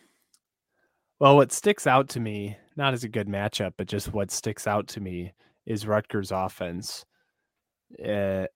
well, 1.20 1.37
what 1.37 1.52
sticks 1.52 1.87
out 1.87 2.08
to 2.08 2.20
me, 2.20 2.56
not 2.74 2.92
as 2.92 3.04
a 3.04 3.08
good 3.08 3.28
matchup, 3.28 3.74
but 3.76 3.87
just 3.87 4.12
what 4.12 4.32
sticks 4.32 4.66
out 4.66 4.88
to 4.88 5.00
me 5.00 5.32
is 5.64 5.87
Rutgers' 5.87 6.32
offense, 6.32 7.04
uh, 8.04 8.46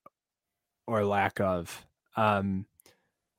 or 0.87 1.05
lack 1.05 1.39
of. 1.39 1.85
Um, 2.15 2.65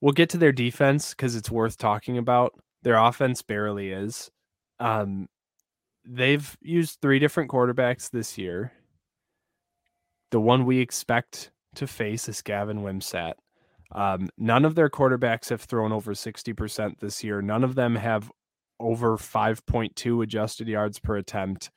we'll 0.00 0.12
get 0.12 0.30
to 0.30 0.38
their 0.38 0.52
defense 0.52 1.10
because 1.10 1.36
it's 1.36 1.50
worth 1.50 1.78
talking 1.78 2.18
about. 2.18 2.54
Their 2.82 2.96
offense 2.96 3.42
barely 3.42 3.90
is. 3.90 4.30
Um, 4.78 5.28
they've 6.04 6.56
used 6.60 6.98
three 7.00 7.18
different 7.18 7.50
quarterbacks 7.50 8.10
this 8.10 8.36
year. 8.36 8.72
The 10.30 10.40
one 10.40 10.66
we 10.66 10.80
expect 10.80 11.50
to 11.76 11.86
face 11.86 12.28
is 12.28 12.42
Gavin 12.42 12.82
Wimsatt. 12.82 13.34
Um, 13.92 14.28
none 14.36 14.64
of 14.64 14.74
their 14.74 14.90
quarterbacks 14.90 15.50
have 15.50 15.62
thrown 15.62 15.92
over 15.92 16.12
60% 16.12 16.98
this 16.98 17.22
year. 17.22 17.40
None 17.40 17.62
of 17.62 17.74
them 17.74 17.94
have 17.94 18.30
over 18.80 19.16
5.2 19.16 20.22
adjusted 20.22 20.68
yards 20.68 20.98
per 20.98 21.16
attempt. 21.16 21.70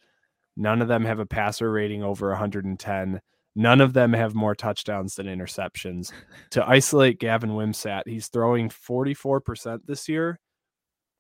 None 0.56 0.82
of 0.82 0.88
them 0.88 1.06
have 1.06 1.20
a 1.20 1.26
passer 1.26 1.72
rating 1.72 2.04
over 2.04 2.30
110. 2.30 3.22
None 3.58 3.82
of 3.82 3.94
them 3.94 4.14
have 4.14 4.36
more 4.36 4.54
touchdowns 4.54 5.16
than 5.16 5.26
interceptions. 5.26 6.12
to 6.52 6.64
isolate 6.70 7.20
Gavin 7.20 7.50
Wimsatt, 7.50 8.04
he's 8.06 8.28
throwing 8.28 8.70
44% 8.70 9.80
this 9.88 10.08
year 10.08 10.40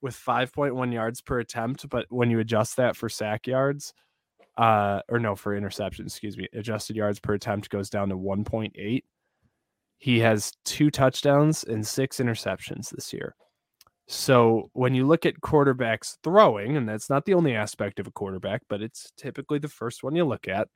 with 0.04 0.15
5.1 0.15 0.93
yards 0.93 1.19
per 1.19 1.39
attempt. 1.39 1.89
But 1.89 2.06
when 2.10 2.30
you 2.30 2.38
adjust 2.38 2.78
that 2.78 2.95
for 2.95 3.10
sack 3.10 3.47
yards, 3.47 3.91
uh, 4.56 5.02
or 5.10 5.17
no, 5.17 5.36
for 5.36 5.60
interceptions, 5.60 6.06
excuse 6.06 6.38
me, 6.38 6.47
adjusted 6.54 6.95
yards 6.95 7.19
per 7.19 7.34
attempt 7.34 7.71
goes 7.71 7.89
down 7.89 8.10
to 8.10 8.15
1.8. 8.15 9.04
He 9.97 10.19
has 10.19 10.54
two 10.63 10.91
touchdowns 10.91 11.63
and 11.63 11.86
six 11.86 12.17
interceptions 12.17 12.91
this 12.91 13.12
year. 13.13 13.36
So 14.08 14.69
when 14.73 14.93
you 14.93 15.08
look 15.08 15.26
at 15.26 15.41
quarterbacks 15.41 16.17
throwing, 16.23 16.78
and 16.78 16.88
that's 16.88 17.10
not 17.10 17.26
the 17.26 17.34
only 17.34 17.56
aspect 17.56 18.00
of 18.00 18.06
a 18.06 18.12
quarterback, 18.12 18.62
but 18.69 18.84
it's 18.84 19.12
typically 19.17 19.58
the 19.58 19.67
first 19.67 20.04
one 20.04 20.15
you 20.15 20.23
look 20.23 20.47
at. 20.47 20.67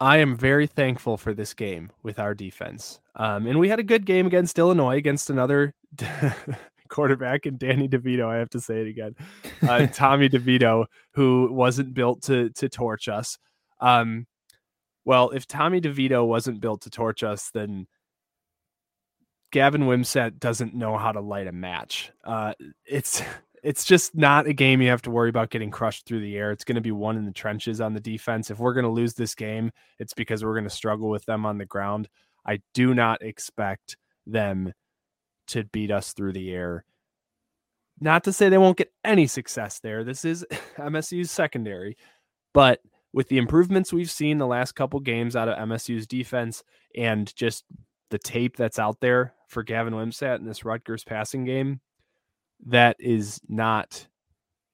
I 0.00 0.18
am 0.18 0.36
very 0.36 0.66
thankful 0.66 1.16
for 1.16 1.34
this 1.34 1.54
game 1.54 1.90
with 2.02 2.18
our 2.18 2.34
defense. 2.34 3.00
Um, 3.16 3.46
and 3.46 3.58
we 3.58 3.68
had 3.68 3.78
a 3.78 3.84
good 3.84 4.04
game 4.04 4.26
against 4.26 4.58
Illinois, 4.58 4.96
against 4.96 5.30
another 5.30 5.72
quarterback 6.88 7.46
and 7.46 7.58
Danny 7.58 7.88
DeVito. 7.88 8.26
I 8.26 8.38
have 8.38 8.50
to 8.50 8.60
say 8.60 8.80
it 8.80 8.88
again. 8.88 9.14
Uh, 9.62 9.86
Tommy 9.92 10.28
DeVito, 10.28 10.86
who 11.12 11.48
wasn't 11.52 11.94
built 11.94 12.22
to 12.22 12.50
to 12.50 12.68
torch 12.68 13.08
us. 13.08 13.38
Um, 13.80 14.26
well, 15.04 15.30
if 15.30 15.46
Tommy 15.46 15.80
DeVito 15.80 16.26
wasn't 16.26 16.60
built 16.60 16.82
to 16.82 16.90
torch 16.90 17.22
us, 17.22 17.50
then 17.52 17.86
Gavin 19.52 19.82
Wimsatt 19.82 20.40
doesn't 20.40 20.74
know 20.74 20.96
how 20.98 21.12
to 21.12 21.20
light 21.20 21.46
a 21.46 21.52
match. 21.52 22.10
Uh, 22.24 22.54
it's 22.84 23.22
it's 23.64 23.86
just 23.86 24.14
not 24.14 24.46
a 24.46 24.52
game 24.52 24.82
you 24.82 24.90
have 24.90 25.00
to 25.02 25.10
worry 25.10 25.30
about 25.30 25.48
getting 25.48 25.70
crushed 25.70 26.04
through 26.04 26.20
the 26.20 26.36
air. 26.36 26.52
It's 26.52 26.64
going 26.64 26.74
to 26.74 26.82
be 26.82 26.92
one 26.92 27.16
in 27.16 27.24
the 27.24 27.32
trenches 27.32 27.80
on 27.80 27.94
the 27.94 28.00
defense. 28.00 28.50
If 28.50 28.58
we're 28.58 28.74
going 28.74 28.84
to 28.84 28.90
lose 28.90 29.14
this 29.14 29.34
game, 29.34 29.70
it's 29.98 30.12
because 30.12 30.44
we're 30.44 30.52
going 30.52 30.68
to 30.68 30.70
struggle 30.70 31.08
with 31.08 31.24
them 31.24 31.46
on 31.46 31.56
the 31.56 31.64
ground. 31.64 32.08
I 32.46 32.60
do 32.74 32.92
not 32.92 33.22
expect 33.22 33.96
them 34.26 34.74
to 35.48 35.64
beat 35.64 35.90
us 35.90 36.12
through 36.12 36.34
the 36.34 36.52
air. 36.52 36.84
Not 38.00 38.24
to 38.24 38.34
say 38.34 38.50
they 38.50 38.58
won't 38.58 38.76
get 38.76 38.92
any 39.02 39.26
success 39.26 39.80
there. 39.80 40.04
This 40.04 40.26
is 40.26 40.44
MSU's 40.76 41.30
secondary, 41.30 41.96
but 42.52 42.80
with 43.14 43.28
the 43.28 43.38
improvements 43.38 43.94
we've 43.94 44.10
seen 44.10 44.36
the 44.36 44.46
last 44.46 44.72
couple 44.72 45.00
games 45.00 45.36
out 45.36 45.48
of 45.48 45.56
MSU's 45.56 46.06
defense 46.06 46.62
and 46.94 47.34
just 47.34 47.64
the 48.10 48.18
tape 48.18 48.58
that's 48.58 48.78
out 48.78 49.00
there 49.00 49.32
for 49.48 49.62
Gavin 49.62 49.94
Wimsatt 49.94 50.38
in 50.38 50.44
this 50.44 50.66
Rutgers 50.66 51.04
passing 51.04 51.44
game, 51.44 51.80
that 52.66 52.96
is 52.98 53.40
not 53.48 54.06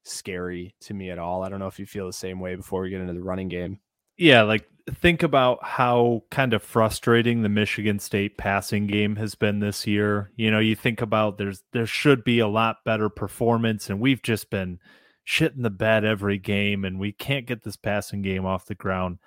scary 0.05 0.75
to 0.81 0.95
me 0.95 1.11
at 1.11 1.19
all. 1.19 1.43
I 1.43 1.49
don't 1.49 1.59
know 1.59 1.67
if 1.67 1.79
you 1.79 1.87
feel 1.87 2.07
the 2.07 2.13
same 2.13 2.41
way 2.41 2.55
before 2.55 2.83
we 2.83 2.91
get 2.91 3.01
into 3.01 3.13
the 3.13 3.23
running 3.23 3.49
game. 3.49 3.81
Yeah, 4.17 4.43
like 4.43 4.67
think 4.95 5.23
about 5.23 5.65
how 5.65 6.25
kind 6.31 6.53
of 6.53 6.63
frustrating 6.63 7.43
the 7.43 7.49
Michigan 7.49 7.99
State 7.99 8.37
passing 8.37 8.87
game 8.87 9.17
has 9.17 9.35
been 9.35 9.61
this 9.61 9.87
year. 9.87 10.31
You 10.37 10.51
know, 10.51 10.59
you 10.59 10.77
think 10.77 11.01
about 11.01 11.39
there's 11.39 11.63
there 11.73 11.87
should 11.87 12.25
be 12.25 12.39
a 12.39 12.49
lot 12.49 12.85
better 12.85 13.09
performance 13.09 13.89
and 13.89 14.01
we've 14.01 14.23
just 14.23 14.51
been 14.51 14.79
shitting 15.27 15.63
the 15.63 15.71
bed 15.71 16.05
every 16.05 16.39
game 16.39 16.85
and 16.85 16.99
we 16.99 17.13
can't 17.13 17.47
get 17.47 17.63
this 17.63 17.77
passing 17.77 18.23
game 18.23 18.45
off 18.45 18.67
the 18.67 18.75
ground. 18.75 19.19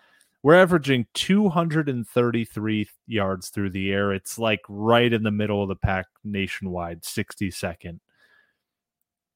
We're 0.42 0.56
averaging 0.56 1.08
233 1.14 2.90
yards 3.08 3.50
through 3.50 3.70
the 3.70 3.94
air. 3.94 4.12
It's 4.12 4.38
like 4.38 4.60
right 4.68 5.12
in 5.12 5.24
the 5.24 5.32
middle 5.32 5.64
of 5.64 5.70
the 5.70 5.76
pack 5.76 6.08
nationwide, 6.26 7.04
62nd 7.04 8.00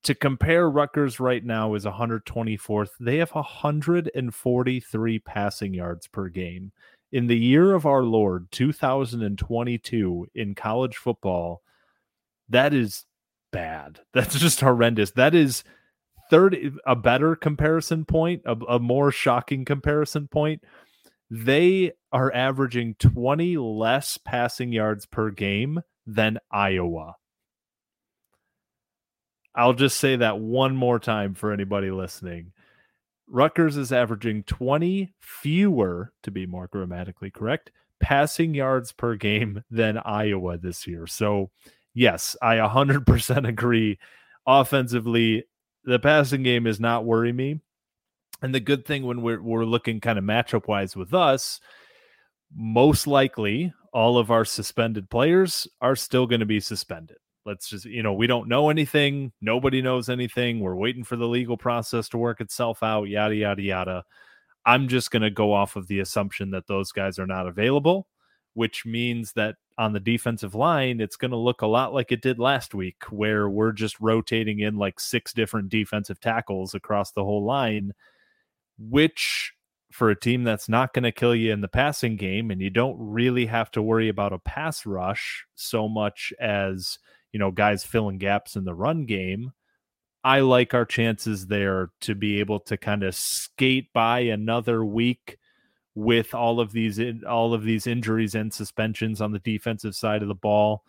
to 0.04 0.16
compare 0.16 0.70
Rutgers 0.70 1.20
right 1.20 1.44
now 1.44 1.74
is 1.74 1.86
124th. 1.86 2.90
They 3.00 3.18
have 3.18 3.32
143 3.32 5.20
passing 5.20 5.74
yards 5.74 6.08
per 6.08 6.30
game. 6.30 6.72
In 7.12 7.28
the 7.28 7.38
year 7.38 7.74
of 7.74 7.86
our 7.86 8.04
Lord, 8.04 8.52
2022, 8.52 10.28
in 10.36 10.56
college 10.56 10.98
football, 10.98 11.62
that 12.50 12.74
is 12.74 13.06
bad. 13.52 14.00
That's 14.14 14.40
just 14.40 14.62
horrendous. 14.62 15.12
That 15.12 15.36
is 15.36 15.64
30 16.30 16.74
a 16.86 16.96
better 16.96 17.36
comparison 17.36 18.06
point, 18.06 18.42
a, 18.46 18.56
a 18.68 18.80
more 18.80 19.12
shocking 19.12 19.66
comparison 19.66 20.28
point. 20.28 20.64
They 21.30 21.94
are 22.12 22.34
averaging 22.34 22.96
20 23.00 23.58
less 23.58 24.18
passing 24.18 24.72
yards 24.72 25.06
per 25.06 25.32
game 25.32 25.82
than 26.06 26.40
Iowa. 26.52 27.16
I'll 29.58 29.74
just 29.74 29.98
say 29.98 30.16
that 30.18 30.40
one 30.40 30.76
more 30.76 31.00
time 31.00 31.34
for 31.34 31.52
anybody 31.52 31.90
listening. 31.90 32.52
Rutgers 33.28 33.76
is 33.76 33.92
averaging 33.92 34.44
20 34.44 35.12
fewer, 35.20 36.14
to 36.22 36.30
be 36.30 36.46
more 36.46 36.68
grammatically 36.68 37.32
correct, 37.32 37.72
passing 38.00 38.54
yards 38.54 38.92
per 38.92 39.16
game 39.16 39.64
than 39.72 39.98
Iowa 39.98 40.60
this 40.60 40.86
year. 40.86 41.08
So, 41.08 41.50
yes, 41.96 42.38
I 42.40 42.58
100% 42.58 43.48
agree. 43.50 43.98
Offensively, 44.46 45.46
the 45.84 45.98
passing 45.98 46.44
game 46.44 46.68
is 46.68 46.80
not 46.80 47.06
worry 47.06 47.34
me. 47.34 47.60
And 48.44 48.54
the 48.54 48.60
good 48.60 48.86
thing 48.86 49.08
when 49.08 49.24
we're, 49.24 49.42
we're 49.42 49.66
looking 49.66 50.00
kind 50.00 50.20
of 50.20 50.24
matchup 50.24 50.68
wise 50.68 50.96
with 50.96 51.16
us, 51.16 51.60
most 52.56 53.08
likely 53.08 53.74
all 53.92 54.20
of 54.20 54.30
our 54.30 54.46
suspended 54.46 55.10
players 55.10 55.68
are 55.82 55.96
still 55.96 56.28
going 56.28 56.42
to 56.42 56.46
be 56.46 56.60
suspended 56.60 57.18
let's 57.48 57.70
just 57.70 57.86
you 57.86 58.04
know 58.04 58.14
we 58.14 58.28
don't 58.28 58.50
know 58.50 58.70
anything 58.70 59.32
nobody 59.42 59.82
knows 59.82 60.10
anything 60.10 60.60
we're 60.60 60.76
waiting 60.76 61.04
for 61.04 61.16
the 61.16 61.28
legal 61.28 61.58
process 61.58 62.10
to 62.10 62.18
work 62.18 62.42
itself 62.42 62.84
out 62.84 63.06
yada 63.06 63.34
yada 63.36 63.62
yada. 63.62 64.04
I'm 64.66 64.90
just 64.90 65.12
going 65.12 65.22
to 65.22 65.30
go 65.30 65.54
off 65.54 65.78
of 65.78 65.88
the 65.88 66.02
assumption 66.02 66.52
that 66.52 66.68
those 66.68 66.92
guys 66.92 67.18
are 67.18 67.26
not 67.26 67.48
available 67.48 68.08
which 68.54 68.86
means 68.86 69.32
that 69.34 69.56
on 69.78 69.94
the 69.94 70.00
defensive 70.00 70.56
line 70.56 71.00
it's 71.00 71.16
going 71.16 71.32
to 71.32 71.38
look 71.38 71.62
a 71.62 71.68
lot 71.68 71.94
like 71.94 72.12
it 72.12 72.22
did 72.22 72.38
last 72.38 72.76
week 72.76 72.98
where 73.10 73.50
we're 73.50 73.72
just 73.72 74.00
rotating 74.02 74.60
in 74.60 74.76
like 74.76 75.00
six 75.00 75.32
different 75.32 75.70
defensive 75.70 76.20
tackles 76.20 76.74
across 76.74 77.12
the 77.12 77.24
whole 77.24 77.46
line 77.46 77.94
which 78.78 79.54
for 79.92 80.10
a 80.10 80.20
team 80.20 80.44
that's 80.44 80.68
not 80.68 80.94
going 80.94 81.04
to 81.04 81.12
kill 81.12 81.34
you 81.34 81.54
in 81.54 81.62
the 81.62 81.68
passing 81.68 82.18
game 82.18 82.52
and 82.52 82.62
you 82.62 82.70
don't 82.70 82.98
really 83.00 83.46
have 83.46 83.72
to 83.72 83.82
worry 83.82 84.10
about 84.10 84.34
a 84.34 84.40
pass 84.40 84.86
rush 84.86 85.46
so 85.56 85.88
much 85.88 86.34
as 86.42 87.00
you 87.32 87.40
know, 87.40 87.52
guys 87.52 87.84
filling 87.84 88.18
gaps 88.18 88.56
in 88.56 88.64
the 88.64 88.74
run 88.74 89.06
game, 89.06 89.52
I 90.24 90.42
like 90.42 90.74
our 90.74 90.86
chances 90.86 91.48
there 91.48 91.90
to 92.02 92.16
be 92.16 92.40
able 92.40 92.60
to 92.62 92.78
kind 92.78 93.04
of 93.04 93.16
skate 93.16 93.94
by 93.94 94.20
another 94.20 94.84
week 94.84 95.38
with 95.96 96.36
all 96.36 96.60
of 96.60 96.72
these 96.74 97.00
all 97.28 97.54
of 97.54 97.64
these 97.64 97.88
injuries 97.88 98.36
and 98.36 98.54
suspensions 98.54 99.20
on 99.22 99.32
the 99.32 99.40
defensive 99.40 99.96
side 99.96 100.22
of 100.22 100.28
the 100.28 100.36
ball. 100.36 100.84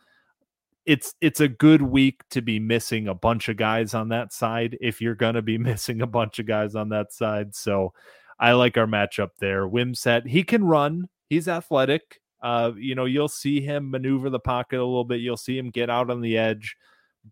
It's 0.87 1.15
it's 1.21 1.41
a 1.41 1.49
good 1.49 1.83
week 1.83 2.23
to 2.31 2.43
be 2.43 2.59
missing 2.59 3.09
a 3.09 3.15
bunch 3.15 3.49
of 3.49 3.57
guys 3.57 3.95
on 3.95 4.09
that 4.09 4.33
side 4.33 4.77
if 4.81 5.01
you're 5.01 5.15
going 5.15 5.35
to 5.35 5.43
be 5.43 5.57
missing 5.71 6.03
a 6.03 6.07
bunch 6.07 6.39
of 6.39 6.47
guys 6.47 6.75
on 6.75 6.89
that 6.91 7.13
side. 7.13 7.55
So 7.55 7.93
I 8.39 8.53
like 8.53 8.77
our 8.77 8.87
matchup 8.87 9.31
there. 9.39 9.69
Wimsatt, 9.69 10.27
he 10.27 10.43
can 10.43 10.65
run. 10.65 11.09
He's 11.29 11.49
athletic. 11.49 12.21
Uh, 12.41 12.73
you 12.77 12.95
know, 12.95 13.05
you'll 13.05 13.29
see 13.29 13.61
him 13.61 13.91
maneuver 13.91 14.31
the 14.31 14.39
pocket 14.39 14.79
a 14.79 14.85
little 14.85 15.05
bit. 15.05 15.21
You'll 15.21 15.37
see 15.37 15.59
him 15.59 15.71
get 15.71 15.91
out 15.91 16.11
on 16.11 16.21
the 16.21 16.39
edge, 16.39 16.77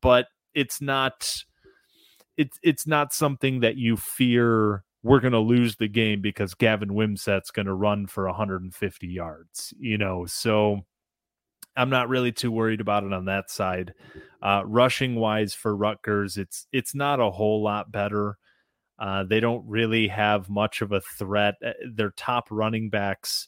but 0.01 0.27
it's 0.55 0.81
not 0.81 1.45
it's 2.37 2.59
it's 2.63 2.87
not 2.87 3.13
something 3.13 3.61
that 3.61 3.77
you 3.77 3.97
fear 3.97 4.85
we're 5.03 5.21
going 5.21 5.33
to 5.33 5.39
lose 5.39 5.77
the 5.77 5.89
game 5.89 6.21
because 6.21 6.55
Gavin 6.55 6.89
Wimsatt's 6.89 7.53
going 7.53 7.67
to 7.67 7.75
run 7.75 8.09
for 8.09 8.27
150 8.27 9.07
yards, 9.07 9.73
you 9.79 9.97
know. 9.97 10.27
So 10.27 10.81
I'm 11.77 11.91
not 11.91 12.09
really 12.09 12.33
too 12.33 12.51
worried 12.51 12.81
about 12.81 13.05
it 13.05 13.13
on 13.13 13.27
that 13.27 13.51
side. 13.51 13.95
Uh, 14.43 14.63
rushing 14.65 15.15
wise 15.15 15.55
for 15.55 15.77
Rutgers, 15.77 16.37
it's 16.37 16.67
it's 16.73 16.95
not 16.95 17.21
a 17.21 17.31
whole 17.31 17.63
lot 17.63 17.93
better. 17.93 18.37
Uh, 18.99 19.25
they 19.25 19.41
don't 19.41 19.65
really 19.69 20.09
have 20.09 20.49
much 20.49 20.81
of 20.81 20.91
a 20.91 21.01
threat. 21.01 21.55
Uh, 21.65 21.73
their 21.95 22.11
top 22.13 22.49
running 22.51 22.89
backs, 22.89 23.47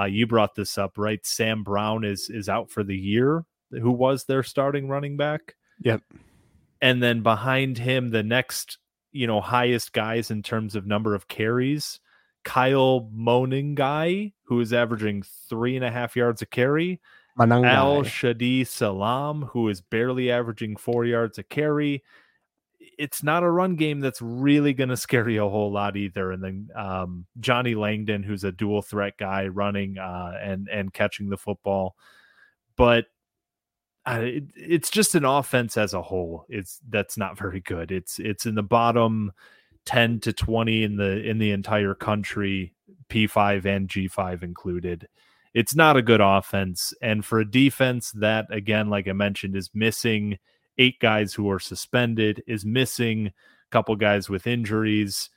uh, 0.00 0.04
you 0.04 0.26
brought 0.26 0.54
this 0.54 0.78
up, 0.78 0.96
right? 0.96 1.24
Sam 1.24 1.62
Brown 1.62 2.04
is 2.04 2.30
is 2.30 2.48
out 2.48 2.70
for 2.70 2.82
the 2.82 2.96
year. 2.96 3.44
Who 3.70 3.90
was 3.90 4.24
their 4.24 4.42
starting 4.42 4.88
running 4.88 5.16
back? 5.16 5.54
Yep. 5.82 6.02
And 6.80 7.02
then 7.02 7.22
behind 7.22 7.78
him, 7.78 8.10
the 8.10 8.22
next 8.22 8.78
you 9.12 9.26
know 9.26 9.40
highest 9.40 9.92
guys 9.92 10.30
in 10.30 10.42
terms 10.42 10.74
of 10.74 10.86
number 10.86 11.14
of 11.14 11.28
carries. 11.28 12.00
Kyle 12.42 13.10
Monangai, 13.14 14.32
who 14.44 14.60
is 14.60 14.72
averaging 14.72 15.22
three 15.48 15.76
and 15.76 15.84
a 15.84 15.90
half 15.90 16.16
yards 16.16 16.40
a 16.40 16.46
carry. 16.46 17.00
Manangai. 17.38 17.66
Al-Shadee 17.66 18.66
Salaam, 18.66 19.42
who 19.42 19.68
is 19.68 19.80
barely 19.80 20.30
averaging 20.30 20.76
four 20.76 21.04
yards 21.04 21.38
a 21.38 21.42
carry. 21.42 22.02
It's 22.80 23.22
not 23.22 23.42
a 23.42 23.50
run 23.50 23.76
game 23.76 24.00
that's 24.00 24.22
really 24.22 24.72
going 24.72 24.88
to 24.88 24.96
scare 24.96 25.28
you 25.28 25.44
a 25.44 25.48
whole 25.48 25.70
lot 25.70 25.96
either. 25.96 26.32
And 26.32 26.42
then 26.42 26.68
um, 26.74 27.26
Johnny 27.38 27.74
Langan, 27.74 28.22
who's 28.22 28.44
a 28.44 28.52
dual 28.52 28.82
threat 28.82 29.14
guy, 29.18 29.48
running 29.48 29.98
uh, 29.98 30.32
and 30.40 30.68
and 30.68 30.92
catching 30.92 31.28
the 31.28 31.36
football. 31.36 31.94
But 32.76 33.06
uh, 34.06 34.20
it, 34.22 34.44
it's 34.56 34.90
just 34.90 35.14
an 35.14 35.24
offense 35.24 35.76
as 35.76 35.92
a 35.92 36.02
whole. 36.02 36.46
It's 36.48 36.80
that's 36.88 37.18
not 37.18 37.38
very 37.38 37.60
good. 37.60 37.92
It's 37.92 38.18
it's 38.18 38.46
in 38.46 38.54
the 38.54 38.62
bottom 38.62 39.32
ten 39.84 40.20
to 40.20 40.32
twenty 40.32 40.82
in 40.82 40.96
the 40.96 41.22
in 41.22 41.38
the 41.38 41.52
entire 41.52 41.94
country, 41.94 42.74
P 43.08 43.26
five 43.26 43.66
and 43.66 43.88
G 43.88 44.08
five 44.08 44.42
included. 44.42 45.06
It's 45.52 45.74
not 45.74 45.96
a 45.96 46.02
good 46.02 46.20
offense, 46.20 46.94
and 47.02 47.24
for 47.24 47.40
a 47.40 47.50
defense 47.50 48.12
that, 48.12 48.46
again, 48.50 48.88
like 48.88 49.08
I 49.08 49.12
mentioned, 49.12 49.56
is 49.56 49.68
missing 49.74 50.38
eight 50.80 50.98
guys 51.00 51.34
who 51.34 51.50
are 51.50 51.60
suspended, 51.60 52.42
is 52.46 52.64
missing 52.64 53.28
a 53.28 53.32
couple 53.70 53.94
guys 53.96 54.28
with 54.28 54.46
injuries 54.46 55.30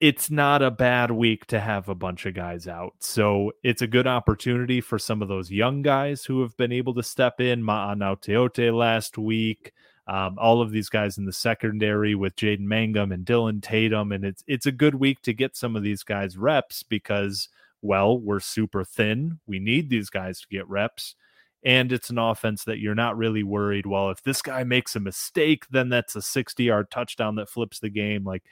it's 0.00 0.30
not 0.30 0.62
a 0.62 0.70
bad 0.70 1.10
week 1.10 1.44
to 1.46 1.60
have 1.60 1.88
a 1.88 1.94
bunch 1.94 2.24
of 2.24 2.32
guys 2.32 2.66
out. 2.66 2.94
So 3.00 3.52
it's 3.62 3.82
a 3.82 3.86
good 3.86 4.06
opportunity 4.06 4.80
for 4.80 4.98
some 4.98 5.20
of 5.20 5.28
those 5.28 5.50
young 5.50 5.82
guys 5.82 6.24
who 6.24 6.40
have 6.40 6.56
been 6.56 6.72
able 6.72 6.94
to 6.94 7.02
step 7.02 7.38
in. 7.40 7.62
Ma'anaoteote 7.62 8.74
last 8.74 9.18
week. 9.18 9.72
Um, 10.06 10.38
all 10.38 10.62
of 10.62 10.72
these 10.72 10.88
guys 10.88 11.18
in 11.18 11.26
the 11.26 11.32
secondary 11.32 12.14
with 12.14 12.34
Jaden 12.34 12.60
Mangham 12.66 13.12
and 13.12 13.24
Dillon 13.24 13.60
Tatum. 13.60 14.10
And 14.10 14.24
it's 14.24 14.42
it's 14.46 14.66
a 14.66 14.72
good 14.72 14.94
week 14.94 15.20
to 15.22 15.34
get 15.34 15.54
some 15.54 15.76
of 15.76 15.82
these 15.82 16.02
guys 16.02 16.38
reps 16.38 16.82
because, 16.82 17.48
well, 17.82 18.18
we're 18.18 18.40
super 18.40 18.82
thin. 18.82 19.38
We 19.46 19.58
need 19.58 19.90
these 19.90 20.08
guys 20.08 20.40
to 20.40 20.48
get 20.48 20.68
reps. 20.68 21.14
And 21.62 21.92
it's 21.92 22.10
an 22.10 22.18
offense 22.18 22.64
that 22.64 22.78
you're 22.78 22.94
not 22.94 23.18
really 23.18 23.42
worried. 23.42 23.86
Well, 23.86 24.10
if 24.10 24.22
this 24.22 24.40
guy 24.40 24.64
makes 24.64 24.96
a 24.96 25.00
mistake, 25.00 25.66
then 25.70 25.90
that's 25.90 26.16
a 26.16 26.22
60 26.22 26.64
yard 26.64 26.90
touchdown 26.90 27.34
that 27.36 27.50
flips 27.50 27.80
the 27.80 27.90
game. 27.90 28.24
Like 28.24 28.44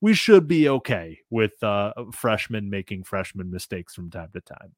we 0.00 0.14
should 0.14 0.46
be 0.46 0.68
okay 0.68 1.18
with 1.30 1.60
uh, 1.62 1.92
freshmen 2.12 2.70
making 2.70 3.04
freshman 3.04 3.50
mistakes 3.50 3.94
from 3.94 4.10
time 4.10 4.30
to 4.34 4.40
time. 4.40 4.74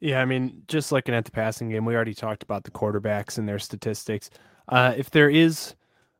Yeah, 0.00 0.20
I 0.20 0.24
mean, 0.24 0.62
just 0.66 0.90
looking 0.90 1.14
at 1.14 1.24
the 1.24 1.30
passing 1.30 1.70
game, 1.70 1.84
we 1.84 1.94
already 1.94 2.12
talked 2.12 2.42
about 2.42 2.64
the 2.64 2.70
quarterbacks 2.70 3.38
and 3.38 3.48
their 3.48 3.60
statistics. 3.60 4.30
Uh, 4.68 4.94
if 4.96 5.10
there 5.10 5.30
is 5.30 5.74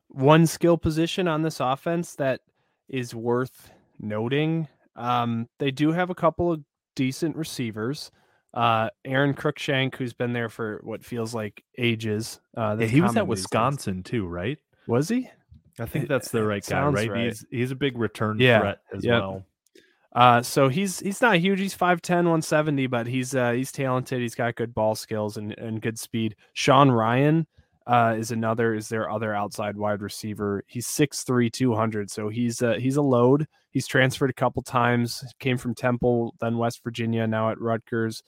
one 0.07 0.47
skill 0.47 0.77
position 0.77 1.27
on 1.27 1.41
this 1.41 1.59
offense 1.59 2.15
that 2.15 2.41
is 2.87 3.13
worth 3.13 3.71
noting, 3.99 4.67
um, 4.95 5.49
they 5.59 5.69
do 5.69 5.91
have 5.91 6.09
a 6.09 6.15
couple 6.15 6.51
of 6.51 6.63
decent 6.95 7.35
receivers. 7.35 8.09
Uh, 8.53 8.89
Aron 9.03 9.33
Cruickshank, 9.33 9.95
who's 9.95 10.13
been 10.13 10.33
there 10.33 10.49
for 10.49 10.79
what 10.83 11.03
feels 11.03 11.33
like 11.33 11.63
ages. 11.77 12.39
Uh, 12.55 12.77
yeah, 12.79 12.85
he 12.85 13.01
was 13.01 13.17
at 13.17 13.27
Wisconsin 13.27 14.03
too, 14.03 14.27
right? 14.27 14.59
Was 14.87 15.09
he? 15.09 15.29
I 15.79 15.85
think 15.85 16.07
that's 16.07 16.29
the 16.29 16.43
right 16.43 16.63
guy, 16.65 16.85
right? 16.87 17.09
right? 17.09 17.25
He's 17.25 17.45
he's 17.49 17.71
a 17.71 17.75
big 17.75 17.97
return 17.97 18.37
yeah. 18.39 18.59
threat 18.59 18.79
as 18.95 19.03
yep. 19.03 19.21
well. 19.21 19.45
Uh, 20.15 20.43
so 20.43 20.69
he's 20.69 20.99
he's 20.99 21.21
not 21.21 21.37
huge. 21.37 21.59
He's 21.59 21.75
5'10", 21.75 22.09
170, 22.09 22.87
but 22.87 23.07
he's 23.07 23.33
uh, 23.33 23.51
he's 23.51 23.71
talented. 23.71 24.21
He's 24.21 24.35
got 24.35 24.55
good 24.55 24.73
ball 24.73 24.93
skills 24.93 25.37
and, 25.37 25.57
and 25.57 25.81
good 25.81 25.97
speed. 25.97 26.35
Sean 26.53 26.91
Ryan 26.91 27.47
uh, 27.87 28.15
is 28.17 28.29
another 28.29 28.75
is 28.75 28.89
their 28.89 29.09
other 29.09 29.33
outside 29.33 29.75
wide 29.75 30.01
receiver. 30.01 30.63
He's 30.67 30.87
6'3", 30.87 31.51
200, 31.51 32.11
so 32.11 32.29
he's 32.29 32.61
uh, 32.61 32.75
he's 32.75 32.97
a 32.97 33.01
load. 33.01 33.47
He's 33.71 33.87
transferred 33.87 34.29
a 34.29 34.33
couple 34.33 34.61
times. 34.61 35.23
Came 35.39 35.57
from 35.57 35.73
Temple, 35.73 36.35
then 36.39 36.59
West 36.59 36.83
Virginia, 36.83 37.25
now 37.25 37.49
at 37.49 37.59
Rutgers. 37.59 38.21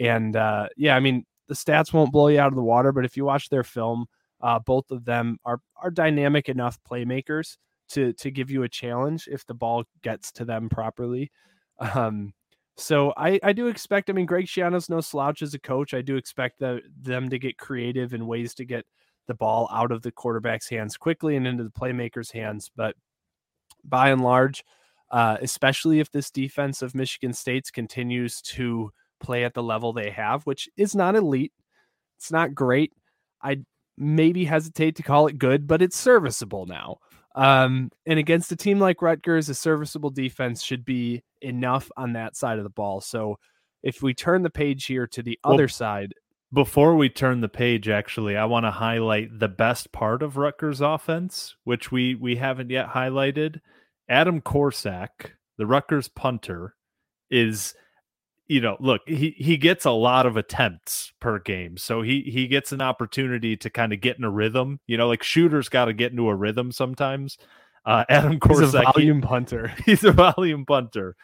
And 0.00 0.34
uh, 0.34 0.68
yeah, 0.76 0.96
I 0.96 1.00
mean 1.00 1.24
the 1.46 1.54
stats 1.54 1.92
won't 1.92 2.12
blow 2.12 2.28
you 2.28 2.40
out 2.40 2.48
of 2.48 2.56
the 2.56 2.62
water, 2.62 2.90
but 2.90 3.04
if 3.04 3.16
you 3.16 3.24
watch 3.24 3.48
their 3.48 3.64
film, 3.64 4.06
uh, 4.40 4.58
both 4.58 4.90
of 4.90 5.04
them 5.04 5.38
are 5.44 5.60
are 5.76 5.90
dynamic 5.90 6.48
enough 6.48 6.78
playmakers 6.90 7.56
to 7.90 8.12
to 8.14 8.30
give 8.30 8.50
you 8.50 8.62
a 8.62 8.68
challenge 8.68 9.28
if 9.30 9.46
the 9.46 9.54
ball 9.54 9.84
gets 10.02 10.32
to 10.32 10.44
them 10.44 10.68
properly. 10.68 11.30
Um, 11.78 12.32
so 12.76 13.12
I, 13.16 13.38
I 13.42 13.52
do 13.52 13.66
expect. 13.66 14.08
I 14.08 14.14
mean, 14.14 14.26
Greg 14.26 14.46
Schiano's 14.46 14.88
no 14.88 15.00
slouch 15.00 15.42
as 15.42 15.52
a 15.52 15.58
coach. 15.58 15.92
I 15.92 16.00
do 16.00 16.16
expect 16.16 16.60
the, 16.60 16.80
them 17.00 17.28
to 17.28 17.38
get 17.38 17.58
creative 17.58 18.14
in 18.14 18.26
ways 18.26 18.54
to 18.54 18.64
get 18.64 18.86
the 19.28 19.34
ball 19.34 19.68
out 19.70 19.92
of 19.92 20.02
the 20.02 20.10
quarterback's 20.10 20.68
hands 20.68 20.96
quickly 20.96 21.36
and 21.36 21.46
into 21.46 21.62
the 21.62 21.70
playmakers' 21.70 22.32
hands. 22.32 22.70
But 22.74 22.96
by 23.84 24.10
and 24.10 24.22
large, 24.22 24.64
uh, 25.10 25.36
especially 25.42 26.00
if 26.00 26.10
this 26.10 26.30
defense 26.30 26.80
of 26.80 26.94
Michigan 26.94 27.32
State's 27.32 27.70
continues 27.70 28.40
to 28.42 28.90
play 29.20 29.44
at 29.44 29.54
the 29.54 29.62
level 29.62 29.92
they 29.92 30.10
have, 30.10 30.42
which 30.44 30.68
is 30.76 30.94
not 30.94 31.16
elite, 31.16 31.52
it's 32.18 32.32
not 32.32 32.54
great. 32.54 32.92
I 33.42 33.60
maybe 33.96 34.44
hesitate 34.44 34.96
to 34.96 35.02
call 35.02 35.26
it 35.26 35.38
good, 35.38 35.66
but 35.66 35.82
it's 35.82 35.96
serviceable 35.96 36.66
now. 36.66 36.98
Um, 37.34 37.90
and 38.06 38.18
against 38.18 38.52
a 38.52 38.56
team 38.56 38.80
like 38.80 39.02
Rutgers, 39.02 39.48
a 39.48 39.54
serviceable 39.54 40.10
defense 40.10 40.62
should 40.62 40.84
be 40.84 41.22
enough 41.40 41.90
on 41.96 42.14
that 42.14 42.36
side 42.36 42.58
of 42.58 42.64
the 42.64 42.70
ball. 42.70 43.00
So 43.00 43.38
if 43.82 44.02
we 44.02 44.14
turn 44.14 44.42
the 44.42 44.50
page 44.50 44.86
here 44.86 45.06
to 45.08 45.22
the 45.22 45.38
well, 45.44 45.54
other 45.54 45.68
side. 45.68 46.14
Before 46.52 46.96
we 46.96 47.08
turn 47.08 47.40
the 47.40 47.48
page, 47.48 47.88
actually, 47.88 48.36
I 48.36 48.44
want 48.46 48.66
to 48.66 48.70
highlight 48.70 49.38
the 49.38 49.48
best 49.48 49.92
part 49.92 50.22
of 50.22 50.36
Rutgers 50.36 50.80
offense, 50.80 51.54
which 51.64 51.92
we 51.92 52.16
we 52.16 52.36
haven't 52.36 52.70
yet 52.70 52.88
highlighted. 52.88 53.60
Adam 54.08 54.40
Korsak, 54.40 55.30
the 55.56 55.66
Rutgers 55.66 56.08
punter, 56.08 56.74
is 57.30 57.74
you 58.50 58.60
know, 58.60 58.76
look, 58.80 59.02
he 59.06 59.36
he 59.38 59.56
gets 59.56 59.84
a 59.84 59.92
lot 59.92 60.26
of 60.26 60.36
attempts 60.36 61.12
per 61.20 61.38
game, 61.38 61.76
so 61.76 62.02
he 62.02 62.22
he 62.22 62.48
gets 62.48 62.72
an 62.72 62.82
opportunity 62.82 63.56
to 63.56 63.70
kind 63.70 63.92
of 63.92 64.00
get 64.00 64.18
in 64.18 64.24
a 64.24 64.30
rhythm. 64.30 64.80
You 64.88 64.96
know, 64.96 65.06
like 65.06 65.22
shooters 65.22 65.68
got 65.68 65.84
to 65.84 65.92
get 65.92 66.10
into 66.10 66.28
a 66.28 66.34
rhythm 66.34 66.72
sometimes. 66.72 67.38
Uh, 67.86 68.04
Adam 68.10 68.40
Korsak, 68.40 68.60
he's 68.60 68.74
a 68.74 68.82
volume 68.82 69.22
he, 69.22 69.28
punter. 69.28 69.68
He's 69.86 70.02
a 70.02 70.10
volume 70.10 70.66
punter, 70.66 71.14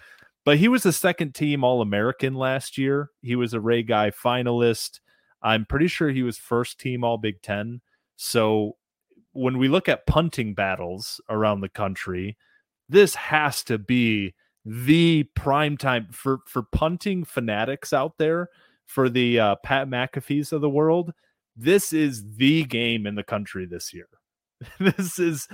but 0.45 0.59
he 0.59 0.69
was 0.69 0.87
a 0.87 0.93
second 0.93 1.35
team 1.35 1.65
All 1.65 1.83
American 1.83 2.35
last 2.35 2.79
year. 2.79 3.11
He 3.23 3.35
was 3.35 3.55
a 3.55 3.61
Ray 3.61 3.83
Guy 3.83 4.13
finalist. 4.13 5.01
I'm 5.43 5.67
pretty 5.67 5.89
sure 5.89 6.11
he 6.11 6.23
was 6.23 6.39
first 6.39 6.79
team 6.79 7.03
All 7.03 7.19
Big 7.19 7.43
Ten. 7.43 7.81
So 8.15 8.77
when 9.33 9.59
we 9.59 9.67
look 9.67 9.89
at 9.89 10.07
punting 10.07 10.55
battles 10.55 11.21
around 11.29 11.61
the 11.61 11.69
country, 11.69 12.37
this 12.89 13.17
has 13.17 13.65
to 13.65 13.79
be 13.79 14.35
the 14.67 15.23
prime 15.37 15.77
time 15.77 16.09
for 16.11 16.41
for 16.47 16.63
punting 16.63 17.25
fanatics 17.25 17.93
out 17.93 18.19
there 18.19 18.51
for 18.85 19.09
the 19.09 19.39
uh, 19.39 19.57
Pat 19.63 19.89
McAfee's 19.89 20.53
of 20.53 20.61
the 20.61 20.69
world. 20.69 21.13
This 21.57 21.93
is 21.93 22.37
the 22.37 22.65
game 22.65 23.07
in 23.07 23.15
the 23.15 23.23
country 23.23 23.65
this 23.65 23.95
year. 23.95 24.09
this 24.81 25.19
is 25.21 25.47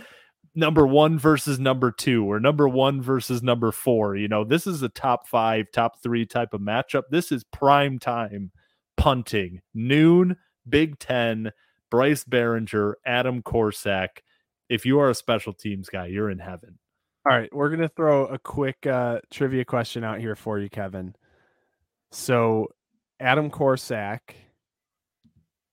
number 0.54 0.86
one 0.86 1.18
versus 1.18 1.58
number 1.58 1.92
two, 1.92 2.24
or 2.24 2.40
number 2.40 2.66
one 2.66 3.02
versus 3.02 3.42
number 3.42 3.70
four. 3.70 4.16
You 4.16 4.28
know, 4.28 4.44
this 4.44 4.66
is 4.66 4.82
a 4.82 4.88
top 4.88 5.28
five, 5.28 5.66
top 5.72 6.02
three 6.02 6.24
type 6.24 6.54
of 6.54 6.62
matchup. 6.62 7.02
This 7.10 7.30
is 7.30 7.44
prime 7.44 7.98
time 7.98 8.50
punting, 8.96 9.60
noon, 9.74 10.36
Big 10.66 10.98
Ten, 10.98 11.52
Bryce 11.90 12.24
Baringer, 12.24 12.94
Adam 13.04 13.42
Korsak. 13.42 14.08
If 14.70 14.86
you 14.86 15.00
are 15.00 15.10
a 15.10 15.14
special 15.14 15.52
teams 15.52 15.90
guy, 15.90 16.06
you're 16.06 16.30
in 16.30 16.38
heaven. 16.38 16.78
All 17.24 17.36
right, 17.36 17.54
we're 17.54 17.70
gonna 17.70 17.88
throw 17.88 18.26
a 18.26 18.38
quick 18.38 18.84
uh, 18.86 19.20
trivia 19.30 19.64
question 19.64 20.02
out 20.02 20.18
here 20.18 20.34
for 20.34 20.58
you, 20.58 20.68
Kevin. 20.68 21.14
So, 22.10 22.68
Adam 23.20 23.48
Korsak 23.50 24.18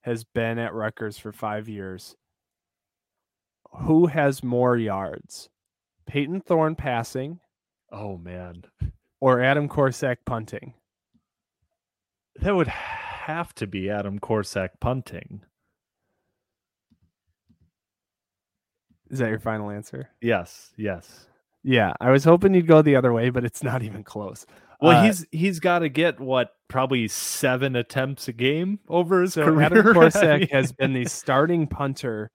has 0.01 0.23
been 0.23 0.59
at 0.59 0.73
Rutgers 0.73 1.17
for 1.17 1.31
five 1.31 1.67
years. 1.67 2.15
Who 3.81 4.07
has 4.07 4.43
more 4.43 4.77
yards 4.77 5.49
Peyton 6.07 6.41
Thorne 6.41 6.75
passing, 6.75 7.39
Oh 7.91 8.17
man, 8.17 8.63
or 9.19 9.41
Adam 9.41 9.67
Korsak 9.67 10.17
punting? 10.25 10.73
that 12.41 12.55
would 12.55 12.67
have 12.67 13.53
to 13.55 13.67
be 13.67 13.89
Adam 13.89 14.19
Korsak 14.19 14.69
punting. 14.79 15.41
Is 19.09 19.19
that 19.19 19.29
your 19.29 19.39
final 19.39 19.71
answer? 19.71 20.09
Yes, 20.21 20.71
yes. 20.77 21.25
Yeah, 21.63 21.93
I 21.99 22.11
was 22.11 22.23
hoping 22.23 22.53
you'd 22.53 22.67
go 22.67 22.81
the 22.81 22.95
other 22.95 23.11
way, 23.11 23.29
but 23.29 23.43
it's 23.43 23.63
not 23.63 23.83
even 23.83 24.03
close. 24.03 24.45
Well, 24.81 24.97
Uh, 24.97 25.03
he's 25.03 25.25
he's 25.31 25.59
got 25.59 25.79
to 25.79 25.89
get 25.89 26.19
what 26.19 26.51
probably 26.69 27.07
seven 27.07 27.75
attempts 27.75 28.27
a 28.29 28.33
game 28.33 28.79
over 28.87 29.21
his 29.21 29.33
so 29.33 29.43
career. 29.43 29.65
Adam 29.65 29.87
I 29.89 29.91
Korsak 29.91 30.39
mean- 30.39 30.49
has 30.49 30.71
been 30.71 30.93
the 30.93 31.05
starting 31.05 31.67
punter 31.67 32.31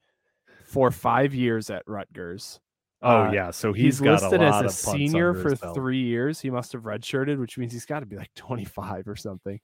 for 0.66 0.90
five 0.90 1.34
years 1.34 1.70
at 1.70 1.82
Rutgers. 1.86 2.60
Oh 3.00 3.24
uh, 3.24 3.32
yeah, 3.32 3.50
so 3.50 3.72
He's, 3.72 3.98
he's 3.98 4.00
got 4.00 4.22
listed 4.22 4.42
a 4.42 4.46
as 4.46 4.62
a 4.62 4.64
of 4.66 4.72
senior 4.72 5.34
for 5.34 5.54
three 5.74 6.02
years. 6.02 6.40
He 6.40 6.50
must 6.50 6.72
have 6.72 6.82
redshirted, 6.82 7.38
which 7.38 7.58
means 7.58 7.72
he's 7.72 7.84
got 7.84 8.00
to 8.00 8.06
be 8.06 8.16
like 8.16 8.32
25 8.34 9.06
or 9.08 9.16
something. 9.16 9.60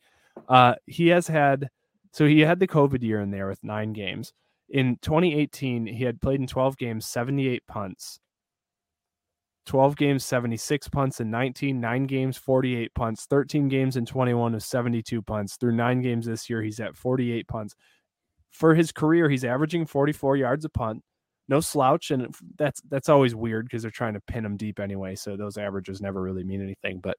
Uh, 0.46 0.74
he 0.86 1.08
has 1.08 1.26
had, 1.26 1.70
so 2.12 2.26
he 2.26 2.40
had 2.40 2.60
the 2.60 2.66
COVID 2.66 3.02
year 3.02 3.20
in 3.20 3.30
there 3.30 3.48
with 3.48 3.64
nine 3.64 3.94
games. 3.94 4.34
In 4.68 4.98
2018, 5.00 5.86
he 5.86 6.04
had 6.04 6.20
played 6.20 6.40
in 6.40 6.46
12 6.46 6.76
games, 6.76 7.06
78 7.06 7.66
punts. 7.66 8.20
12 9.66 9.96
games, 9.96 10.24
76 10.24 10.88
punts 10.88 11.20
in 11.20 11.30
19, 11.30 11.80
nine 11.80 12.04
games, 12.04 12.36
48 12.36 12.94
punts, 12.94 13.26
13 13.26 13.68
games 13.68 13.96
in 13.96 14.06
21 14.06 14.54
with 14.54 14.62
72 14.62 15.22
punts. 15.22 15.56
Through 15.56 15.76
nine 15.76 16.02
games 16.02 16.26
this 16.26 16.50
year, 16.50 16.62
he's 16.62 16.80
at 16.80 16.96
48 16.96 17.46
punts. 17.46 17.74
For 18.50 18.74
his 18.74 18.90
career, 18.90 19.28
he's 19.28 19.44
averaging 19.44 19.86
44 19.86 20.36
yards 20.36 20.64
a 20.64 20.68
punt 20.68 21.04
no 21.50 21.60
slouch 21.60 22.10
and 22.12 22.34
that's 22.56 22.80
that's 22.88 23.10
always 23.10 23.34
weird 23.34 23.66
because 23.66 23.82
they're 23.82 23.90
trying 23.90 24.14
to 24.14 24.20
pin 24.20 24.44
him 24.44 24.56
deep 24.56 24.78
anyway 24.78 25.16
so 25.16 25.36
those 25.36 25.58
averages 25.58 26.00
never 26.00 26.22
really 26.22 26.44
mean 26.44 26.62
anything 26.62 27.00
but 27.00 27.16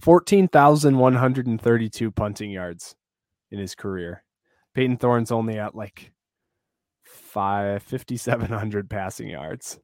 14,132 0.00 2.10
punting 2.10 2.50
yards 2.50 2.96
in 3.50 3.58
his 3.58 3.74
career 3.74 4.24
Peyton 4.74 4.96
Thorne's 4.96 5.30
only 5.30 5.58
at 5.58 5.74
like 5.74 6.10
5 7.04 7.82
5700 7.82 8.90
passing 8.90 9.28
yards 9.28 9.78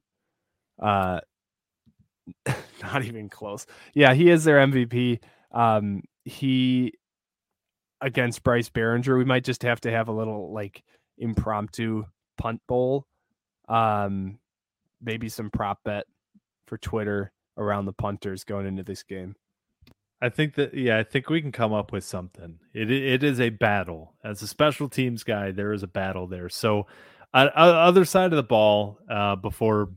uh 0.81 1.19
not 2.81 3.03
even 3.03 3.29
close 3.29 3.65
yeah 3.93 4.13
he 4.13 4.29
is 4.29 4.43
their 4.43 4.57
MVP 4.57 5.19
um 5.51 6.01
he 6.23 6.93
against 8.01 8.43
Bryce 8.43 8.69
Baringer 8.69 9.17
we 9.17 9.25
might 9.25 9.43
just 9.43 9.63
have 9.63 9.81
to 9.81 9.91
have 9.91 10.07
a 10.07 10.11
little 10.11 10.53
like 10.53 10.83
impromptu 11.17 12.05
punt 12.37 12.61
bowl 12.67 13.05
um 13.69 14.37
maybe 15.01 15.29
some 15.29 15.49
prop 15.49 15.79
bet 15.85 16.05
for 16.67 16.77
Twitter 16.77 17.31
around 17.57 17.85
the 17.85 17.93
punters 17.93 18.43
going 18.43 18.65
into 18.65 18.83
this 18.83 19.03
game. 19.03 19.35
I 20.21 20.29
think 20.29 20.55
that 20.55 20.73
yeah, 20.73 20.97
I 20.97 21.03
think 21.03 21.29
we 21.29 21.41
can 21.41 21.51
come 21.51 21.73
up 21.73 21.91
with 21.91 22.03
something. 22.03 22.59
It 22.73 22.89
it 22.89 23.23
is 23.23 23.39
a 23.39 23.49
battle. 23.49 24.15
As 24.23 24.41
a 24.41 24.47
special 24.47 24.89
teams 24.89 25.23
guy, 25.23 25.51
there 25.51 25.73
is 25.73 25.83
a 25.83 25.87
battle 25.87 26.25
there. 26.27 26.49
So, 26.49 26.87
uh, 27.33 27.49
other 27.53 28.05
side 28.05 28.31
of 28.31 28.37
the 28.37 28.43
ball. 28.43 28.97
Uh, 29.09 29.35
before 29.35 29.89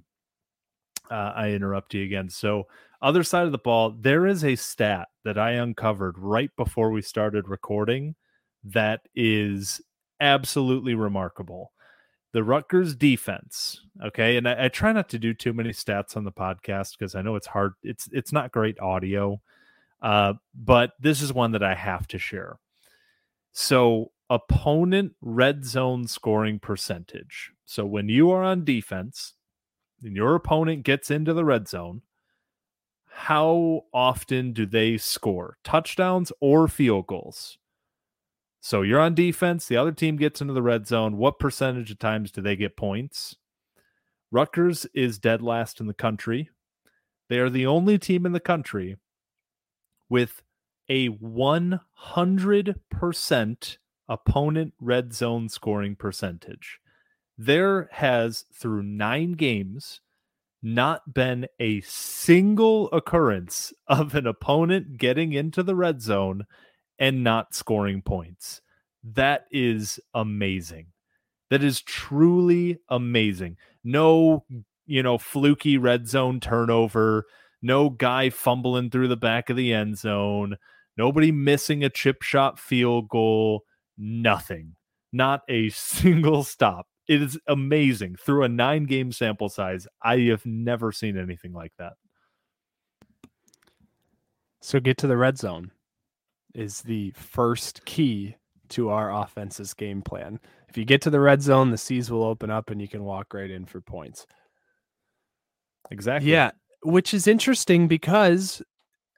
uh, 1.10 1.32
I 1.36 1.50
interrupt 1.50 1.94
you 1.94 2.04
again, 2.04 2.28
so 2.28 2.66
other 3.00 3.22
side 3.22 3.46
of 3.46 3.52
the 3.52 3.58
ball, 3.58 3.94
there 3.98 4.26
is 4.26 4.44
a 4.44 4.56
stat 4.56 5.08
that 5.24 5.38
I 5.38 5.52
uncovered 5.52 6.18
right 6.18 6.50
before 6.56 6.90
we 6.90 7.02
started 7.02 7.48
recording 7.48 8.16
that 8.64 9.02
is 9.14 9.80
absolutely 10.20 10.94
remarkable. 10.94 11.72
The 12.32 12.42
Rutgers 12.42 12.94
defense, 12.94 13.80
okay, 14.04 14.36
and 14.36 14.48
I, 14.48 14.64
I 14.64 14.68
try 14.68 14.92
not 14.92 15.08
to 15.10 15.18
do 15.18 15.32
too 15.32 15.52
many 15.52 15.70
stats 15.70 16.16
on 16.16 16.24
the 16.24 16.32
podcast 16.32 16.98
because 16.98 17.14
I 17.14 17.22
know 17.22 17.36
it's 17.36 17.46
hard. 17.46 17.72
It's 17.82 18.08
it's 18.12 18.32
not 18.32 18.52
great 18.52 18.78
audio. 18.80 19.40
Uh, 20.02 20.34
but 20.54 20.92
this 21.00 21.22
is 21.22 21.32
one 21.32 21.52
that 21.52 21.62
I 21.62 21.74
have 21.74 22.06
to 22.08 22.18
share. 22.18 22.58
So, 23.52 24.12
opponent 24.30 25.14
red 25.20 25.64
zone 25.64 26.06
scoring 26.06 26.58
percentage. 26.58 27.52
So, 27.64 27.84
when 27.84 28.08
you 28.08 28.30
are 28.30 28.44
on 28.44 28.64
defense 28.64 29.34
and 30.02 30.16
your 30.16 30.34
opponent 30.34 30.84
gets 30.84 31.10
into 31.10 31.34
the 31.34 31.44
red 31.44 31.68
zone, 31.68 32.02
how 33.06 33.84
often 33.92 34.52
do 34.52 34.66
they 34.66 34.96
score 34.96 35.58
touchdowns 35.64 36.32
or 36.40 36.68
field 36.68 37.06
goals? 37.06 37.58
So, 38.60 38.82
you're 38.82 39.00
on 39.00 39.14
defense, 39.14 39.66
the 39.66 39.76
other 39.76 39.92
team 39.92 40.16
gets 40.16 40.40
into 40.40 40.52
the 40.52 40.62
red 40.62 40.86
zone. 40.86 41.16
What 41.16 41.38
percentage 41.38 41.90
of 41.90 41.98
times 41.98 42.30
do 42.30 42.40
they 42.40 42.56
get 42.56 42.76
points? 42.76 43.36
Rutgers 44.30 44.86
is 44.94 45.18
dead 45.18 45.42
last 45.42 45.80
in 45.80 45.86
the 45.86 45.94
country. 45.94 46.50
They 47.28 47.38
are 47.38 47.50
the 47.50 47.66
only 47.66 47.98
team 47.98 48.26
in 48.26 48.32
the 48.32 48.40
country 48.40 48.96
with 50.08 50.42
a 50.88 51.10
100% 51.10 53.76
opponent 54.08 54.74
red 54.80 55.12
zone 55.12 55.48
scoring 55.48 55.96
percentage. 55.96 56.80
There 57.38 57.88
has, 57.92 58.44
through 58.52 58.82
nine 58.82 59.32
games, 59.32 60.00
not 60.60 61.14
been 61.14 61.46
a 61.60 61.80
single 61.82 62.90
occurrence 62.90 63.72
of 63.86 64.14
an 64.14 64.26
opponent 64.26 64.98
getting 64.98 65.32
into 65.32 65.62
the 65.62 65.76
red 65.76 66.02
zone 66.02 66.46
and 66.98 67.22
not 67.22 67.54
scoring 67.54 68.02
points. 68.02 68.60
That 69.04 69.46
is 69.52 70.00
amazing. 70.12 70.88
That 71.50 71.62
is 71.62 71.80
truly 71.80 72.78
amazing. 72.88 73.56
No, 73.84 74.44
you 74.86 75.02
know, 75.02 75.16
fluky 75.16 75.78
red 75.78 76.08
zone 76.08 76.40
turnover 76.40 77.24
no 77.62 77.90
guy 77.90 78.30
fumbling 78.30 78.90
through 78.90 79.08
the 79.08 79.16
back 79.16 79.50
of 79.50 79.56
the 79.56 79.72
end 79.72 79.98
zone, 79.98 80.56
nobody 80.96 81.32
missing 81.32 81.84
a 81.84 81.90
chip 81.90 82.22
shot 82.22 82.58
field 82.58 83.08
goal, 83.08 83.64
nothing. 83.96 84.76
Not 85.12 85.42
a 85.48 85.68
single 85.70 86.44
stop. 86.44 86.86
It 87.08 87.22
is 87.22 87.38
amazing. 87.48 88.16
Through 88.16 88.44
a 88.44 88.48
nine 88.48 88.84
game 88.84 89.12
sample 89.12 89.48
size, 89.48 89.86
I 90.02 90.18
have 90.28 90.44
never 90.44 90.92
seen 90.92 91.16
anything 91.16 91.52
like 91.54 91.72
that. 91.78 91.94
So 94.60 94.78
get 94.78 94.98
to 94.98 95.06
the 95.06 95.16
red 95.16 95.38
zone 95.38 95.70
is 96.54 96.82
the 96.82 97.12
first 97.12 97.84
key 97.86 98.36
to 98.70 98.90
our 98.90 99.10
offense's 99.10 99.72
game 99.72 100.02
plan. 100.02 100.38
If 100.68 100.76
you 100.76 100.84
get 100.84 101.00
to 101.02 101.10
the 101.10 101.20
red 101.20 101.40
zone, 101.40 101.70
the 101.70 101.78
seas 101.78 102.10
will 102.10 102.24
open 102.24 102.50
up 102.50 102.68
and 102.68 102.80
you 102.80 102.88
can 102.88 103.04
walk 103.04 103.32
right 103.32 103.50
in 103.50 103.64
for 103.64 103.80
points. 103.80 104.26
Exactly. 105.90 106.30
Yeah, 106.30 106.50
which 106.82 107.14
is 107.14 107.26
interesting 107.26 107.88
because 107.88 108.60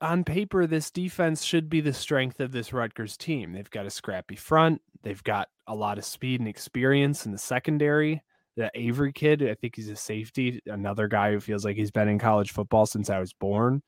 on 0.01 0.25
paper, 0.25 0.67
this 0.67 0.91
defense 0.91 1.43
should 1.43 1.69
be 1.69 1.81
the 1.81 1.93
strength 1.93 2.41
of 2.41 2.53
this 2.53 2.73
Rutgers 2.73 3.17
team. 3.17 3.53
They've 3.53 3.71
got 3.71 3.87
a 3.87 3.91
scrappy 3.91 4.37
front, 4.37 4.81
they've 5.03 5.23
got 5.23 5.49
a 5.67 5.75
lot 5.75 5.99
of 5.99 6.05
speed 6.05 6.41
and 6.41 6.49
experience 6.49 7.27
in 7.27 7.33
the 7.33 7.39
secondary. 7.39 8.23
The 8.57 8.71
Avery 8.75 9.13
kid, 9.13 9.49
I 9.49 9.55
think 9.55 9.77
he's 9.77 9.89
a 9.89 9.97
safety, 9.97 10.61
another 10.67 11.07
guy 11.07 11.33
who 11.33 11.41
feels 11.41 11.65
like 11.65 11.77
he's 11.77 11.93
been 11.93 12.09
in 12.09 12.19
college 12.19 12.51
football 12.51 12.85
since 12.85 13.09
I 13.09 13.21
was 13.21 13.33
born. 13.33 13.83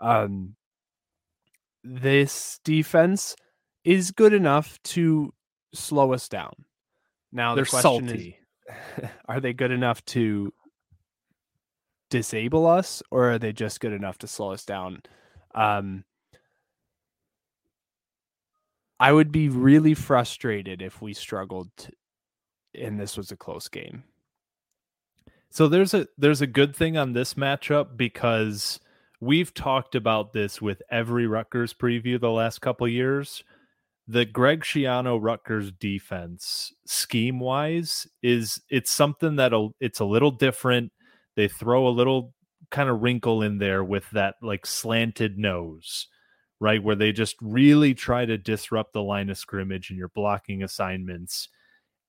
Um, 0.00 0.54
this 1.82 2.60
defense 2.64 3.34
is 3.84 4.10
good 4.10 4.32
enough 4.32 4.80
to 4.84 5.32
slow 5.74 6.12
us 6.12 6.28
down. 6.28 6.52
Now 7.32 7.54
They're 7.54 7.64
the 7.64 7.70
question 7.70 8.08
salty. 8.08 8.38
is, 9.00 9.08
are 9.28 9.40
they 9.40 9.52
good 9.52 9.70
enough 9.70 10.04
to 10.06 10.52
disable 12.10 12.66
us, 12.66 13.02
or 13.10 13.32
are 13.32 13.38
they 13.38 13.52
just 13.52 13.80
good 13.80 13.92
enough 13.92 14.18
to 14.18 14.26
slow 14.26 14.52
us 14.52 14.64
down? 14.64 15.02
Um, 15.54 16.04
I 18.98 19.12
would 19.12 19.32
be 19.32 19.48
really 19.48 19.94
frustrated 19.94 20.80
if 20.80 21.02
we 21.02 21.12
struggled 21.12 21.70
to, 21.78 21.92
and 22.74 23.00
this 23.00 23.16
was 23.16 23.32
a 23.32 23.36
close 23.36 23.68
game. 23.68 24.04
So 25.50 25.68
there's 25.68 25.92
a 25.92 26.06
there's 26.16 26.40
a 26.40 26.46
good 26.46 26.74
thing 26.74 26.96
on 26.96 27.12
this 27.12 27.34
matchup 27.34 27.96
because 27.96 28.80
we've 29.20 29.52
talked 29.52 29.94
about 29.94 30.32
this 30.32 30.62
with 30.62 30.80
every 30.90 31.26
Rutgers 31.26 31.74
preview 31.74 32.20
the 32.20 32.30
last 32.30 32.60
couple 32.60 32.88
years. 32.88 33.44
The 34.08 34.24
Greg 34.24 34.62
Schiano 34.62 35.18
Rutgers 35.20 35.70
defense 35.72 36.72
scheme 36.86 37.38
wise 37.38 38.06
is 38.22 38.60
it's 38.70 38.90
something 38.90 39.36
that'll 39.36 39.74
it's 39.80 40.00
a 40.00 40.04
little 40.04 40.30
different. 40.30 40.92
They 41.36 41.48
throw 41.48 41.86
a 41.86 41.90
little 41.90 42.34
kind 42.72 42.88
of 42.88 43.02
wrinkle 43.02 43.42
in 43.42 43.58
there 43.58 43.84
with 43.84 44.10
that 44.10 44.34
like 44.42 44.66
slanted 44.66 45.38
nose, 45.38 46.08
right? 46.58 46.82
Where 46.82 46.96
they 46.96 47.12
just 47.12 47.36
really 47.40 47.94
try 47.94 48.26
to 48.26 48.36
disrupt 48.36 48.92
the 48.92 49.02
line 49.02 49.30
of 49.30 49.38
scrimmage 49.38 49.90
and 49.90 49.98
your 49.98 50.08
blocking 50.08 50.64
assignments 50.64 51.48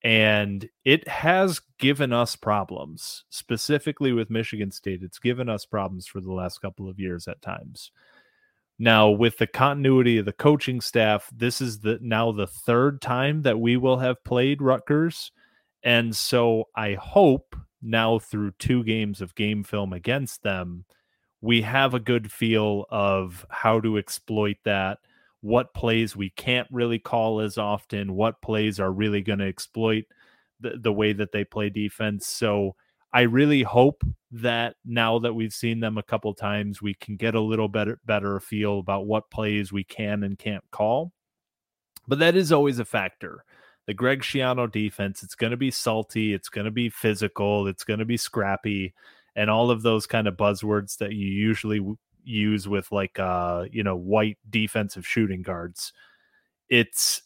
and 0.03 0.67
it 0.83 1.07
has 1.07 1.61
given 1.79 2.11
us 2.11 2.35
problems 2.35 3.23
specifically 3.29 4.11
with 4.11 4.29
michigan 4.29 4.71
state 4.71 5.01
it's 5.01 5.19
given 5.19 5.47
us 5.47 5.65
problems 5.65 6.05
for 6.05 6.19
the 6.19 6.31
last 6.31 6.59
couple 6.59 6.89
of 6.89 6.99
years 6.99 7.27
at 7.27 7.41
times 7.41 7.91
now 8.77 9.09
with 9.09 9.37
the 9.37 9.47
continuity 9.47 10.17
of 10.17 10.25
the 10.25 10.33
coaching 10.33 10.81
staff 10.81 11.29
this 11.33 11.61
is 11.61 11.79
the 11.79 11.97
now 12.01 12.31
the 12.31 12.47
third 12.47 13.01
time 13.01 13.41
that 13.43 13.59
we 13.59 13.77
will 13.77 13.97
have 13.97 14.23
played 14.25 14.61
rutgers 14.61 15.31
and 15.83 16.15
so 16.15 16.65
i 16.75 16.93
hope 16.95 17.55
now 17.83 18.17
through 18.19 18.51
two 18.57 18.83
games 18.83 19.21
of 19.21 19.35
game 19.35 19.63
film 19.63 19.93
against 19.93 20.43
them, 20.43 20.85
we 21.41 21.61
have 21.61 21.93
a 21.93 21.99
good 21.99 22.31
feel 22.31 22.85
of 22.89 23.45
how 23.49 23.79
to 23.81 23.97
exploit 23.97 24.55
that, 24.63 24.99
what 25.41 25.73
plays 25.73 26.15
we 26.15 26.29
can't 26.29 26.67
really 26.71 26.99
call 26.99 27.41
as 27.41 27.57
often, 27.57 28.15
what 28.15 28.41
plays 28.41 28.79
are 28.79 28.91
really 28.91 29.21
going 29.21 29.39
to 29.39 29.47
exploit 29.47 30.05
the, 30.61 30.77
the 30.77 30.93
way 30.93 31.11
that 31.11 31.33
they 31.33 31.43
play 31.43 31.69
defense. 31.69 32.27
So 32.27 32.75
I 33.11 33.21
really 33.23 33.61
hope 33.61 34.03
that 34.31 34.75
now 34.85 35.19
that 35.19 35.33
we've 35.33 35.53
seen 35.53 35.81
them 35.81 35.97
a 35.97 36.03
couple 36.03 36.33
times, 36.33 36.81
we 36.81 36.95
can 36.95 37.17
get 37.17 37.35
a 37.35 37.41
little 37.41 37.67
better 37.67 37.99
better 38.05 38.39
feel 38.39 38.79
about 38.79 39.05
what 39.05 39.29
plays 39.29 39.71
we 39.71 39.83
can 39.83 40.23
and 40.23 40.39
can't 40.39 40.63
call. 40.71 41.11
But 42.07 42.19
that 42.19 42.35
is 42.35 42.51
always 42.51 42.79
a 42.79 42.85
factor. 42.85 43.43
The 43.85 43.93
Greg 43.93 44.21
Schiano 44.21 44.71
defense, 44.71 45.23
it's 45.23 45.35
going 45.35 45.51
to 45.51 45.57
be 45.57 45.71
salty, 45.71 46.33
it's 46.33 46.49
going 46.49 46.65
to 46.65 46.71
be 46.71 46.89
physical, 46.89 47.67
it's 47.67 47.83
going 47.83 47.99
to 47.99 48.05
be 48.05 48.17
scrappy, 48.17 48.93
and 49.35 49.49
all 49.49 49.71
of 49.71 49.81
those 49.81 50.07
kind 50.07 50.27
of 50.27 50.37
buzzwords 50.37 50.97
that 50.97 51.13
you 51.13 51.27
usually 51.27 51.81
use 52.23 52.67
with 52.67 52.91
like 52.91 53.19
uh, 53.19 53.65
you 53.71 53.83
know, 53.83 53.95
white 53.95 54.37
defensive 54.49 55.05
shooting 55.05 55.41
guards. 55.41 55.93
It's 56.69 57.23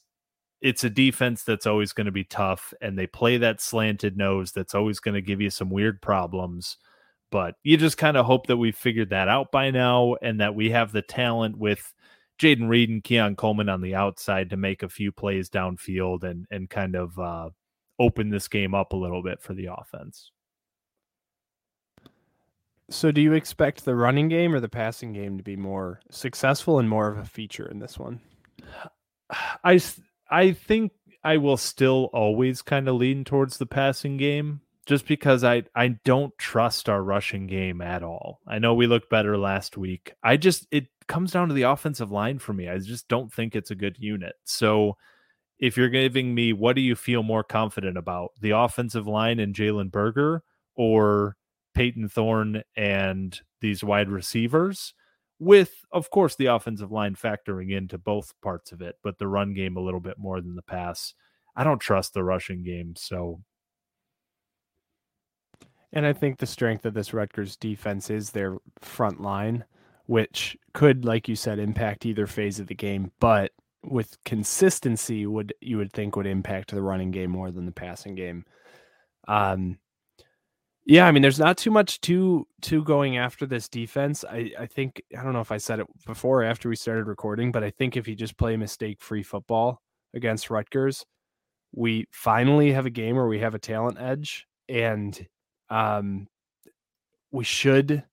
it's 0.61 0.83
a 0.83 0.89
defense 0.89 1.43
that's 1.43 1.67
always 1.67 1.93
going 1.93 2.05
to 2.05 2.11
be 2.11 2.23
tough 2.23 2.73
and 2.81 2.97
they 2.97 3.05
play 3.07 3.37
that 3.37 3.61
slanted 3.61 4.17
nose 4.17 4.51
that's 4.51 4.73
always 4.73 4.99
going 4.99 5.13
to 5.13 5.21
give 5.21 5.39
you 5.39 5.49
some 5.49 5.69
weird 5.69 6.01
problems 6.01 6.77
but 7.29 7.55
you 7.63 7.77
just 7.77 7.97
kind 7.97 8.17
of 8.17 8.25
hope 8.25 8.47
that 8.47 8.57
we've 8.57 8.75
figured 8.75 9.09
that 9.09 9.27
out 9.27 9.51
by 9.51 9.69
now 9.69 10.15
and 10.21 10.39
that 10.39 10.55
we 10.55 10.69
have 10.69 10.91
the 10.91 11.01
talent 11.01 11.57
with 11.57 11.93
Jayden 12.39 12.69
Reed 12.69 12.89
and 12.89 13.03
Keon 13.03 13.35
Coleman 13.35 13.69
on 13.69 13.81
the 13.81 13.95
outside 13.95 14.49
to 14.51 14.57
make 14.57 14.83
a 14.83 14.89
few 14.89 15.11
plays 15.11 15.49
downfield 15.49 16.23
and 16.23 16.45
and 16.51 16.69
kind 16.69 16.95
of 16.95 17.17
uh, 17.17 17.49
open 17.99 18.29
this 18.29 18.47
game 18.47 18.73
up 18.73 18.93
a 18.93 18.97
little 18.97 19.23
bit 19.23 19.41
for 19.41 19.53
the 19.53 19.69
offense. 19.73 20.31
So, 22.89 23.11
do 23.11 23.19
you 23.19 23.33
expect 23.33 23.83
the 23.83 23.95
running 23.95 24.29
game 24.29 24.53
or 24.53 24.59
the 24.59 24.69
passing 24.69 25.11
game 25.11 25.37
to 25.37 25.43
be 25.43 25.57
more 25.57 25.99
successful 26.09 26.79
and 26.79 26.87
more 26.87 27.09
of 27.09 27.17
a 27.17 27.25
feature 27.25 27.67
in 27.67 27.79
this 27.79 27.99
one? 27.99 28.21
I 29.63 29.81
I 30.29 30.53
think 30.53 30.93
I 31.23 31.37
will 31.37 31.57
still 31.57 32.09
always 32.13 32.61
kind 32.61 32.87
of 32.87 32.95
lean 32.95 33.25
towards 33.25 33.57
the 33.57 33.65
passing 33.65 34.15
game 34.15 34.61
just 34.85 35.05
because 35.05 35.43
I 35.43 35.63
I 35.75 35.89
don't 36.05 36.37
trust 36.37 36.87
our 36.87 37.03
rushing 37.03 37.47
game 37.47 37.81
at 37.81 38.03
all. 38.03 38.39
I 38.47 38.59
know 38.59 38.73
we 38.73 38.87
looked 38.87 39.09
better 39.09 39.37
last 39.37 39.75
week. 39.75 40.13
I 40.23 40.37
just 40.37 40.65
it 40.71 40.87
comes 41.07 41.31
down 41.31 41.47
to 41.47 41.53
the 41.53 41.63
offensive 41.63 42.11
line 42.11 42.39
for 42.39 42.53
me. 42.53 42.67
I 42.69 42.77
just 42.79 43.07
don't 43.07 43.31
think 43.31 43.55
it's 43.55 43.71
a 43.71 43.75
good 43.75 43.97
unit. 43.99 44.35
So 44.43 44.97
if 45.59 45.77
you're 45.77 45.89
giving 45.89 46.35
me 46.35 46.53
what 46.53 46.75
do 46.75 46.81
you 46.81 46.95
feel 46.95 47.23
more 47.23 47.43
confident 47.43 47.97
about? 47.97 48.31
The 48.41 48.51
offensive 48.51 49.07
line 49.07 49.39
and 49.39 49.55
Jalen 49.55 49.91
Berger 49.91 50.43
or 50.75 51.35
Peyton 51.73 52.09
Thorne 52.09 52.63
and 52.75 53.39
these 53.61 53.83
wide 53.83 54.09
receivers? 54.09 54.93
with 55.39 55.85
of 55.91 56.09
course 56.09 56.35
the 56.35 56.47
offensive 56.47 56.91
line 56.91 57.15
factoring 57.15 57.71
into 57.71 57.97
both 57.97 58.33
parts 58.41 58.71
of 58.71 58.81
it 58.81 58.95
but 59.03 59.17
the 59.17 59.27
run 59.27 59.53
game 59.53 59.77
a 59.77 59.81
little 59.81 59.99
bit 59.99 60.17
more 60.17 60.41
than 60.41 60.55
the 60.55 60.61
pass 60.63 61.13
i 61.55 61.63
don't 61.63 61.79
trust 61.79 62.13
the 62.13 62.23
rushing 62.23 62.63
game 62.63 62.93
so 62.95 63.39
and 65.93 66.05
i 66.05 66.13
think 66.13 66.37
the 66.37 66.45
strength 66.45 66.85
of 66.85 66.93
this 66.93 67.13
rutgers 67.13 67.55
defense 67.55 68.09
is 68.09 68.31
their 68.31 68.57
front 68.81 69.21
line 69.21 69.63
which 70.07 70.57
could 70.73 71.05
like 71.05 71.27
you 71.27 71.35
said 71.35 71.59
impact 71.59 72.05
either 72.05 72.27
phase 72.27 72.59
of 72.59 72.67
the 72.67 72.75
game 72.75 73.11
but 73.19 73.51
with 73.83 74.17
consistency 74.25 75.25
would 75.25 75.53
you 75.61 75.77
would 75.77 75.93
think 75.93 76.15
would 76.15 76.27
impact 76.27 76.71
the 76.71 76.81
running 76.81 77.11
game 77.11 77.29
more 77.29 77.51
than 77.51 77.65
the 77.65 77.71
passing 77.71 78.15
game 78.15 78.43
um 79.27 79.77
yeah, 80.89 81.05
I 81.05 81.11
mean, 81.11 81.21
there's 81.21 81.37
not 81.37 81.57
too 81.57 81.69
much 81.69 81.99
to 82.01 82.47
to 82.61 82.81
going 82.81 83.17
after 83.17 83.45
this 83.45 83.67
defense. 83.67 84.23
I 84.23 84.51
I 84.57 84.65
think 84.67 85.03
I 85.17 85.21
don't 85.21 85.33
know 85.33 85.41
if 85.41 85.51
I 85.51 85.57
said 85.57 85.81
it 85.81 85.87
before 86.05 86.43
or 86.43 86.45
after 86.45 86.69
we 86.69 86.77
started 86.77 87.07
recording, 87.07 87.51
but 87.51 87.61
I 87.61 87.71
think 87.71 87.97
if 87.97 88.07
you 88.07 88.15
just 88.15 88.37
play 88.37 88.55
mistake 88.55 89.01
free 89.01 89.21
football 89.21 89.81
against 90.13 90.49
Rutgers, 90.49 91.05
we 91.73 92.07
finally 92.11 92.71
have 92.71 92.85
a 92.85 92.89
game 92.89 93.17
where 93.17 93.27
we 93.27 93.39
have 93.39 93.53
a 93.53 93.59
talent 93.59 93.97
edge, 93.99 94.47
and 94.69 95.27
um, 95.69 96.29
we 97.31 97.43
should. 97.43 98.05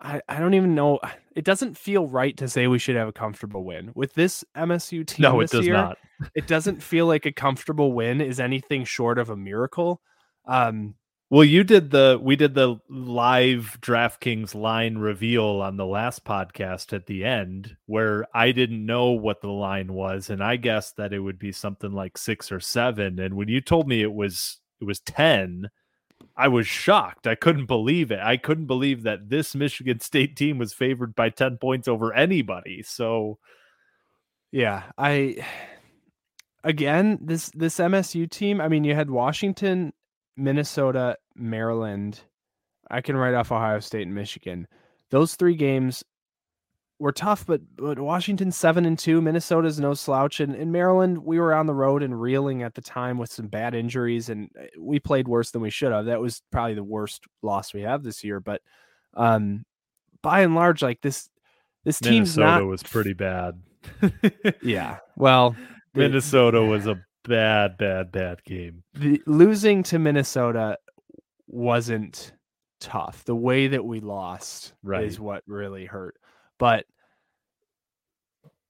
I, 0.00 0.20
I 0.28 0.38
don't 0.38 0.54
even 0.54 0.74
know. 0.74 1.00
It 1.38 1.44
doesn't 1.44 1.78
feel 1.78 2.08
right 2.08 2.36
to 2.38 2.48
say 2.48 2.66
we 2.66 2.80
should 2.80 2.96
have 2.96 3.06
a 3.06 3.12
comfortable 3.12 3.62
win 3.62 3.92
with 3.94 4.12
this 4.14 4.44
MSU 4.56 5.06
team. 5.06 5.22
No, 5.22 5.38
it 5.38 5.50
does 5.50 5.64
year, 5.64 5.74
not. 5.74 5.96
it 6.34 6.48
doesn't 6.48 6.82
feel 6.82 7.06
like 7.06 7.26
a 7.26 7.32
comfortable 7.32 7.92
win 7.92 8.20
is 8.20 8.40
anything 8.40 8.82
short 8.82 9.20
of 9.20 9.30
a 9.30 9.36
miracle. 9.36 10.00
Um, 10.46 10.96
well, 11.30 11.44
you 11.44 11.62
did 11.62 11.90
the 11.90 12.18
we 12.20 12.36
did 12.36 12.54
the 12.54 12.80
live 12.88 13.78
DraftKings 13.82 14.54
line 14.54 14.96
reveal 14.96 15.44
on 15.44 15.76
the 15.76 15.86
last 15.86 16.24
podcast 16.24 16.92
at 16.92 17.06
the 17.06 17.24
end 17.24 17.76
where 17.86 18.26
I 18.34 18.50
didn't 18.50 18.84
know 18.84 19.10
what 19.10 19.42
the 19.42 19.52
line 19.52 19.92
was 19.92 20.30
and 20.30 20.42
I 20.42 20.56
guessed 20.56 20.96
that 20.96 21.12
it 21.12 21.20
would 21.20 21.38
be 21.38 21.52
something 21.52 21.92
like 21.92 22.16
6 22.16 22.50
or 22.50 22.60
7 22.60 23.18
and 23.20 23.34
when 23.34 23.46
you 23.46 23.60
told 23.60 23.86
me 23.86 24.02
it 24.02 24.12
was 24.12 24.58
it 24.80 24.84
was 24.86 25.00
10 25.00 25.68
I 26.38 26.46
was 26.46 26.68
shocked. 26.68 27.26
I 27.26 27.34
couldn't 27.34 27.66
believe 27.66 28.12
it. 28.12 28.20
I 28.20 28.36
couldn't 28.36 28.66
believe 28.66 29.02
that 29.02 29.28
this 29.28 29.56
Michigan 29.56 29.98
State 30.00 30.36
team 30.36 30.56
was 30.56 30.72
favored 30.72 31.14
by 31.16 31.30
10 31.30 31.58
points 31.58 31.88
over 31.88 32.14
anybody. 32.14 32.82
So 32.82 33.38
yeah, 34.52 34.84
I 34.96 35.44
again, 36.64 37.18
this 37.20 37.50
this 37.54 37.78
MSU 37.78 38.30
team, 38.30 38.60
I 38.60 38.68
mean, 38.68 38.84
you 38.84 38.94
had 38.94 39.10
Washington 39.10 39.92
Minnesota, 40.36 41.16
Maryland. 41.34 42.20
I 42.90 43.00
can 43.00 43.16
write 43.16 43.34
off 43.34 43.52
Ohio 43.52 43.80
State 43.80 44.06
and 44.06 44.14
Michigan. 44.14 44.68
Those 45.10 45.34
three 45.34 45.56
games 45.56 46.04
were 46.98 47.12
tough, 47.12 47.46
but 47.46 47.60
but 47.76 47.98
Washington 47.98 48.50
seven 48.50 48.84
and 48.84 48.98
two, 48.98 49.20
Minnesota's 49.20 49.78
no 49.78 49.94
slouch, 49.94 50.40
and 50.40 50.54
in 50.54 50.72
Maryland 50.72 51.18
we 51.18 51.38
were 51.38 51.54
on 51.54 51.66
the 51.66 51.74
road 51.74 52.02
and 52.02 52.20
reeling 52.20 52.62
at 52.62 52.74
the 52.74 52.80
time 52.80 53.18
with 53.18 53.32
some 53.32 53.46
bad 53.46 53.74
injuries, 53.74 54.28
and 54.28 54.50
uh, 54.58 54.66
we 54.78 54.98
played 54.98 55.28
worse 55.28 55.50
than 55.50 55.62
we 55.62 55.70
should 55.70 55.92
have. 55.92 56.06
That 56.06 56.20
was 56.20 56.42
probably 56.50 56.74
the 56.74 56.84
worst 56.84 57.24
loss 57.42 57.72
we 57.72 57.82
have 57.82 58.02
this 58.02 58.24
year, 58.24 58.40
but 58.40 58.62
um, 59.14 59.64
by 60.22 60.40
and 60.40 60.54
large, 60.54 60.82
like 60.82 61.00
this 61.00 61.28
this 61.84 61.98
team's 61.98 62.36
Minnesota 62.36 62.60
not 62.60 62.68
was 62.68 62.82
pretty 62.82 63.12
bad. 63.12 63.60
yeah. 64.62 64.98
Well, 65.16 65.56
Minnesota 65.94 66.62
was 66.64 66.86
a 66.86 67.00
bad, 67.24 67.76
bad, 67.78 68.12
bad 68.12 68.44
game. 68.44 68.82
The 68.94 69.22
losing 69.26 69.82
to 69.84 69.98
Minnesota 69.98 70.78
wasn't 71.46 72.32
tough. 72.80 73.24
The 73.24 73.36
way 73.36 73.68
that 73.68 73.84
we 73.84 74.00
lost 74.00 74.74
right. 74.82 75.04
is 75.04 75.20
what 75.20 75.42
really 75.46 75.86
hurt. 75.86 76.16
But 76.58 76.86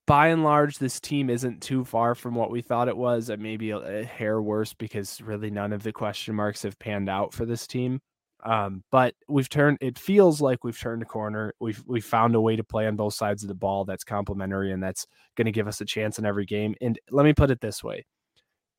by 0.07 0.29
and 0.29 0.43
large, 0.43 0.79
this 0.79 0.99
team 0.99 1.29
isn't 1.29 1.61
too 1.61 1.85
far 1.85 2.15
from 2.15 2.33
what 2.33 2.49
we 2.49 2.61
thought 2.61 2.87
it 2.87 2.97
was. 2.97 3.29
And 3.29 3.41
maybe 3.41 3.71
a, 3.71 3.77
a 3.77 4.03
hair 4.03 4.41
worse 4.41 4.73
because 4.73 5.21
really 5.21 5.51
none 5.51 5.73
of 5.73 5.83
the 5.83 5.91
question 5.91 6.35
marks 6.35 6.63
have 6.63 6.79
panned 6.79 7.09
out 7.09 7.33
for 7.33 7.45
this 7.45 7.67
team. 7.67 8.01
Um, 8.43 8.83
but 8.91 9.15
we've 9.27 9.49
turned. 9.49 9.77
It 9.81 9.99
feels 9.99 10.41
like 10.41 10.63
we've 10.63 10.79
turned 10.79 11.01
a 11.01 11.05
corner. 11.05 11.53
We've 11.59 11.83
we've 11.85 12.05
found 12.05 12.35
a 12.35 12.41
way 12.41 12.55
to 12.55 12.63
play 12.63 12.87
on 12.87 12.95
both 12.95 13.13
sides 13.13 13.43
of 13.43 13.49
the 13.49 13.55
ball 13.55 13.85
that's 13.85 14.03
complementary 14.03 14.71
and 14.71 14.81
that's 14.81 15.05
going 15.35 15.45
to 15.45 15.51
give 15.51 15.67
us 15.67 15.81
a 15.81 15.85
chance 15.85 16.19
in 16.19 16.25
every 16.25 16.45
game. 16.45 16.73
And 16.81 16.97
let 17.11 17.25
me 17.25 17.33
put 17.33 17.51
it 17.51 17.59
this 17.59 17.83
way: 17.83 18.05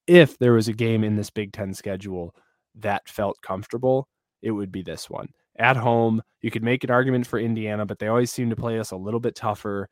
if 0.06 0.38
there 0.38 0.54
was 0.54 0.68
a 0.68 0.72
game 0.72 1.04
in 1.04 1.16
this 1.16 1.30
Big 1.30 1.52
Ten 1.52 1.74
schedule 1.74 2.34
that 2.76 3.08
felt 3.08 3.36
comfortable, 3.42 4.08
it 4.42 4.50
would 4.50 4.72
be 4.72 4.82
this 4.82 5.10
one. 5.10 5.28
At 5.58 5.76
home, 5.76 6.22
you 6.40 6.50
could 6.50 6.62
make 6.62 6.84
an 6.84 6.90
argument 6.90 7.26
for 7.26 7.38
Indiana, 7.38 7.84
but 7.84 7.98
they 7.98 8.08
always 8.08 8.30
seem 8.30 8.50
to 8.50 8.56
play 8.56 8.78
us 8.78 8.92
a 8.92 8.96
little 8.96 9.20
bit 9.20 9.34
tougher. 9.34 9.88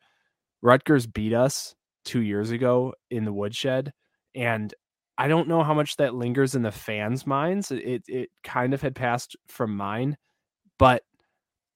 Rutgers 0.61 1.05
beat 1.05 1.33
us 1.33 1.75
two 2.05 2.21
years 2.21 2.51
ago 2.51 2.93
in 3.11 3.25
the 3.25 3.33
woodshed, 3.33 3.93
and 4.35 4.73
I 5.17 5.27
don't 5.27 5.47
know 5.47 5.63
how 5.63 5.73
much 5.73 5.97
that 5.97 6.15
lingers 6.15 6.55
in 6.55 6.61
the 6.61 6.71
fans' 6.71 7.27
minds. 7.27 7.71
It 7.71 8.03
it 8.07 8.29
kind 8.43 8.73
of 8.73 8.81
had 8.81 8.95
passed 8.95 9.35
from 9.47 9.75
mine, 9.75 10.17
but 10.77 11.03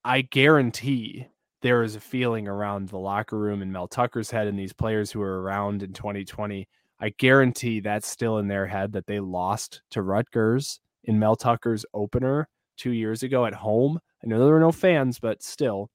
I 0.04 0.22
guarantee 0.22 1.28
there 1.62 1.84
is 1.84 1.96
a 1.96 2.00
feeling 2.00 2.48
around 2.48 2.90
the 2.90 2.98
locker 2.98 3.38
room 3.38 3.62
in 3.62 3.72
Mel 3.72 3.88
Tucker's 3.88 4.32
head 4.32 4.48
and 4.48 4.58
these 4.60 4.74
players 4.74 5.12
who 5.12 5.22
are 5.22 5.42
around 5.42 5.84
in 5.84 5.94
2020 5.94 6.68
I 7.04 7.10
guarantee 7.10 7.82
that's 7.82 8.08
still 8.08 8.38
in 8.38 8.48
their 8.48 8.66
head 8.66 8.94
that 8.94 9.08
they 9.08 9.20
lost 9.20 9.82
to 9.90 10.02
Rutgers 10.02 10.80
in 11.04 11.20
Mel 11.20 11.36
Tucker's 11.36 11.86
opener 11.94 12.48
two 12.78 12.92
years 12.92 13.24
ago 13.24 13.46
at 13.46 13.54
home. 13.54 14.00
I 14.24 14.28
know 14.28 14.40
there 14.40 14.54
were 14.54 14.60
no 14.60 14.72
fans, 14.72 15.20
but 15.20 15.44
still. 15.44 15.90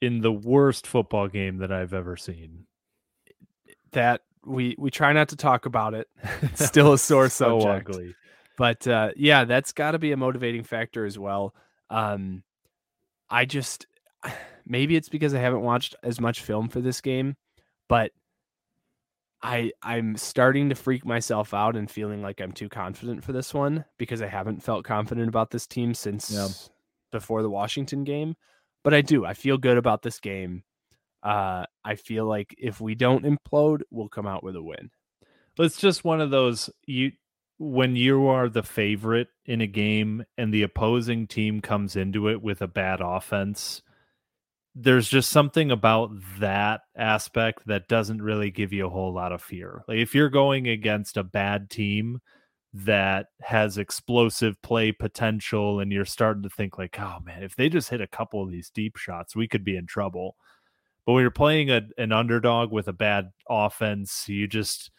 In 0.00 0.20
the 0.20 0.32
worst 0.32 0.86
football 0.86 1.28
game 1.28 1.58
that 1.58 1.72
I've 1.72 1.94
ever 1.94 2.16
seen. 2.16 2.66
That 3.92 4.22
we 4.44 4.76
we 4.78 4.90
try 4.90 5.12
not 5.12 5.30
to 5.30 5.36
talk 5.36 5.66
about 5.66 5.94
it. 5.94 6.08
It's 6.42 6.64
still 6.66 6.92
a 6.92 6.98
sore 6.98 7.28
so 7.28 7.60
subject. 7.60 7.90
Ugly. 7.90 8.14
But 8.56 8.86
uh, 8.86 9.10
yeah, 9.16 9.44
that's 9.44 9.72
got 9.72 9.92
to 9.92 9.98
be 9.98 10.12
a 10.12 10.16
motivating 10.16 10.64
factor 10.64 11.04
as 11.04 11.18
well. 11.18 11.54
Um, 11.90 12.42
I 13.28 13.44
just 13.44 13.86
maybe 14.66 14.96
it's 14.96 15.08
because 15.08 15.34
I 15.34 15.40
haven't 15.40 15.62
watched 15.62 15.94
as 16.02 16.20
much 16.20 16.40
film 16.40 16.68
for 16.68 16.80
this 16.80 17.00
game, 17.00 17.36
but 17.88 18.12
I 19.42 19.72
I'm 19.82 20.16
starting 20.16 20.70
to 20.70 20.74
freak 20.74 21.04
myself 21.04 21.52
out 21.52 21.76
and 21.76 21.90
feeling 21.90 22.22
like 22.22 22.40
I'm 22.40 22.52
too 22.52 22.68
confident 22.68 23.22
for 23.24 23.32
this 23.32 23.52
one 23.52 23.84
because 23.98 24.22
I 24.22 24.28
haven't 24.28 24.62
felt 24.62 24.84
confident 24.84 25.28
about 25.28 25.50
this 25.50 25.66
team 25.66 25.94
since 25.94 26.30
yeah. 26.30 26.48
before 27.12 27.42
the 27.42 27.50
Washington 27.50 28.04
game. 28.04 28.34
But 28.82 28.94
I 28.94 29.02
do. 29.02 29.24
I 29.24 29.34
feel 29.34 29.58
good 29.58 29.78
about 29.78 30.02
this 30.02 30.20
game. 30.20 30.62
Uh, 31.22 31.66
I 31.84 31.96
feel 31.96 32.24
like 32.24 32.54
if 32.56 32.80
we 32.80 32.94
don't 32.94 33.24
implode, 33.24 33.82
we'll 33.90 34.08
come 34.08 34.26
out 34.26 34.44
with 34.44 34.56
a 34.56 34.62
win. 34.62 34.90
It's 35.58 35.78
just 35.78 36.04
one 36.04 36.20
of 36.20 36.30
those 36.30 36.70
you 36.86 37.12
when 37.58 37.96
you 37.96 38.26
are 38.28 38.48
the 38.48 38.62
favorite 38.62 39.28
in 39.46 39.60
a 39.60 39.66
game 39.66 40.24
and 40.36 40.52
the 40.52 40.62
opposing 40.62 41.26
team 41.26 41.60
comes 41.60 41.96
into 41.96 42.28
it 42.28 42.42
with 42.42 42.60
a 42.60 42.68
bad 42.68 43.00
offense 43.00 43.82
there's 44.78 45.08
just 45.08 45.30
something 45.30 45.70
about 45.70 46.10
that 46.38 46.82
aspect 46.94 47.66
that 47.66 47.88
doesn't 47.88 48.20
really 48.20 48.50
give 48.50 48.74
you 48.74 48.86
a 48.86 48.90
whole 48.90 49.12
lot 49.12 49.32
of 49.32 49.40
fear. 49.40 49.82
Like 49.88 49.98
if 49.98 50.14
you're 50.14 50.28
going 50.28 50.68
against 50.68 51.16
a 51.16 51.24
bad 51.24 51.70
team 51.70 52.20
that 52.74 53.28
has 53.40 53.78
explosive 53.78 54.60
play 54.60 54.92
potential 54.92 55.80
and 55.80 55.90
you're 55.90 56.04
starting 56.04 56.42
to 56.42 56.50
think 56.50 56.76
like, 56.76 56.98
"Oh 57.00 57.18
man, 57.24 57.42
if 57.42 57.56
they 57.56 57.70
just 57.70 57.88
hit 57.88 58.02
a 58.02 58.06
couple 58.06 58.42
of 58.42 58.50
these 58.50 58.68
deep 58.68 58.98
shots, 58.98 59.34
we 59.34 59.48
could 59.48 59.64
be 59.64 59.76
in 59.76 59.86
trouble." 59.86 60.36
But 61.06 61.14
when 61.14 61.22
you're 61.22 61.30
playing 61.30 61.70
a, 61.70 61.82
an 61.96 62.12
underdog 62.12 62.70
with 62.70 62.88
a 62.88 62.92
bad 62.92 63.30
offense, 63.48 64.28
you 64.28 64.46
just 64.46 64.90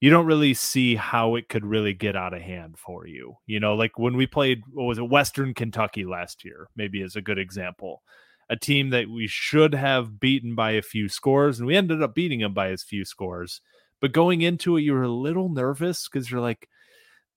you 0.00 0.10
don't 0.10 0.26
really 0.26 0.54
see 0.54 0.96
how 0.96 1.36
it 1.36 1.48
could 1.48 1.64
really 1.64 1.94
get 1.94 2.16
out 2.16 2.34
of 2.34 2.42
hand 2.42 2.76
for 2.76 3.06
you. 3.06 3.36
You 3.46 3.60
know, 3.60 3.74
like 3.76 3.98
when 4.00 4.16
we 4.16 4.26
played 4.26 4.62
what 4.72 4.84
was 4.84 4.98
it 4.98 5.08
Western 5.08 5.54
Kentucky 5.54 6.04
last 6.04 6.44
year, 6.44 6.68
maybe 6.74 7.02
is 7.02 7.14
a 7.14 7.22
good 7.22 7.38
example 7.38 8.02
a 8.50 8.56
team 8.56 8.90
that 8.90 9.08
we 9.08 9.26
should 9.26 9.74
have 9.74 10.20
beaten 10.20 10.54
by 10.54 10.72
a 10.72 10.82
few 10.82 11.08
scores, 11.08 11.58
and 11.58 11.66
we 11.66 11.76
ended 11.76 12.02
up 12.02 12.14
beating 12.14 12.40
them 12.40 12.54
by 12.54 12.70
as 12.70 12.82
few 12.82 13.04
scores. 13.04 13.60
But 14.00 14.12
going 14.12 14.42
into 14.42 14.76
it, 14.76 14.82
you 14.82 14.92
were 14.94 15.04
a 15.04 15.08
little 15.08 15.48
nervous 15.48 16.08
because 16.08 16.30
you're 16.30 16.40
like, 16.40 16.68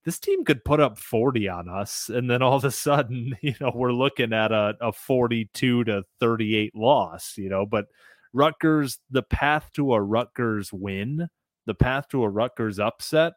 this 0.04 0.20
team 0.20 0.46
could 0.46 0.64
put 0.64 0.80
up 0.80 0.98
40 0.98 1.50
on 1.50 1.68
us. 1.68 2.10
And 2.10 2.30
then 2.30 2.42
all 2.42 2.56
of 2.56 2.66
a 2.66 2.72
sudden, 2.72 3.36
you 3.42 3.56
know, 3.60 3.72
we're 3.74 3.92
looking 3.92 4.34
at 4.34 4.52
a, 4.52 4.76
a 4.82 4.92
42 4.92 5.84
to 5.84 6.04
38 6.20 6.76
loss, 6.76 7.38
you 7.38 7.50
know. 7.50 7.66
But 7.66 7.86
Rutgers, 8.34 9.00
the 9.10 9.24
path 9.24 9.70
to 9.74 9.94
a 9.94 10.02
Rutgers 10.02 10.72
win, 10.72 11.28
the 11.66 11.74
path 11.74 12.08
to 12.10 12.24
a 12.24 12.30
Rutgers 12.30 12.80
upset 12.80 13.34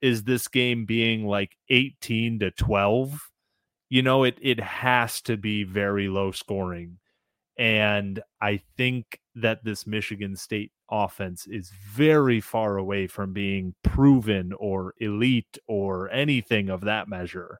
is 0.00 0.24
this 0.24 0.48
game 0.48 0.84
being 0.84 1.26
like 1.26 1.56
18 1.68 2.40
to 2.40 2.50
12. 2.50 3.20
You 3.88 4.02
know, 4.02 4.24
it 4.24 4.38
it 4.42 4.60
has 4.60 5.20
to 5.22 5.36
be 5.36 5.64
very 5.64 6.08
low 6.08 6.32
scoring 6.32 6.98
and 7.58 8.22
I 8.40 8.60
think 8.76 9.20
that 9.36 9.64
this 9.64 9.86
Michigan 9.86 10.36
State 10.36 10.72
offense 10.90 11.46
is 11.46 11.70
very 11.92 12.40
far 12.40 12.76
away 12.76 13.06
from 13.06 13.32
being 13.32 13.74
proven 13.82 14.52
or 14.58 14.94
elite 14.98 15.58
or 15.66 16.10
anything 16.10 16.68
of 16.68 16.82
that 16.82 17.08
measure. 17.08 17.58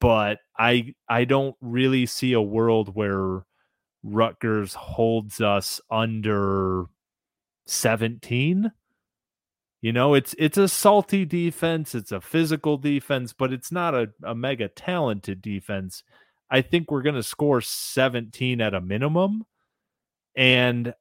But 0.00 0.38
I 0.58 0.94
I 1.08 1.24
don't 1.24 1.56
really 1.60 2.06
see 2.06 2.32
a 2.32 2.42
world 2.42 2.94
where 2.94 3.44
Rutgers 4.02 4.74
holds 4.74 5.40
us 5.40 5.80
under 5.90 6.86
17. 7.66 8.72
You 9.80 9.92
know, 9.92 10.14
it's 10.14 10.34
it's 10.38 10.58
a 10.58 10.68
salty 10.68 11.24
defense, 11.24 11.94
it's 11.94 12.12
a 12.12 12.20
physical 12.20 12.76
defense, 12.78 13.32
but 13.32 13.52
it's 13.52 13.70
not 13.70 13.94
a, 13.94 14.08
a 14.24 14.34
mega 14.34 14.68
talented 14.68 15.40
defense. 15.40 16.02
I 16.50 16.62
think 16.62 16.90
we're 16.90 17.02
going 17.02 17.14
to 17.14 17.22
score 17.22 17.60
17 17.60 18.60
at 18.60 18.74
a 18.74 18.80
minimum. 18.80 19.44
And 20.34 20.94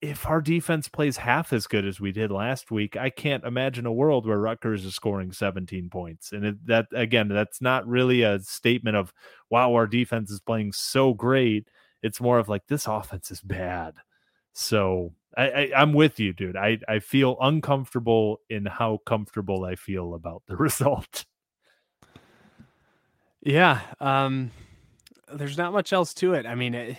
if 0.00 0.26
our 0.26 0.40
defense 0.40 0.88
plays 0.88 1.18
half 1.18 1.52
as 1.52 1.66
good 1.66 1.84
as 1.84 2.00
we 2.00 2.10
did 2.10 2.30
last 2.30 2.70
week, 2.70 2.96
I 2.96 3.10
can't 3.10 3.44
imagine 3.44 3.84
a 3.84 3.92
world 3.92 4.26
where 4.26 4.38
Rutgers 4.38 4.84
is 4.84 4.94
scoring 4.94 5.32
17 5.32 5.90
points. 5.90 6.32
And 6.32 6.44
it, 6.46 6.66
that, 6.66 6.86
again, 6.94 7.28
that's 7.28 7.60
not 7.60 7.86
really 7.86 8.22
a 8.22 8.38
statement 8.40 8.96
of, 8.96 9.12
wow, 9.50 9.74
our 9.74 9.86
defense 9.86 10.30
is 10.30 10.40
playing 10.40 10.72
so 10.72 11.12
great. 11.12 11.68
It's 12.02 12.20
more 12.20 12.38
of 12.38 12.48
like, 12.48 12.66
this 12.66 12.86
offense 12.86 13.30
is 13.30 13.42
bad. 13.42 13.94
So 14.54 15.12
I, 15.36 15.50
I, 15.50 15.70
I'm 15.76 15.92
with 15.92 16.18
you, 16.18 16.32
dude. 16.32 16.56
I, 16.56 16.78
I 16.88 17.00
feel 17.00 17.36
uncomfortable 17.40 18.40
in 18.48 18.64
how 18.64 19.00
comfortable 19.04 19.64
I 19.64 19.74
feel 19.74 20.14
about 20.14 20.42
the 20.46 20.56
result. 20.56 21.26
Yeah, 23.42 23.80
um, 24.00 24.50
there's 25.32 25.56
not 25.56 25.72
much 25.72 25.92
else 25.92 26.12
to 26.14 26.34
it. 26.34 26.46
I 26.46 26.54
mean, 26.54 26.74
it, 26.74 26.96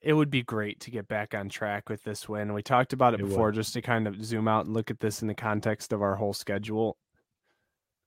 it 0.00 0.12
would 0.12 0.30
be 0.30 0.42
great 0.42 0.80
to 0.80 0.90
get 0.90 1.06
back 1.06 1.34
on 1.34 1.48
track 1.48 1.88
with 1.88 2.02
this 2.02 2.28
win. 2.28 2.52
We 2.52 2.62
talked 2.62 2.92
about 2.92 3.14
it, 3.14 3.20
it 3.20 3.28
before, 3.28 3.46
would. 3.46 3.54
just 3.54 3.72
to 3.74 3.82
kind 3.82 4.08
of 4.08 4.24
zoom 4.24 4.48
out 4.48 4.66
and 4.66 4.74
look 4.74 4.90
at 4.90 5.00
this 5.00 5.22
in 5.22 5.28
the 5.28 5.34
context 5.34 5.92
of 5.92 6.02
our 6.02 6.16
whole 6.16 6.32
schedule. 6.32 6.96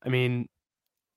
I 0.04 0.10
mean, 0.10 0.48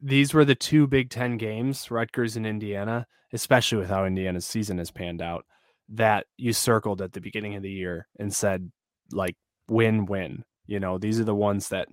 these 0.02 0.34
were 0.34 0.46
the 0.46 0.56
two 0.56 0.88
Big 0.88 1.10
Ten 1.10 1.36
games, 1.38 1.92
Rutgers 1.92 2.38
and 2.38 2.48
Indiana, 2.48 3.06
especially 3.34 3.80
with 3.80 3.90
how 3.90 4.06
Indiana's 4.06 4.46
season 4.46 4.78
has 4.78 4.92
panned 4.92 5.22
out, 5.22 5.46
that 5.90 6.26
you 6.38 6.54
circled 6.54 7.02
at 7.02 7.12
the 7.12 7.22
beginning 7.22 7.56
of 7.56 7.64
the 7.64 7.72
year 7.72 8.08
and 8.18 8.34
said, 8.34 8.72
like, 9.12 9.36
win 9.68 10.06
win. 10.06 10.46
You 10.66 10.80
know, 10.80 10.98
these 10.98 11.20
are 11.20 11.26
the 11.26 11.36
ones 11.36 11.70
that 11.70 11.90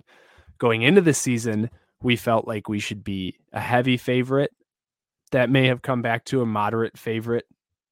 going 0.57 0.83
into 0.83 1.01
the 1.01 1.13
season 1.13 1.69
we 2.01 2.15
felt 2.15 2.47
like 2.47 2.69
we 2.69 2.79
should 2.79 3.03
be 3.03 3.35
a 3.51 3.59
heavy 3.59 3.97
favorite 3.97 4.51
that 5.31 5.49
may 5.49 5.67
have 5.67 5.81
come 5.81 6.01
back 6.01 6.25
to 6.25 6.41
a 6.41 6.45
moderate 6.45 6.97
favorite 6.97 7.45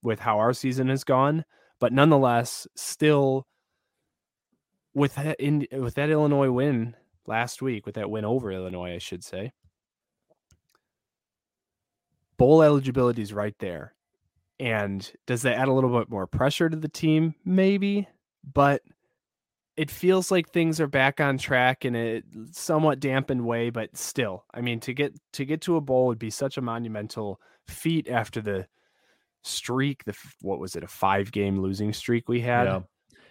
with 0.03 0.19
how 0.19 0.39
our 0.39 0.53
season 0.53 0.89
has 0.89 1.03
gone, 1.03 1.43
but 1.79 1.91
nonetheless, 1.91 2.67
still 2.75 3.47
with 4.93 5.15
that 5.15 5.39
in 5.39 5.67
with 5.71 5.95
that 5.95 6.09
Illinois 6.09 6.51
win 6.51 6.95
last 7.27 7.61
week, 7.61 7.85
with 7.85 7.95
that 7.95 8.09
win 8.09 8.23
over 8.25 8.51
Illinois, 8.51 8.93
I 8.93 8.99
should 8.99 9.23
say, 9.23 9.51
bowl 12.37 12.61
eligibility 12.61 13.21
is 13.21 13.33
right 13.33 13.55
there. 13.59 13.93
And 14.59 15.11
does 15.25 15.41
that 15.41 15.57
add 15.57 15.67
a 15.67 15.73
little 15.73 15.99
bit 15.99 16.09
more 16.09 16.27
pressure 16.27 16.69
to 16.69 16.77
the 16.77 16.87
team? 16.87 17.35
Maybe, 17.43 18.07
but 18.53 18.81
it 19.77 19.91
feels 19.91 20.31
like 20.31 20.49
things 20.49 20.79
are 20.79 20.87
back 20.87 21.19
on 21.19 21.37
track 21.37 21.85
in 21.85 21.95
a 21.95 22.21
somewhat 22.51 22.99
dampened 22.99 23.45
way, 23.45 23.69
but 23.69 23.95
still, 23.97 24.45
I 24.53 24.61
mean, 24.61 24.79
to 24.81 24.93
get 24.93 25.13
to 25.33 25.45
get 25.45 25.61
to 25.61 25.75
a 25.75 25.81
bowl 25.81 26.07
would 26.07 26.19
be 26.19 26.29
such 26.29 26.57
a 26.57 26.61
monumental 26.61 27.39
feat 27.67 28.09
after 28.09 28.41
the 28.41 28.67
streak. 29.43 30.05
The 30.05 30.15
what 30.41 30.59
was 30.59 30.75
it, 30.75 30.83
a 30.83 30.87
five 30.87 31.31
game 31.31 31.59
losing 31.59 31.93
streak 31.93 32.29
we 32.29 32.41
had? 32.41 32.65
Yeah. 32.65 32.81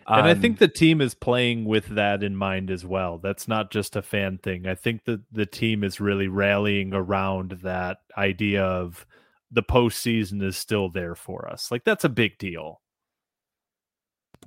And 0.06 0.20
um, 0.20 0.26
I 0.26 0.34
think 0.34 0.58
the 0.58 0.68
team 0.68 1.00
is 1.00 1.14
playing 1.14 1.64
with 1.64 1.86
that 1.86 2.22
in 2.22 2.36
mind 2.36 2.70
as 2.70 2.84
well. 2.84 3.16
That's 3.16 3.48
not 3.48 3.70
just 3.70 3.96
a 3.96 4.02
fan 4.02 4.36
thing. 4.36 4.66
I 4.66 4.74
think 4.74 5.04
that 5.06 5.22
the 5.32 5.46
team 5.46 5.82
is 5.82 5.98
really 5.98 6.28
rallying 6.28 6.92
around 6.92 7.60
that 7.62 7.98
idea 8.18 8.64
of 8.64 9.06
the 9.50 9.62
postseason 9.62 10.42
is 10.42 10.58
still 10.58 10.90
there 10.90 11.14
for 11.14 11.48
us. 11.48 11.70
Like 11.70 11.84
that's 11.84 12.04
a 12.04 12.10
big 12.10 12.36
deal. 12.36 12.82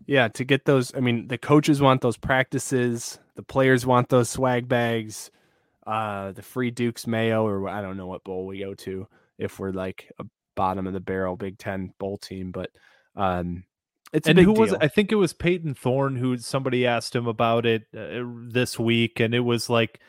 Yeah, 0.05 0.27
to 0.29 0.43
get 0.43 0.65
those, 0.65 0.93
I 0.95 0.99
mean, 0.99 1.27
the 1.27 1.37
coaches 1.37 1.81
want 1.81 2.01
those 2.01 2.17
practices, 2.17 3.19
the 3.35 3.43
players 3.43 3.85
want 3.85 4.09
those 4.09 4.29
swag 4.29 4.67
bags, 4.67 5.31
uh, 5.85 6.31
the 6.31 6.41
free 6.41 6.71
Duke's 6.71 7.07
Mayo, 7.07 7.45
or 7.45 7.67
I 7.67 7.81
don't 7.81 7.97
know 7.97 8.07
what 8.07 8.23
bowl 8.23 8.45
we 8.45 8.59
go 8.59 8.73
to 8.75 9.07
if 9.37 9.59
we're 9.59 9.71
like 9.71 10.11
a 10.19 10.25
bottom 10.55 10.87
of 10.87 10.93
the 10.93 10.99
barrel 10.99 11.35
Big 11.35 11.57
Ten 11.57 11.93
bowl 11.99 12.17
team, 12.17 12.51
but 12.51 12.69
um, 13.15 13.63
it's 14.13 14.27
and 14.27 14.37
who 14.37 14.53
deal. 14.53 14.61
was? 14.61 14.73
I 14.73 14.87
think 14.87 15.11
it 15.11 15.15
was 15.15 15.33
Peyton 15.33 15.73
Thorne 15.73 16.15
who 16.15 16.37
somebody 16.37 16.85
asked 16.85 17.15
him 17.15 17.27
about 17.27 17.65
it 17.65 17.83
uh, 17.95 18.23
this 18.49 18.77
week, 18.77 19.19
and 19.19 19.33
it 19.33 19.41
was 19.41 19.69
like 19.69 19.99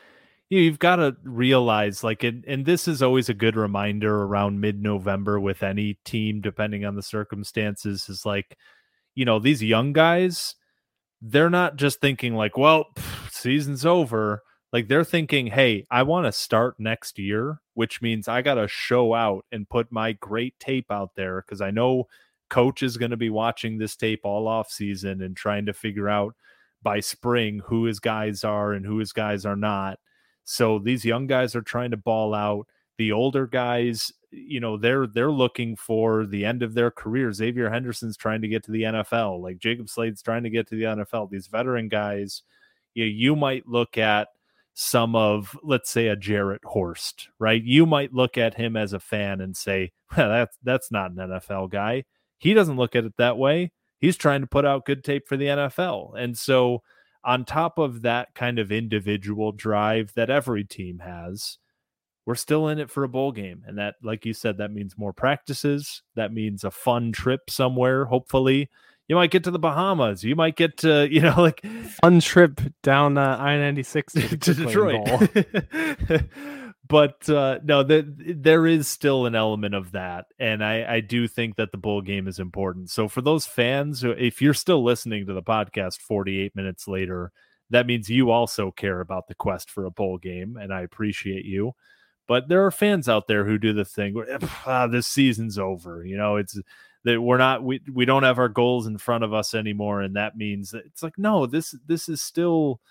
you 0.49 0.69
have 0.69 0.79
got 0.79 0.97
to 0.97 1.15
realize 1.23 2.03
like 2.03 2.23
and, 2.23 2.43
and 2.45 2.65
this 2.65 2.87
is 2.87 3.01
always 3.01 3.29
a 3.29 3.33
good 3.33 3.55
reminder 3.55 4.23
around 4.23 4.59
mid-november 4.59 5.39
with 5.39 5.63
any 5.63 5.99
team 6.05 6.41
depending 6.41 6.85
on 6.85 6.95
the 6.95 7.03
circumstances 7.03 8.09
is 8.09 8.25
like 8.25 8.57
you 9.19 9.25
know, 9.25 9.37
these 9.37 9.61
young 9.61 9.91
guys, 9.91 10.55
they're 11.21 11.49
not 11.49 11.75
just 11.75 11.99
thinking 11.99 12.35
like, 12.35 12.57
well, 12.57 12.85
pff, 12.95 13.29
season's 13.29 13.85
over. 13.85 14.43
Like 14.71 14.87
they're 14.87 15.03
thinking, 15.03 15.47
hey, 15.47 15.85
I 15.91 16.03
want 16.03 16.25
to 16.25 16.31
start 16.31 16.75
next 16.79 17.19
year, 17.19 17.59
which 17.73 18.01
means 18.01 18.29
I 18.29 18.41
got 18.41 18.53
to 18.53 18.69
show 18.69 19.13
out 19.13 19.43
and 19.51 19.67
put 19.67 19.91
my 19.91 20.13
great 20.13 20.57
tape 20.57 20.89
out 20.89 21.15
there 21.17 21.41
because 21.41 21.59
I 21.59 21.69
know 21.69 22.05
coach 22.49 22.81
is 22.81 22.95
going 22.95 23.11
to 23.11 23.17
be 23.17 23.29
watching 23.29 23.77
this 23.77 23.97
tape 23.97 24.21
all 24.23 24.47
off 24.47 24.71
season 24.71 25.21
and 25.21 25.35
trying 25.35 25.65
to 25.65 25.73
figure 25.73 26.07
out 26.07 26.33
by 26.81 27.01
spring 27.01 27.61
who 27.65 27.83
his 27.83 27.99
guys 27.99 28.45
are 28.45 28.71
and 28.71 28.85
who 28.85 28.99
his 28.99 29.11
guys 29.11 29.45
are 29.45 29.57
not. 29.57 29.99
So 30.45 30.79
these 30.79 31.03
young 31.03 31.27
guys 31.27 31.57
are 31.57 31.61
trying 31.61 31.91
to 31.91 31.97
ball 31.97 32.33
out. 32.33 32.67
The 32.99 33.13
older 33.13 33.47
guys, 33.47 34.11
you 34.29 34.59
know 34.59 34.77
they're 34.77 35.07
they're 35.07 35.31
looking 35.31 35.77
for 35.77 36.25
the 36.25 36.45
end 36.45 36.61
of 36.63 36.73
their 36.73 36.91
career. 36.91 37.31
Xavier 37.31 37.69
Henderson's 37.69 38.17
trying 38.17 38.41
to 38.41 38.47
get 38.49 38.63
to 38.65 38.71
the 38.71 38.83
NFL, 38.83 39.41
like 39.41 39.57
Jacob 39.57 39.89
Slade's 39.89 40.21
trying 40.21 40.43
to 40.43 40.49
get 40.49 40.67
to 40.67 40.75
the 40.75 40.83
NFL. 40.83 41.29
These 41.29 41.47
veteran 41.47 41.87
guys, 41.87 42.43
you 42.93 43.05
you 43.05 43.37
might 43.37 43.67
look 43.67 43.97
at 43.97 44.27
some 44.73 45.15
of 45.15 45.57
let's 45.63 45.89
say 45.89 46.07
a 46.07 46.15
Jarrett 46.15 46.63
Horst, 46.65 47.29
right? 47.39 47.63
You 47.63 47.85
might 47.85 48.13
look 48.13 48.37
at 48.37 48.55
him 48.55 48.75
as 48.75 48.93
a 48.93 48.99
fan 48.99 49.41
and 49.41 49.55
say, 49.55 49.91
well, 50.17 50.29
that's 50.29 50.57
that's 50.61 50.91
not 50.91 51.11
an 51.11 51.17
NFL 51.17 51.69
guy. 51.69 52.03
He 52.37 52.53
doesn't 52.53 52.77
look 52.77 52.95
at 52.95 53.05
it 53.05 53.17
that 53.17 53.37
way. 53.37 53.71
He's 53.99 54.17
trying 54.17 54.41
to 54.41 54.47
put 54.47 54.65
out 54.65 54.85
good 54.85 55.03
tape 55.03 55.27
for 55.27 55.37
the 55.37 55.47
NFL. 55.47 56.17
And 56.17 56.37
so, 56.37 56.83
on 57.23 57.45
top 57.45 57.77
of 57.77 58.01
that 58.03 58.33
kind 58.35 58.59
of 58.59 58.71
individual 58.71 59.51
drive 59.51 60.13
that 60.15 60.29
every 60.29 60.63
team 60.63 60.99
has, 60.99 61.57
we're 62.25 62.35
still 62.35 62.67
in 62.67 62.79
it 62.79 62.91
for 62.91 63.03
a 63.03 63.09
bowl 63.09 63.31
game. 63.31 63.63
And 63.65 63.77
that, 63.77 63.95
like 64.03 64.25
you 64.25 64.33
said, 64.33 64.57
that 64.57 64.71
means 64.71 64.97
more 64.97 65.13
practices. 65.13 66.03
That 66.15 66.33
means 66.33 66.63
a 66.63 66.71
fun 66.71 67.11
trip 67.11 67.49
somewhere, 67.49 68.05
hopefully. 68.05 68.69
You 69.07 69.15
might 69.15 69.31
get 69.31 69.43
to 69.45 69.51
the 69.51 69.59
Bahamas. 69.59 70.23
You 70.23 70.35
might 70.35 70.55
get 70.55 70.77
to, 70.79 71.07
you 71.11 71.21
know, 71.21 71.35
like 71.37 71.65
fun 72.01 72.19
trip 72.19 72.61
down 72.83 73.17
uh, 73.17 73.37
I 73.39 73.57
ninety 73.57 73.83
six 73.83 74.13
to, 74.13 74.37
to 74.37 74.53
Detroit. 74.53 75.07
but 76.87 77.27
uh, 77.27 77.59
no, 77.63 77.81
the, 77.81 78.05
there 78.37 78.67
is 78.67 78.87
still 78.87 79.25
an 79.25 79.33
element 79.33 79.73
of 79.73 79.93
that, 79.93 80.25
and 80.37 80.63
I, 80.63 80.95
I 80.95 80.99
do 80.99 81.27
think 81.27 81.55
that 81.55 81.71
the 81.71 81.77
bowl 81.77 82.01
game 82.01 82.27
is 82.27 82.39
important. 82.39 82.91
So 82.91 83.07
for 83.07 83.21
those 83.21 83.47
fans, 83.47 84.03
if 84.03 84.41
you're 84.41 84.53
still 84.53 84.83
listening 84.83 85.25
to 85.25 85.33
the 85.33 85.41
podcast 85.41 86.01
48 86.01 86.55
minutes 86.55 86.87
later, 86.87 87.31
that 87.71 87.87
means 87.87 88.09
you 88.09 88.31
also 88.31 88.71
care 88.71 88.99
about 88.99 89.27
the 89.27 89.35
quest 89.35 89.71
for 89.71 89.85
a 89.85 89.91
bowl 89.91 90.17
game, 90.17 90.57
and 90.57 90.73
I 90.73 90.81
appreciate 90.81 91.45
you. 91.45 91.73
But 92.29 92.47
there 92.47 92.63
are 92.63 92.69
fans 92.69 93.09
out 93.09 93.27
there 93.27 93.43
who 93.43 93.57
do 93.57 93.73
the 93.73 93.83
thing 93.83 94.15
ah, 94.67 94.85
this 94.85 95.07
season's 95.07 95.57
over. 95.57 96.05
You 96.05 96.15
know, 96.15 96.35
it's 96.35 96.59
that 97.03 97.19
we're 97.19 97.39
not 97.39 97.63
we 97.63 97.81
we 97.91 98.05
don't 98.05 98.21
have 98.21 98.37
our 98.37 98.47
goals 98.47 98.85
in 98.85 98.99
front 98.99 99.23
of 99.23 99.33
us 99.33 99.55
anymore, 99.55 100.01
and 100.01 100.15
that 100.15 100.37
means 100.37 100.69
that 100.69 100.85
it's 100.85 101.01
like 101.01 101.17
no, 101.17 101.47
this 101.47 101.75
this 101.87 102.07
is 102.07 102.21
still. 102.21 102.81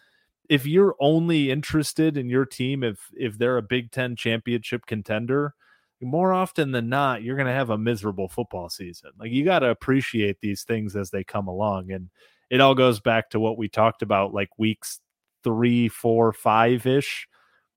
If 0.49 0.67
you're 0.67 0.97
only 0.99 1.51
interested 1.53 2.17
in 2.17 2.29
your 2.29 2.47
team, 2.47 2.83
if 2.83 2.99
if 3.15 3.39
they're 3.39 3.59
a 3.59 3.63
Big 3.63 3.93
Ten 3.93 4.17
championship 4.17 4.87
contender, 4.87 5.55
more 6.03 6.33
often 6.33 6.73
than 6.73 6.89
not, 6.89 7.23
you're 7.23 7.37
going 7.37 7.47
to 7.47 7.53
have 7.53 7.71
a 7.71 7.79
miserable 7.79 8.29
football 8.29 8.69
season. 8.69 9.11
Like 9.21 9.31
you 9.31 9.45
got 9.45 9.61
to 9.61 9.71
appreciate 9.71 10.41
these 10.41 10.65
things 10.65 10.97
as 10.97 11.11
they 11.11 11.23
come 11.23 11.47
along, 11.47 11.93
and 11.93 12.11
it 12.51 12.61
all 12.61 12.75
goes 12.75 12.99
back 12.99 13.31
to 13.31 13.41
what 13.41 13.57
we 13.57 13.69
talked 13.69 14.03
about, 14.03 14.35
like 14.35 14.49
weeks 14.59 14.99
three, 15.45 15.89
four, 15.89 16.33
five 16.33 16.87
ish, 16.87 17.29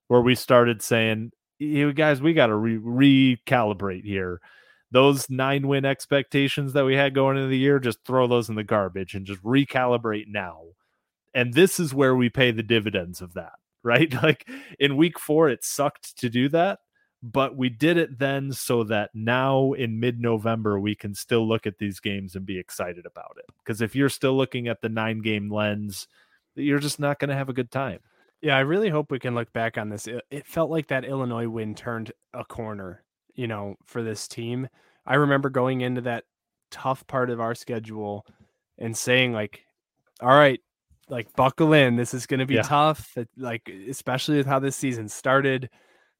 where 0.07 0.21
we 0.21 0.33
started 0.33 0.81
saying 0.81 1.31
you 1.61 1.93
guys, 1.93 2.21
we 2.21 2.33
got 2.33 2.47
to 2.47 2.55
re- 2.55 3.37
recalibrate 3.37 4.03
here. 4.03 4.41
Those 4.89 5.29
nine 5.29 5.67
win 5.67 5.85
expectations 5.85 6.73
that 6.73 6.85
we 6.85 6.95
had 6.95 7.15
going 7.15 7.37
into 7.37 7.49
the 7.49 7.57
year, 7.57 7.79
just 7.79 8.03
throw 8.03 8.27
those 8.27 8.49
in 8.49 8.55
the 8.55 8.63
garbage 8.63 9.13
and 9.13 9.25
just 9.25 9.41
recalibrate 9.43 10.27
now. 10.27 10.63
And 11.33 11.53
this 11.53 11.79
is 11.79 11.93
where 11.93 12.15
we 12.15 12.29
pay 12.29 12.51
the 12.51 12.63
dividends 12.63 13.21
of 13.21 13.35
that, 13.35 13.53
right? 13.83 14.11
Like 14.21 14.47
in 14.79 14.97
week 14.97 15.19
four, 15.19 15.49
it 15.49 15.63
sucked 15.63 16.17
to 16.19 16.29
do 16.29 16.49
that, 16.49 16.79
but 17.23 17.55
we 17.55 17.69
did 17.69 17.97
it 17.97 18.17
then 18.19 18.51
so 18.51 18.83
that 18.85 19.11
now 19.13 19.73
in 19.73 19.99
mid 19.99 20.19
November, 20.19 20.79
we 20.79 20.95
can 20.95 21.13
still 21.13 21.47
look 21.47 21.67
at 21.67 21.77
these 21.77 21.99
games 21.99 22.35
and 22.35 22.45
be 22.45 22.59
excited 22.59 23.05
about 23.05 23.37
it. 23.37 23.45
Because 23.63 23.81
if 23.81 23.95
you're 23.95 24.09
still 24.09 24.35
looking 24.35 24.67
at 24.67 24.81
the 24.81 24.89
nine 24.89 25.21
game 25.21 25.49
lens, 25.49 26.07
you're 26.55 26.79
just 26.79 26.99
not 26.99 27.19
going 27.19 27.29
to 27.29 27.35
have 27.35 27.49
a 27.49 27.53
good 27.53 27.71
time. 27.71 27.99
Yeah, 28.41 28.57
I 28.57 28.61
really 28.61 28.89
hope 28.89 29.11
we 29.11 29.19
can 29.19 29.35
look 29.35 29.53
back 29.53 29.77
on 29.77 29.89
this. 29.89 30.07
It, 30.07 30.23
it, 30.31 30.47
felt 30.47 30.71
like 30.71 30.87
that 30.87 31.05
Illinois 31.05 31.47
win 31.47 31.75
turned 31.75 32.11
a 32.33 32.43
corner, 32.43 33.03
you 33.35 33.47
know, 33.47 33.75
for 33.85 34.01
this 34.01 34.27
team. 34.27 34.67
I 35.05 35.15
remember 35.15 35.49
going 35.49 35.81
into 35.81 36.01
that 36.01 36.23
tough 36.71 37.05
part 37.05 37.29
of 37.29 37.39
our 37.39 37.53
schedule 37.53 38.25
and 38.79 38.97
saying 38.97 39.33
like, 39.33 39.63
"All 40.21 40.29
right, 40.29 40.59
like 41.11 41.31
buckle 41.35 41.73
in. 41.73 41.97
This 41.97 42.13
is 42.15 42.25
going 42.25 42.39
to 42.39 42.45
be 42.47 42.55
yeah. 42.55 42.63
tough. 42.63 43.15
Like 43.37 43.69
especially 43.89 44.37
with 44.37 44.47
how 44.47 44.59
this 44.59 44.75
season 44.75 45.07
started. 45.07 45.69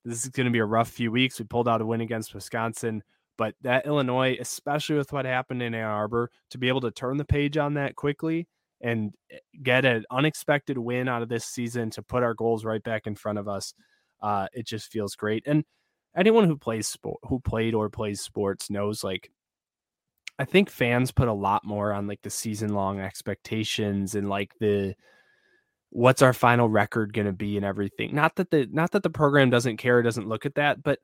This 0.05 0.23
is 0.23 0.29
going 0.29 0.45
to 0.45 0.51
be 0.51 0.59
a 0.59 0.65
rough 0.65 0.89
few 0.89 1.11
weeks. 1.11 1.39
We 1.39 1.45
pulled 1.45 1.67
out 1.67 1.81
a 1.81 1.85
win 1.85 2.01
against 2.01 2.33
Wisconsin, 2.33 3.03
but 3.37 3.55
that 3.61 3.85
Illinois, 3.85 4.37
especially 4.39 4.97
with 4.97 5.13
what 5.13 5.25
happened 5.25 5.61
in 5.61 5.73
Ann 5.73 5.85
Arbor, 5.85 6.31
to 6.49 6.57
be 6.57 6.67
able 6.67 6.81
to 6.81 6.91
turn 6.91 7.17
the 7.17 7.25
page 7.25 7.57
on 7.57 7.75
that 7.75 7.95
quickly 7.95 8.47
and 8.81 9.13
eh, 9.31 9.37
get 9.63 9.85
an 9.85 10.05
unexpected 10.11 10.77
win 10.77 11.07
out 11.07 11.21
of 11.21 11.29
this 11.29 11.45
season 11.45 11.89
to 11.91 12.01
put 12.01 12.23
our 12.23 12.33
goals 12.33 12.65
right 12.65 12.83
back 12.83 13.07
in 13.07 13.15
front 13.15 13.39
of 13.39 13.47
us. 13.47 13.73
Uh, 14.21 14.47
it 14.53 14.65
just 14.65 14.91
feels 14.91 15.15
great. 15.15 15.43
And 15.45 15.63
anyone 16.15 16.45
who 16.45 16.57
plays 16.57 16.87
sport, 16.87 17.19
who 17.23 17.39
played 17.39 17.73
or 17.73 17.89
plays 17.89 18.21
sports 18.21 18.69
knows 18.69 19.03
like, 19.03 19.31
I 20.39 20.45
think 20.45 20.69
fans 20.69 21.11
put 21.11 21.27
a 21.27 21.33
lot 21.33 21.63
more 21.63 21.93
on 21.93 22.07
like 22.07 22.21
the 22.21 22.29
season 22.29 22.73
long 22.73 22.99
expectations 22.99 24.15
and 24.15 24.29
like 24.29 24.51
the, 24.59 24.95
what's 25.89 26.21
our 26.21 26.33
final 26.33 26.69
record 26.69 27.13
going 27.13 27.27
to 27.27 27.33
be 27.33 27.57
and 27.57 27.65
everything. 27.65 28.15
Not 28.15 28.35
that 28.35 28.49
the, 28.49 28.67
not 28.71 28.91
that 28.91 29.03
the 29.03 29.09
program 29.09 29.49
doesn't 29.49 29.77
care, 29.77 30.01
doesn't 30.01 30.27
look 30.27 30.45
at 30.45 30.55
that, 30.55 30.81
but 30.81 30.99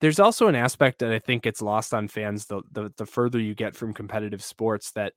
there's 0.00 0.18
also 0.18 0.46
an 0.46 0.54
aspect 0.54 1.00
that 1.00 1.12
I 1.12 1.18
think 1.18 1.42
gets 1.42 1.60
lost 1.60 1.92
on 1.92 2.08
fans 2.08 2.46
the, 2.46 2.62
the, 2.72 2.92
the 2.96 3.06
further 3.06 3.38
you 3.38 3.54
get 3.54 3.76
from 3.76 3.92
competitive 3.92 4.42
sports 4.42 4.92
that, 4.92 5.12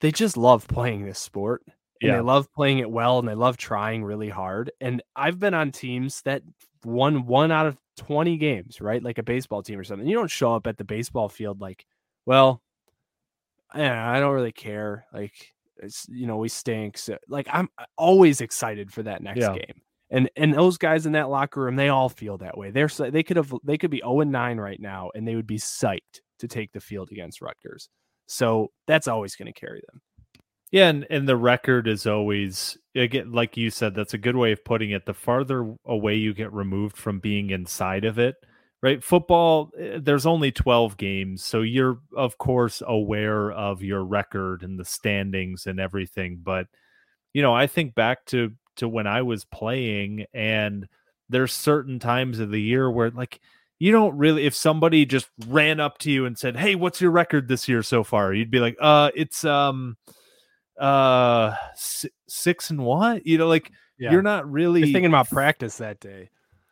they 0.00 0.12
just 0.12 0.36
love 0.36 0.66
playing 0.68 1.04
this 1.04 1.18
sport 1.18 1.62
and 2.00 2.10
yeah. 2.10 2.16
they 2.16 2.22
love 2.22 2.52
playing 2.52 2.78
it 2.78 2.90
well 2.90 3.18
and 3.18 3.28
they 3.28 3.34
love 3.34 3.56
trying 3.56 4.04
really 4.04 4.28
hard. 4.28 4.70
And 4.80 5.02
I've 5.16 5.38
been 5.38 5.54
on 5.54 5.72
teams 5.72 6.22
that 6.22 6.42
won 6.84 7.26
one 7.26 7.50
out 7.50 7.66
of 7.66 7.76
20 7.96 8.36
games, 8.36 8.80
right? 8.80 9.02
Like 9.02 9.18
a 9.18 9.22
baseball 9.22 9.62
team 9.62 9.78
or 9.78 9.84
something. 9.84 10.06
You 10.06 10.16
don't 10.16 10.30
show 10.30 10.54
up 10.54 10.66
at 10.66 10.78
the 10.78 10.84
baseball 10.84 11.28
field 11.28 11.60
like, 11.60 11.84
well, 12.26 12.62
I 13.70 14.20
don't 14.20 14.34
really 14.34 14.52
care. 14.52 15.06
Like, 15.12 15.34
it's, 15.82 16.06
you 16.08 16.26
know, 16.26 16.36
we 16.38 16.48
stink. 16.48 16.96
So, 16.98 17.18
like, 17.28 17.48
I'm 17.52 17.68
always 17.96 18.40
excited 18.40 18.92
for 18.92 19.02
that 19.02 19.22
next 19.22 19.40
yeah. 19.40 19.52
game. 19.52 19.82
And 20.10 20.30
and 20.36 20.54
those 20.54 20.78
guys 20.78 21.04
in 21.04 21.12
that 21.12 21.28
locker 21.28 21.60
room, 21.60 21.76
they 21.76 21.90
all 21.90 22.08
feel 22.08 22.38
that 22.38 22.56
way. 22.56 22.70
They're 22.70 22.88
they 22.88 23.22
could 23.22 23.36
have 23.36 23.52
they 23.62 23.76
could 23.76 23.90
be 23.90 23.98
0 23.98 24.20
and 24.20 24.32
9 24.32 24.58
right 24.58 24.80
now, 24.80 25.10
and 25.14 25.28
they 25.28 25.34
would 25.34 25.46
be 25.46 25.58
psyched 25.58 26.22
to 26.38 26.48
take 26.48 26.72
the 26.72 26.80
field 26.80 27.10
against 27.12 27.42
Rutgers. 27.42 27.90
So 28.28 28.70
that's 28.86 29.08
always 29.08 29.34
going 29.34 29.52
to 29.52 29.58
carry 29.58 29.82
them. 29.90 30.00
Yeah, 30.70 30.88
and, 30.88 31.06
and 31.08 31.26
the 31.26 31.36
record 31.36 31.88
is 31.88 32.06
always 32.06 32.76
again, 32.94 33.32
like 33.32 33.56
you 33.56 33.70
said, 33.70 33.94
that's 33.94 34.14
a 34.14 34.18
good 34.18 34.36
way 34.36 34.52
of 34.52 34.64
putting 34.64 34.90
it. 34.90 35.06
The 35.06 35.14
farther 35.14 35.74
away 35.86 36.14
you 36.16 36.34
get 36.34 36.52
removed 36.52 36.96
from 36.96 37.20
being 37.20 37.50
inside 37.50 38.04
of 38.04 38.18
it, 38.18 38.36
right? 38.82 39.02
Football, 39.02 39.70
eh, 39.78 39.98
there's 40.02 40.26
only 40.26 40.52
12 40.52 40.98
games, 40.98 41.42
so 41.42 41.62
you're 41.62 42.00
of 42.14 42.36
course 42.36 42.82
aware 42.86 43.50
of 43.50 43.82
your 43.82 44.04
record 44.04 44.62
and 44.62 44.78
the 44.78 44.84
standings 44.84 45.66
and 45.66 45.80
everything. 45.80 46.40
But 46.42 46.66
you 47.32 47.40
know, 47.40 47.54
I 47.54 47.66
think 47.66 47.94
back 47.94 48.26
to 48.26 48.52
to 48.76 48.88
when 48.88 49.06
I 49.06 49.22
was 49.22 49.46
playing, 49.46 50.26
and 50.34 50.86
there's 51.30 51.52
certain 51.54 51.98
times 51.98 52.40
of 52.40 52.50
the 52.50 52.60
year 52.60 52.90
where 52.90 53.10
like 53.10 53.40
you 53.78 53.92
don't 53.92 54.16
really 54.16 54.44
if 54.44 54.54
somebody 54.54 55.06
just 55.06 55.28
ran 55.46 55.80
up 55.80 55.98
to 55.98 56.10
you 56.10 56.26
and 56.26 56.38
said 56.38 56.56
hey 56.56 56.74
what's 56.74 57.00
your 57.00 57.10
record 57.10 57.48
this 57.48 57.68
year 57.68 57.82
so 57.82 58.02
far? 58.04 58.32
You'd 58.32 58.50
be 58.50 58.60
like 58.60 58.76
uh 58.80 59.10
it's 59.14 59.44
um 59.44 59.96
uh 60.78 61.54
six 61.76 62.70
and 62.70 62.84
what? 62.84 63.26
You 63.26 63.38
know 63.38 63.48
like 63.48 63.70
yeah. 63.98 64.12
you're 64.12 64.22
not 64.22 64.50
really 64.50 64.80
you're 64.80 64.88
thinking 64.88 65.06
about 65.06 65.28
practice 65.28 65.78
that 65.78 66.00
day. 66.00 66.30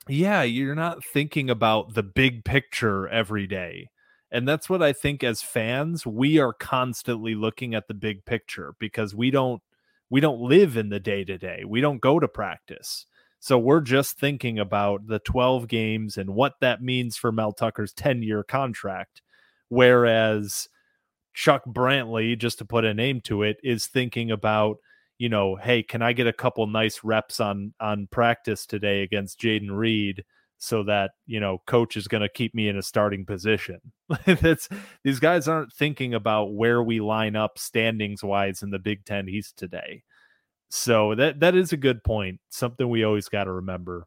Yeah 0.09 0.43
you're 0.43 0.75
not 0.75 1.05
thinking 1.05 1.51
about 1.51 1.95
the 1.95 2.03
big 2.03 2.45
picture 2.45 3.09
every 3.09 3.47
day. 3.47 3.89
And 4.33 4.47
that's 4.47 4.69
what 4.69 4.83
i 4.83 4.93
think 4.93 5.23
as 5.23 5.41
fans 5.41 6.05
we 6.05 6.39
are 6.39 6.53
constantly 6.53 7.35
looking 7.35 7.75
at 7.75 7.87
the 7.87 7.95
big 7.95 8.25
picture 8.25 8.75
because 8.81 9.15
we 9.15 9.31
don't 9.31 9.63
we 10.11 10.21
don't 10.21 10.41
live 10.41 10.77
in 10.77 10.89
the 10.89 11.01
day 11.01 11.25
to 11.25 11.39
day 11.39 11.63
we 11.67 11.81
don't 11.81 12.01
go 12.01 12.19
to 12.19 12.29
practice 12.29 13.07
so 13.41 13.59
we're 13.59 13.81
just 13.81 14.19
thinking 14.19 14.59
about 14.59 15.07
the 15.07 15.19
12 15.21 15.69
games 15.69 16.17
and 16.17 16.31
what 16.31 16.55
that 16.61 16.83
means 16.83 17.17
for 17.17 17.31
Mel 17.31 17.53
Tucker's 17.53 17.93
10 17.93 18.23
year 18.23 18.43
contract. 18.43 19.23
Whereas 19.69 20.69
Chuck 21.35 21.63
Brantley, 21.67 22.39
just 22.39 22.59
to 22.59 22.65
put 22.65 22.85
a 22.85 22.95
name 22.95 23.21
to 23.23 23.43
it, 23.43 23.59
is 23.63 23.87
thinking 23.87 24.31
about, 24.31 24.79
you 25.19 25.29
know, 25.29 25.57
hey, 25.57 25.83
can 25.83 26.03
I 26.03 26.13
get 26.13 26.27
a 26.27 26.33
couple 26.33 26.67
nice 26.67 27.05
reps 27.05 27.41
on 27.41 27.75
on 27.81 28.09
practice 28.11 28.67
today 28.67 29.03
against 29.03 29.41
Jayden 29.41 29.71
Reed 29.71 30.25
so 30.59 30.83
that, 30.85 31.11
you 31.27 31.39
know, 31.39 31.63
coach 31.67 31.97
is 31.97 32.09
going 32.09 32.23
to 32.23 32.29
keep 32.29 32.55
me 32.55 32.69
in 32.69 32.79
a 32.79 32.83
starting 32.83 33.27
position. 33.27 33.81
That's 34.27 34.69
these 35.05 35.21
guys 35.21 35.49
aren't 35.49 35.73
thinking 35.73 36.15
about 36.15 36.55
where 36.55 36.83
we 36.83 37.01
line 37.01 37.37
up 37.37 37.59
standings 37.59 38.25
wise 38.25 38.63
in 38.63 38.71
the 38.71 38.79
Big 38.79 39.05
10 39.05 39.29
East 39.29 39.59
today. 39.59 40.03
So 40.69 41.15
that 41.15 41.41
that 41.41 41.55
is 41.55 41.73
a 41.73 41.77
good 41.77 42.03
point. 42.03 42.41
Something 42.49 42.89
we 42.89 43.05
always 43.05 43.29
got 43.29 43.45
to 43.45 43.53
remember. 43.53 44.07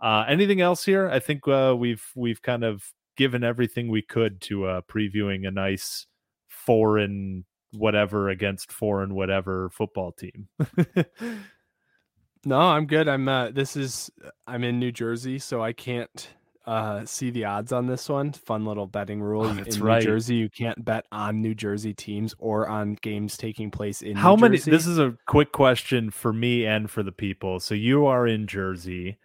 Uh, 0.00 0.24
anything 0.26 0.60
else 0.60 0.84
here? 0.84 1.08
I 1.08 1.18
think 1.18 1.46
uh, 1.46 1.74
we've 1.78 2.04
we've 2.14 2.40
kind 2.40 2.64
of 2.64 2.82
given 3.16 3.44
everything 3.44 3.88
we 3.88 4.02
could 4.02 4.40
to 4.40 4.64
uh, 4.64 4.80
previewing 4.90 5.46
a 5.46 5.50
nice 5.50 6.06
foreign 6.48 7.44
whatever 7.72 8.30
against 8.30 8.72
foreign 8.72 9.14
whatever 9.14 9.70
football 9.70 10.12
team. 10.12 10.48
no, 12.44 12.58
I'm 12.58 12.86
good. 12.86 13.08
I'm 13.08 13.28
uh, 13.28 13.50
this 13.50 13.76
is 13.76 14.10
I'm 14.46 14.64
in 14.64 14.78
New 14.78 14.92
Jersey, 14.92 15.38
so 15.38 15.62
I 15.62 15.72
can't 15.72 16.28
uh, 16.66 17.04
see 17.04 17.30
the 17.30 17.44
odds 17.44 17.72
on 17.72 17.86
this 17.86 18.08
one. 18.08 18.32
Fun 18.32 18.64
little 18.64 18.86
betting 18.86 19.20
rule. 19.20 19.46
Oh, 19.46 19.50
in 19.50 19.82
right. 19.82 19.98
New 19.98 20.04
Jersey, 20.04 20.36
you 20.36 20.50
can't 20.50 20.84
bet 20.84 21.06
on 21.10 21.40
New 21.40 21.54
Jersey 21.54 21.94
teams 21.94 22.34
or 22.38 22.68
on 22.68 22.94
games 23.00 23.36
taking 23.36 23.70
place 23.70 24.02
in. 24.02 24.16
How 24.16 24.34
New 24.34 24.42
many? 24.42 24.56
Jersey. 24.58 24.70
This 24.70 24.86
is 24.86 24.98
a 24.98 25.16
quick 25.26 25.52
question 25.52 26.10
for 26.10 26.32
me 26.32 26.66
and 26.66 26.90
for 26.90 27.02
the 27.02 27.12
people. 27.12 27.60
So 27.60 27.74
you 27.74 28.06
are 28.06 28.26
in 28.26 28.46
Jersey. 28.46 29.18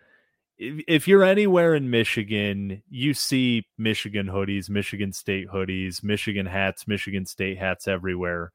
if, 0.57 0.83
if 0.87 1.07
you're 1.07 1.23
anywhere 1.23 1.75
in 1.75 1.89
Michigan, 1.89 2.81
you 2.89 3.13
see 3.13 3.67
Michigan 3.77 4.27
hoodies, 4.27 4.69
Michigan 4.69 5.11
State 5.11 5.47
hoodies, 5.49 6.03
Michigan 6.03 6.45
hats, 6.45 6.87
Michigan 6.87 7.25
State 7.25 7.57
hats 7.57 7.87
everywhere. 7.87 8.51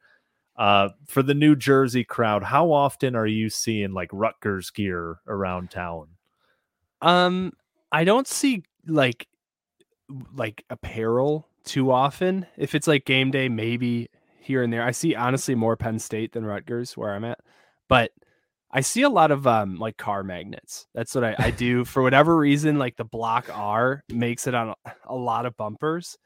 Uh, 0.57 0.91
for 1.07 1.23
the 1.23 1.35
New 1.35 1.57
Jersey 1.57 2.05
crowd, 2.05 2.43
how 2.43 2.73
often 2.73 3.15
are 3.15 3.27
you 3.27 3.49
seeing 3.49 3.93
like 3.93 4.11
Rutgers 4.13 4.71
gear 4.71 5.19
around 5.27 5.71
town? 5.71 6.09
Um, 7.01 7.53
I 7.93 8.05
don't 8.05 8.29
see 8.29 8.65
like 8.91 9.27
like 10.35 10.65
apparel 10.71 11.47
too 11.65 11.91
often. 11.91 12.47
If 12.57 12.75
it's 12.75 12.87
like 12.87 13.05
game 13.05 13.31
day, 13.31 13.49
maybe 13.49 14.09
here 14.41 14.63
and 14.63 14.73
there. 14.73 14.83
I 14.83 14.91
see 14.91 15.15
honestly 15.15 15.55
more 15.55 15.77
Penn 15.77 15.99
State 15.99 16.33
than 16.33 16.45
Rutgers 16.45 16.97
where 16.97 17.15
I'm 17.15 17.25
at, 17.25 17.39
but 17.89 18.11
I 18.73 18.81
see 18.83 19.03
a 19.03 19.09
lot 19.09 19.31
of 19.31 19.47
um 19.47 19.77
like 19.77 19.97
car 19.97 20.23
magnets. 20.23 20.87
That's 20.95 21.15
what 21.15 21.25
I, 21.25 21.35
I 21.39 21.51
do 21.51 21.85
for 21.85 22.03
whatever 22.03 22.37
reason. 22.37 22.79
Like 22.79 22.97
the 22.97 23.05
block 23.05 23.49
R 23.53 24.05
makes 24.09 24.47
it 24.47 24.55
on 24.55 24.75
a, 24.85 24.93
a 25.07 25.15
lot 25.15 25.47
of 25.47 25.57
bumpers. 25.57 26.17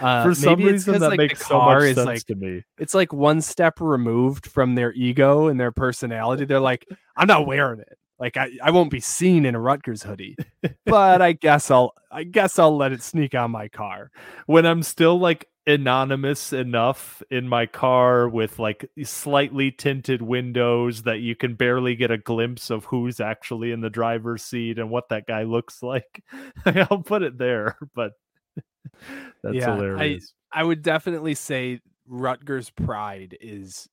Uh, 0.00 0.24
for 0.24 0.34
some 0.34 0.62
reason, 0.62 1.00
that 1.00 1.10
like, 1.10 1.18
makes 1.18 1.46
so 1.46 1.58
much 1.58 1.94
sense 1.94 2.06
like, 2.06 2.24
to 2.24 2.34
me. 2.34 2.62
It's 2.78 2.94
like 2.94 3.12
one 3.12 3.42
step 3.42 3.78
removed 3.78 4.46
from 4.46 4.74
their 4.74 4.90
ego 4.94 5.48
and 5.48 5.60
their 5.60 5.70
personality. 5.70 6.46
They're 6.46 6.60
like, 6.60 6.86
I'm 7.14 7.26
not 7.26 7.46
wearing 7.46 7.80
it. 7.80 7.98
Like 8.22 8.36
I, 8.36 8.50
I 8.62 8.70
won't 8.70 8.92
be 8.92 9.00
seen 9.00 9.44
in 9.44 9.56
a 9.56 9.60
Rutgers 9.60 10.04
hoodie, 10.04 10.36
but 10.86 11.20
I 11.20 11.32
guess 11.32 11.72
I'll 11.72 11.92
I 12.08 12.22
guess 12.22 12.56
I'll 12.56 12.76
let 12.76 12.92
it 12.92 13.02
sneak 13.02 13.34
on 13.34 13.50
my 13.50 13.66
car 13.66 14.12
when 14.46 14.64
I'm 14.64 14.84
still 14.84 15.18
like 15.18 15.48
anonymous 15.66 16.52
enough 16.52 17.20
in 17.32 17.48
my 17.48 17.66
car 17.66 18.28
with 18.28 18.60
like 18.60 18.88
slightly 19.02 19.72
tinted 19.72 20.22
windows 20.22 21.02
that 21.02 21.18
you 21.18 21.34
can 21.34 21.56
barely 21.56 21.96
get 21.96 22.12
a 22.12 22.16
glimpse 22.16 22.70
of 22.70 22.84
who's 22.84 23.18
actually 23.18 23.72
in 23.72 23.80
the 23.80 23.90
driver's 23.90 24.44
seat 24.44 24.78
and 24.78 24.88
what 24.88 25.08
that 25.08 25.26
guy 25.26 25.42
looks 25.42 25.82
like. 25.82 26.22
I'll 26.64 27.02
put 27.02 27.22
it 27.22 27.38
there, 27.38 27.76
but 27.92 28.12
that's 29.42 29.56
yeah, 29.56 29.74
hilarious. 29.74 30.32
I, 30.52 30.60
I 30.60 30.62
would 30.62 30.82
definitely 30.82 31.34
say 31.34 31.80
Rutgers 32.06 32.70
pride 32.70 33.36
is 33.40 33.88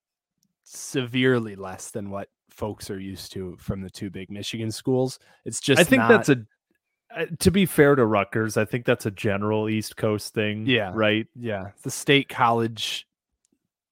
severely 0.66 1.56
less 1.56 1.90
than 1.90 2.12
what 2.12 2.30
folks 2.60 2.92
are 2.92 3.00
used 3.00 3.32
to 3.32 3.56
from 3.58 3.82
the 3.82 3.90
two 3.90 4.10
big 4.10 4.30
Michigan 4.30 4.70
schools. 4.70 5.18
It's 5.46 5.62
just 5.62 5.80
I 5.80 5.84
think 5.84 6.02
not... 6.02 6.10
that's 6.10 6.30
a 6.30 6.38
uh, 7.16 7.26
to 7.40 7.50
be 7.50 7.66
fair 7.66 7.96
to 7.96 8.06
Rutgers, 8.06 8.56
I 8.56 8.66
think 8.66 8.86
that's 8.86 9.08
a 9.08 9.12
general 9.12 9.68
East 9.68 9.98
Coast 9.98 10.34
thing. 10.36 10.68
Yeah. 10.68 10.92
Right. 10.94 11.26
Yeah. 11.36 11.70
The 11.82 11.90
state 11.90 12.30
college 12.30 13.08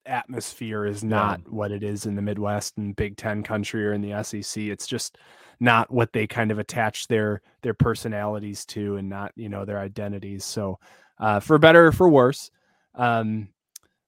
atmosphere 0.06 0.86
is 0.86 1.02
not 1.02 1.40
yeah. 1.40 1.50
what 1.50 1.72
it 1.72 1.82
is 1.82 2.06
in 2.06 2.14
the 2.14 2.22
Midwest 2.22 2.78
and 2.78 2.94
Big 2.94 3.16
Ten 3.16 3.42
country 3.42 3.84
or 3.84 3.92
in 3.92 4.02
the 4.02 4.22
SEC. 4.22 4.62
It's 4.62 4.86
just 4.86 5.18
not 5.58 5.90
what 5.90 6.12
they 6.12 6.28
kind 6.28 6.52
of 6.52 6.60
attach 6.60 7.08
their 7.08 7.42
their 7.62 7.74
personalities 7.74 8.64
to 8.66 8.96
and 8.96 9.08
not, 9.08 9.32
you 9.34 9.48
know, 9.48 9.64
their 9.64 9.80
identities. 9.80 10.44
So 10.44 10.78
uh, 11.18 11.40
for 11.40 11.58
better 11.58 11.86
or 11.88 11.92
for 11.92 12.08
worse. 12.08 12.52
Um, 12.94 13.48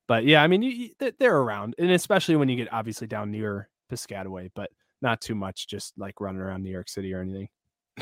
but 0.07 0.25
yeah, 0.25 0.43
I 0.43 0.47
mean, 0.47 0.63
you, 0.63 0.71
you, 0.71 1.13
they're 1.19 1.37
around, 1.37 1.77
and 1.79 1.91
especially 1.91 2.37
when 2.37 2.49
you 2.49 2.57
get 2.57 2.73
obviously 2.73 3.07
down 3.07 3.31
near 3.31 3.69
Piscataway, 3.91 4.51
but 4.55 4.71
not 5.03 5.21
too 5.21 5.35
much, 5.35 5.67
just 5.67 5.95
like 5.99 6.21
running 6.21 6.41
around 6.41 6.63
New 6.63 6.71
York 6.71 6.89
City 6.89 7.13
or 7.13 7.21
anything. 7.21 7.49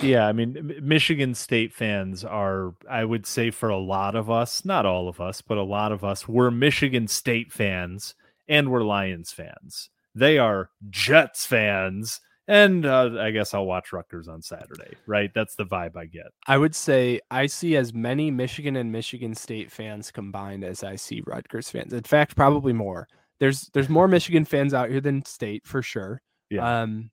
Yeah, 0.02 0.26
I 0.26 0.32
mean, 0.32 0.80
Michigan 0.82 1.34
State 1.34 1.72
fans 1.72 2.24
are, 2.24 2.74
I 2.88 3.04
would 3.04 3.26
say, 3.26 3.50
for 3.50 3.68
a 3.68 3.78
lot 3.78 4.14
of 4.14 4.30
us, 4.30 4.64
not 4.64 4.86
all 4.86 5.08
of 5.08 5.20
us, 5.20 5.42
but 5.42 5.58
a 5.58 5.62
lot 5.62 5.92
of 5.92 6.04
us, 6.04 6.28
we're 6.28 6.50
Michigan 6.50 7.08
State 7.08 7.52
fans 7.52 8.14
and 8.48 8.70
we're 8.70 8.84
Lions 8.84 9.32
fans. 9.32 9.90
They 10.14 10.38
are 10.38 10.70
Jets 10.90 11.46
fans. 11.46 12.20
And 12.46 12.86
uh, 12.86 13.10
I 13.20 13.30
guess 13.30 13.52
I'll 13.52 13.66
watch 13.66 13.92
Rutgers 13.92 14.26
on 14.26 14.40
Saturday, 14.40 14.94
right? 15.06 15.30
That's 15.34 15.54
the 15.54 15.66
vibe 15.66 15.96
I 15.96 16.06
get. 16.06 16.28
I 16.46 16.56
would 16.56 16.74
say 16.74 17.20
I 17.30 17.44
see 17.44 17.76
as 17.76 17.92
many 17.92 18.30
Michigan 18.30 18.76
and 18.76 18.90
Michigan 18.90 19.34
State 19.34 19.70
fans 19.70 20.10
combined 20.10 20.64
as 20.64 20.82
I 20.82 20.96
see 20.96 21.22
Rutgers 21.26 21.68
fans. 21.68 21.92
In 21.92 22.04
fact, 22.04 22.36
probably 22.36 22.72
more. 22.72 23.06
There's 23.40 23.70
there's 23.72 23.88
more 23.88 24.08
Michigan 24.08 24.44
fans 24.44 24.74
out 24.74 24.90
here 24.90 25.00
than 25.00 25.24
State 25.24 25.66
for 25.66 25.82
sure. 25.82 26.22
Yeah. 26.50 26.82
Um, 26.82 27.10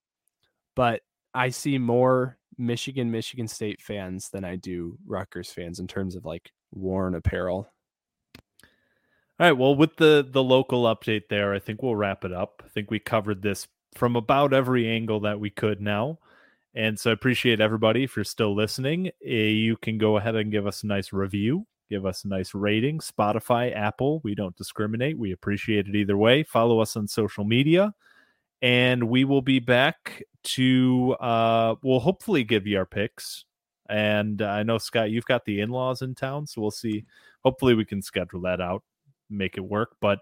but 0.75 1.01
I 1.33 1.49
see 1.49 1.77
more 1.77 2.37
Michigan, 2.57 3.11
Michigan 3.11 3.47
State 3.47 3.81
fans 3.81 4.29
than 4.29 4.43
I 4.43 4.55
do 4.55 4.97
Rutgers 5.05 5.51
fans 5.51 5.79
in 5.79 5.87
terms 5.87 6.15
of 6.15 6.25
like 6.25 6.51
worn 6.73 7.15
apparel. 7.15 7.71
All 9.37 9.47
right. 9.47 9.51
Well, 9.51 9.75
with 9.75 9.97
the 9.97 10.27
the 10.27 10.43
local 10.43 10.83
update 10.83 11.27
there, 11.29 11.53
I 11.53 11.59
think 11.59 11.81
we'll 11.81 11.95
wrap 11.95 12.23
it 12.23 12.31
up. 12.31 12.63
I 12.65 12.69
think 12.69 12.89
we 12.89 12.99
covered 12.99 13.41
this 13.41 13.67
from 13.95 14.15
about 14.15 14.53
every 14.53 14.87
angle 14.89 15.21
that 15.21 15.39
we 15.39 15.49
could 15.49 15.81
now. 15.81 16.19
And 16.73 16.99
so 16.99 17.09
I 17.09 17.13
appreciate 17.13 17.61
everybody 17.61 18.03
if 18.03 18.15
you're 18.15 18.25
still 18.25 18.53
listening. 18.53 19.07
Eh, 19.25 19.47
you 19.47 19.77
can 19.77 19.97
go 19.97 20.17
ahead 20.17 20.35
and 20.35 20.51
give 20.51 20.67
us 20.67 20.83
a 20.83 20.87
nice 20.87 21.13
review, 21.13 21.65
give 21.89 22.05
us 22.05 22.23
a 22.23 22.27
nice 22.27 22.53
rating. 22.53 22.99
Spotify, 22.99 23.75
Apple, 23.75 24.21
we 24.23 24.35
don't 24.35 24.55
discriminate. 24.55 25.17
We 25.17 25.31
appreciate 25.31 25.87
it 25.87 25.95
either 25.95 26.17
way. 26.17 26.43
Follow 26.43 26.79
us 26.79 26.95
on 26.95 27.07
social 27.07 27.43
media 27.43 27.93
and 28.61 29.03
we 29.09 29.25
will 29.25 29.41
be 29.41 29.59
back 29.59 30.23
to 30.43 31.15
uh 31.19 31.75
we'll 31.83 31.99
hopefully 31.99 32.43
give 32.43 32.65
you 32.65 32.77
our 32.77 32.85
picks 32.85 33.45
and 33.89 34.41
i 34.41 34.63
know 34.63 34.77
scott 34.77 35.11
you've 35.11 35.25
got 35.25 35.45
the 35.45 35.59
in-laws 35.61 36.01
in 36.01 36.15
town 36.15 36.47
so 36.47 36.61
we'll 36.61 36.71
see 36.71 37.05
hopefully 37.43 37.75
we 37.75 37.85
can 37.85 38.01
schedule 38.01 38.41
that 38.41 38.61
out 38.61 38.83
make 39.29 39.57
it 39.57 39.61
work 39.61 39.95
but 40.01 40.19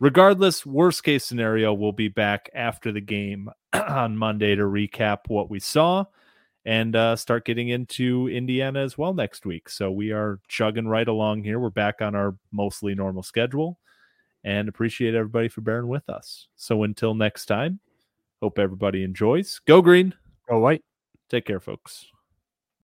regardless 0.00 0.64
worst 0.64 1.04
case 1.04 1.24
scenario 1.24 1.72
we'll 1.72 1.92
be 1.92 2.08
back 2.08 2.50
after 2.54 2.90
the 2.90 3.00
game 3.00 3.48
on 3.72 4.16
monday 4.16 4.54
to 4.54 4.62
recap 4.62 5.18
what 5.28 5.50
we 5.50 5.60
saw 5.60 6.04
and 6.66 6.96
uh, 6.96 7.14
start 7.14 7.44
getting 7.44 7.68
into 7.68 8.28
indiana 8.28 8.80
as 8.80 8.96
well 8.96 9.14
next 9.14 9.44
week 9.44 9.68
so 9.68 9.90
we 9.90 10.12
are 10.12 10.40
chugging 10.48 10.88
right 10.88 11.08
along 11.08 11.42
here 11.42 11.58
we're 11.58 11.70
back 11.70 12.00
on 12.00 12.14
our 12.14 12.36
mostly 12.52 12.94
normal 12.94 13.22
schedule 13.22 13.78
and 14.44 14.68
appreciate 14.68 15.14
everybody 15.14 15.48
for 15.48 15.62
bearing 15.62 15.88
with 15.88 16.08
us. 16.08 16.48
So 16.56 16.82
until 16.84 17.14
next 17.14 17.46
time, 17.46 17.80
hope 18.40 18.58
everybody 18.58 19.02
enjoys. 19.02 19.60
Go 19.66 19.82
green. 19.82 20.14
Go 20.48 20.58
white. 20.58 20.84
Take 21.30 21.46
care, 21.46 21.60
folks. 21.60 22.13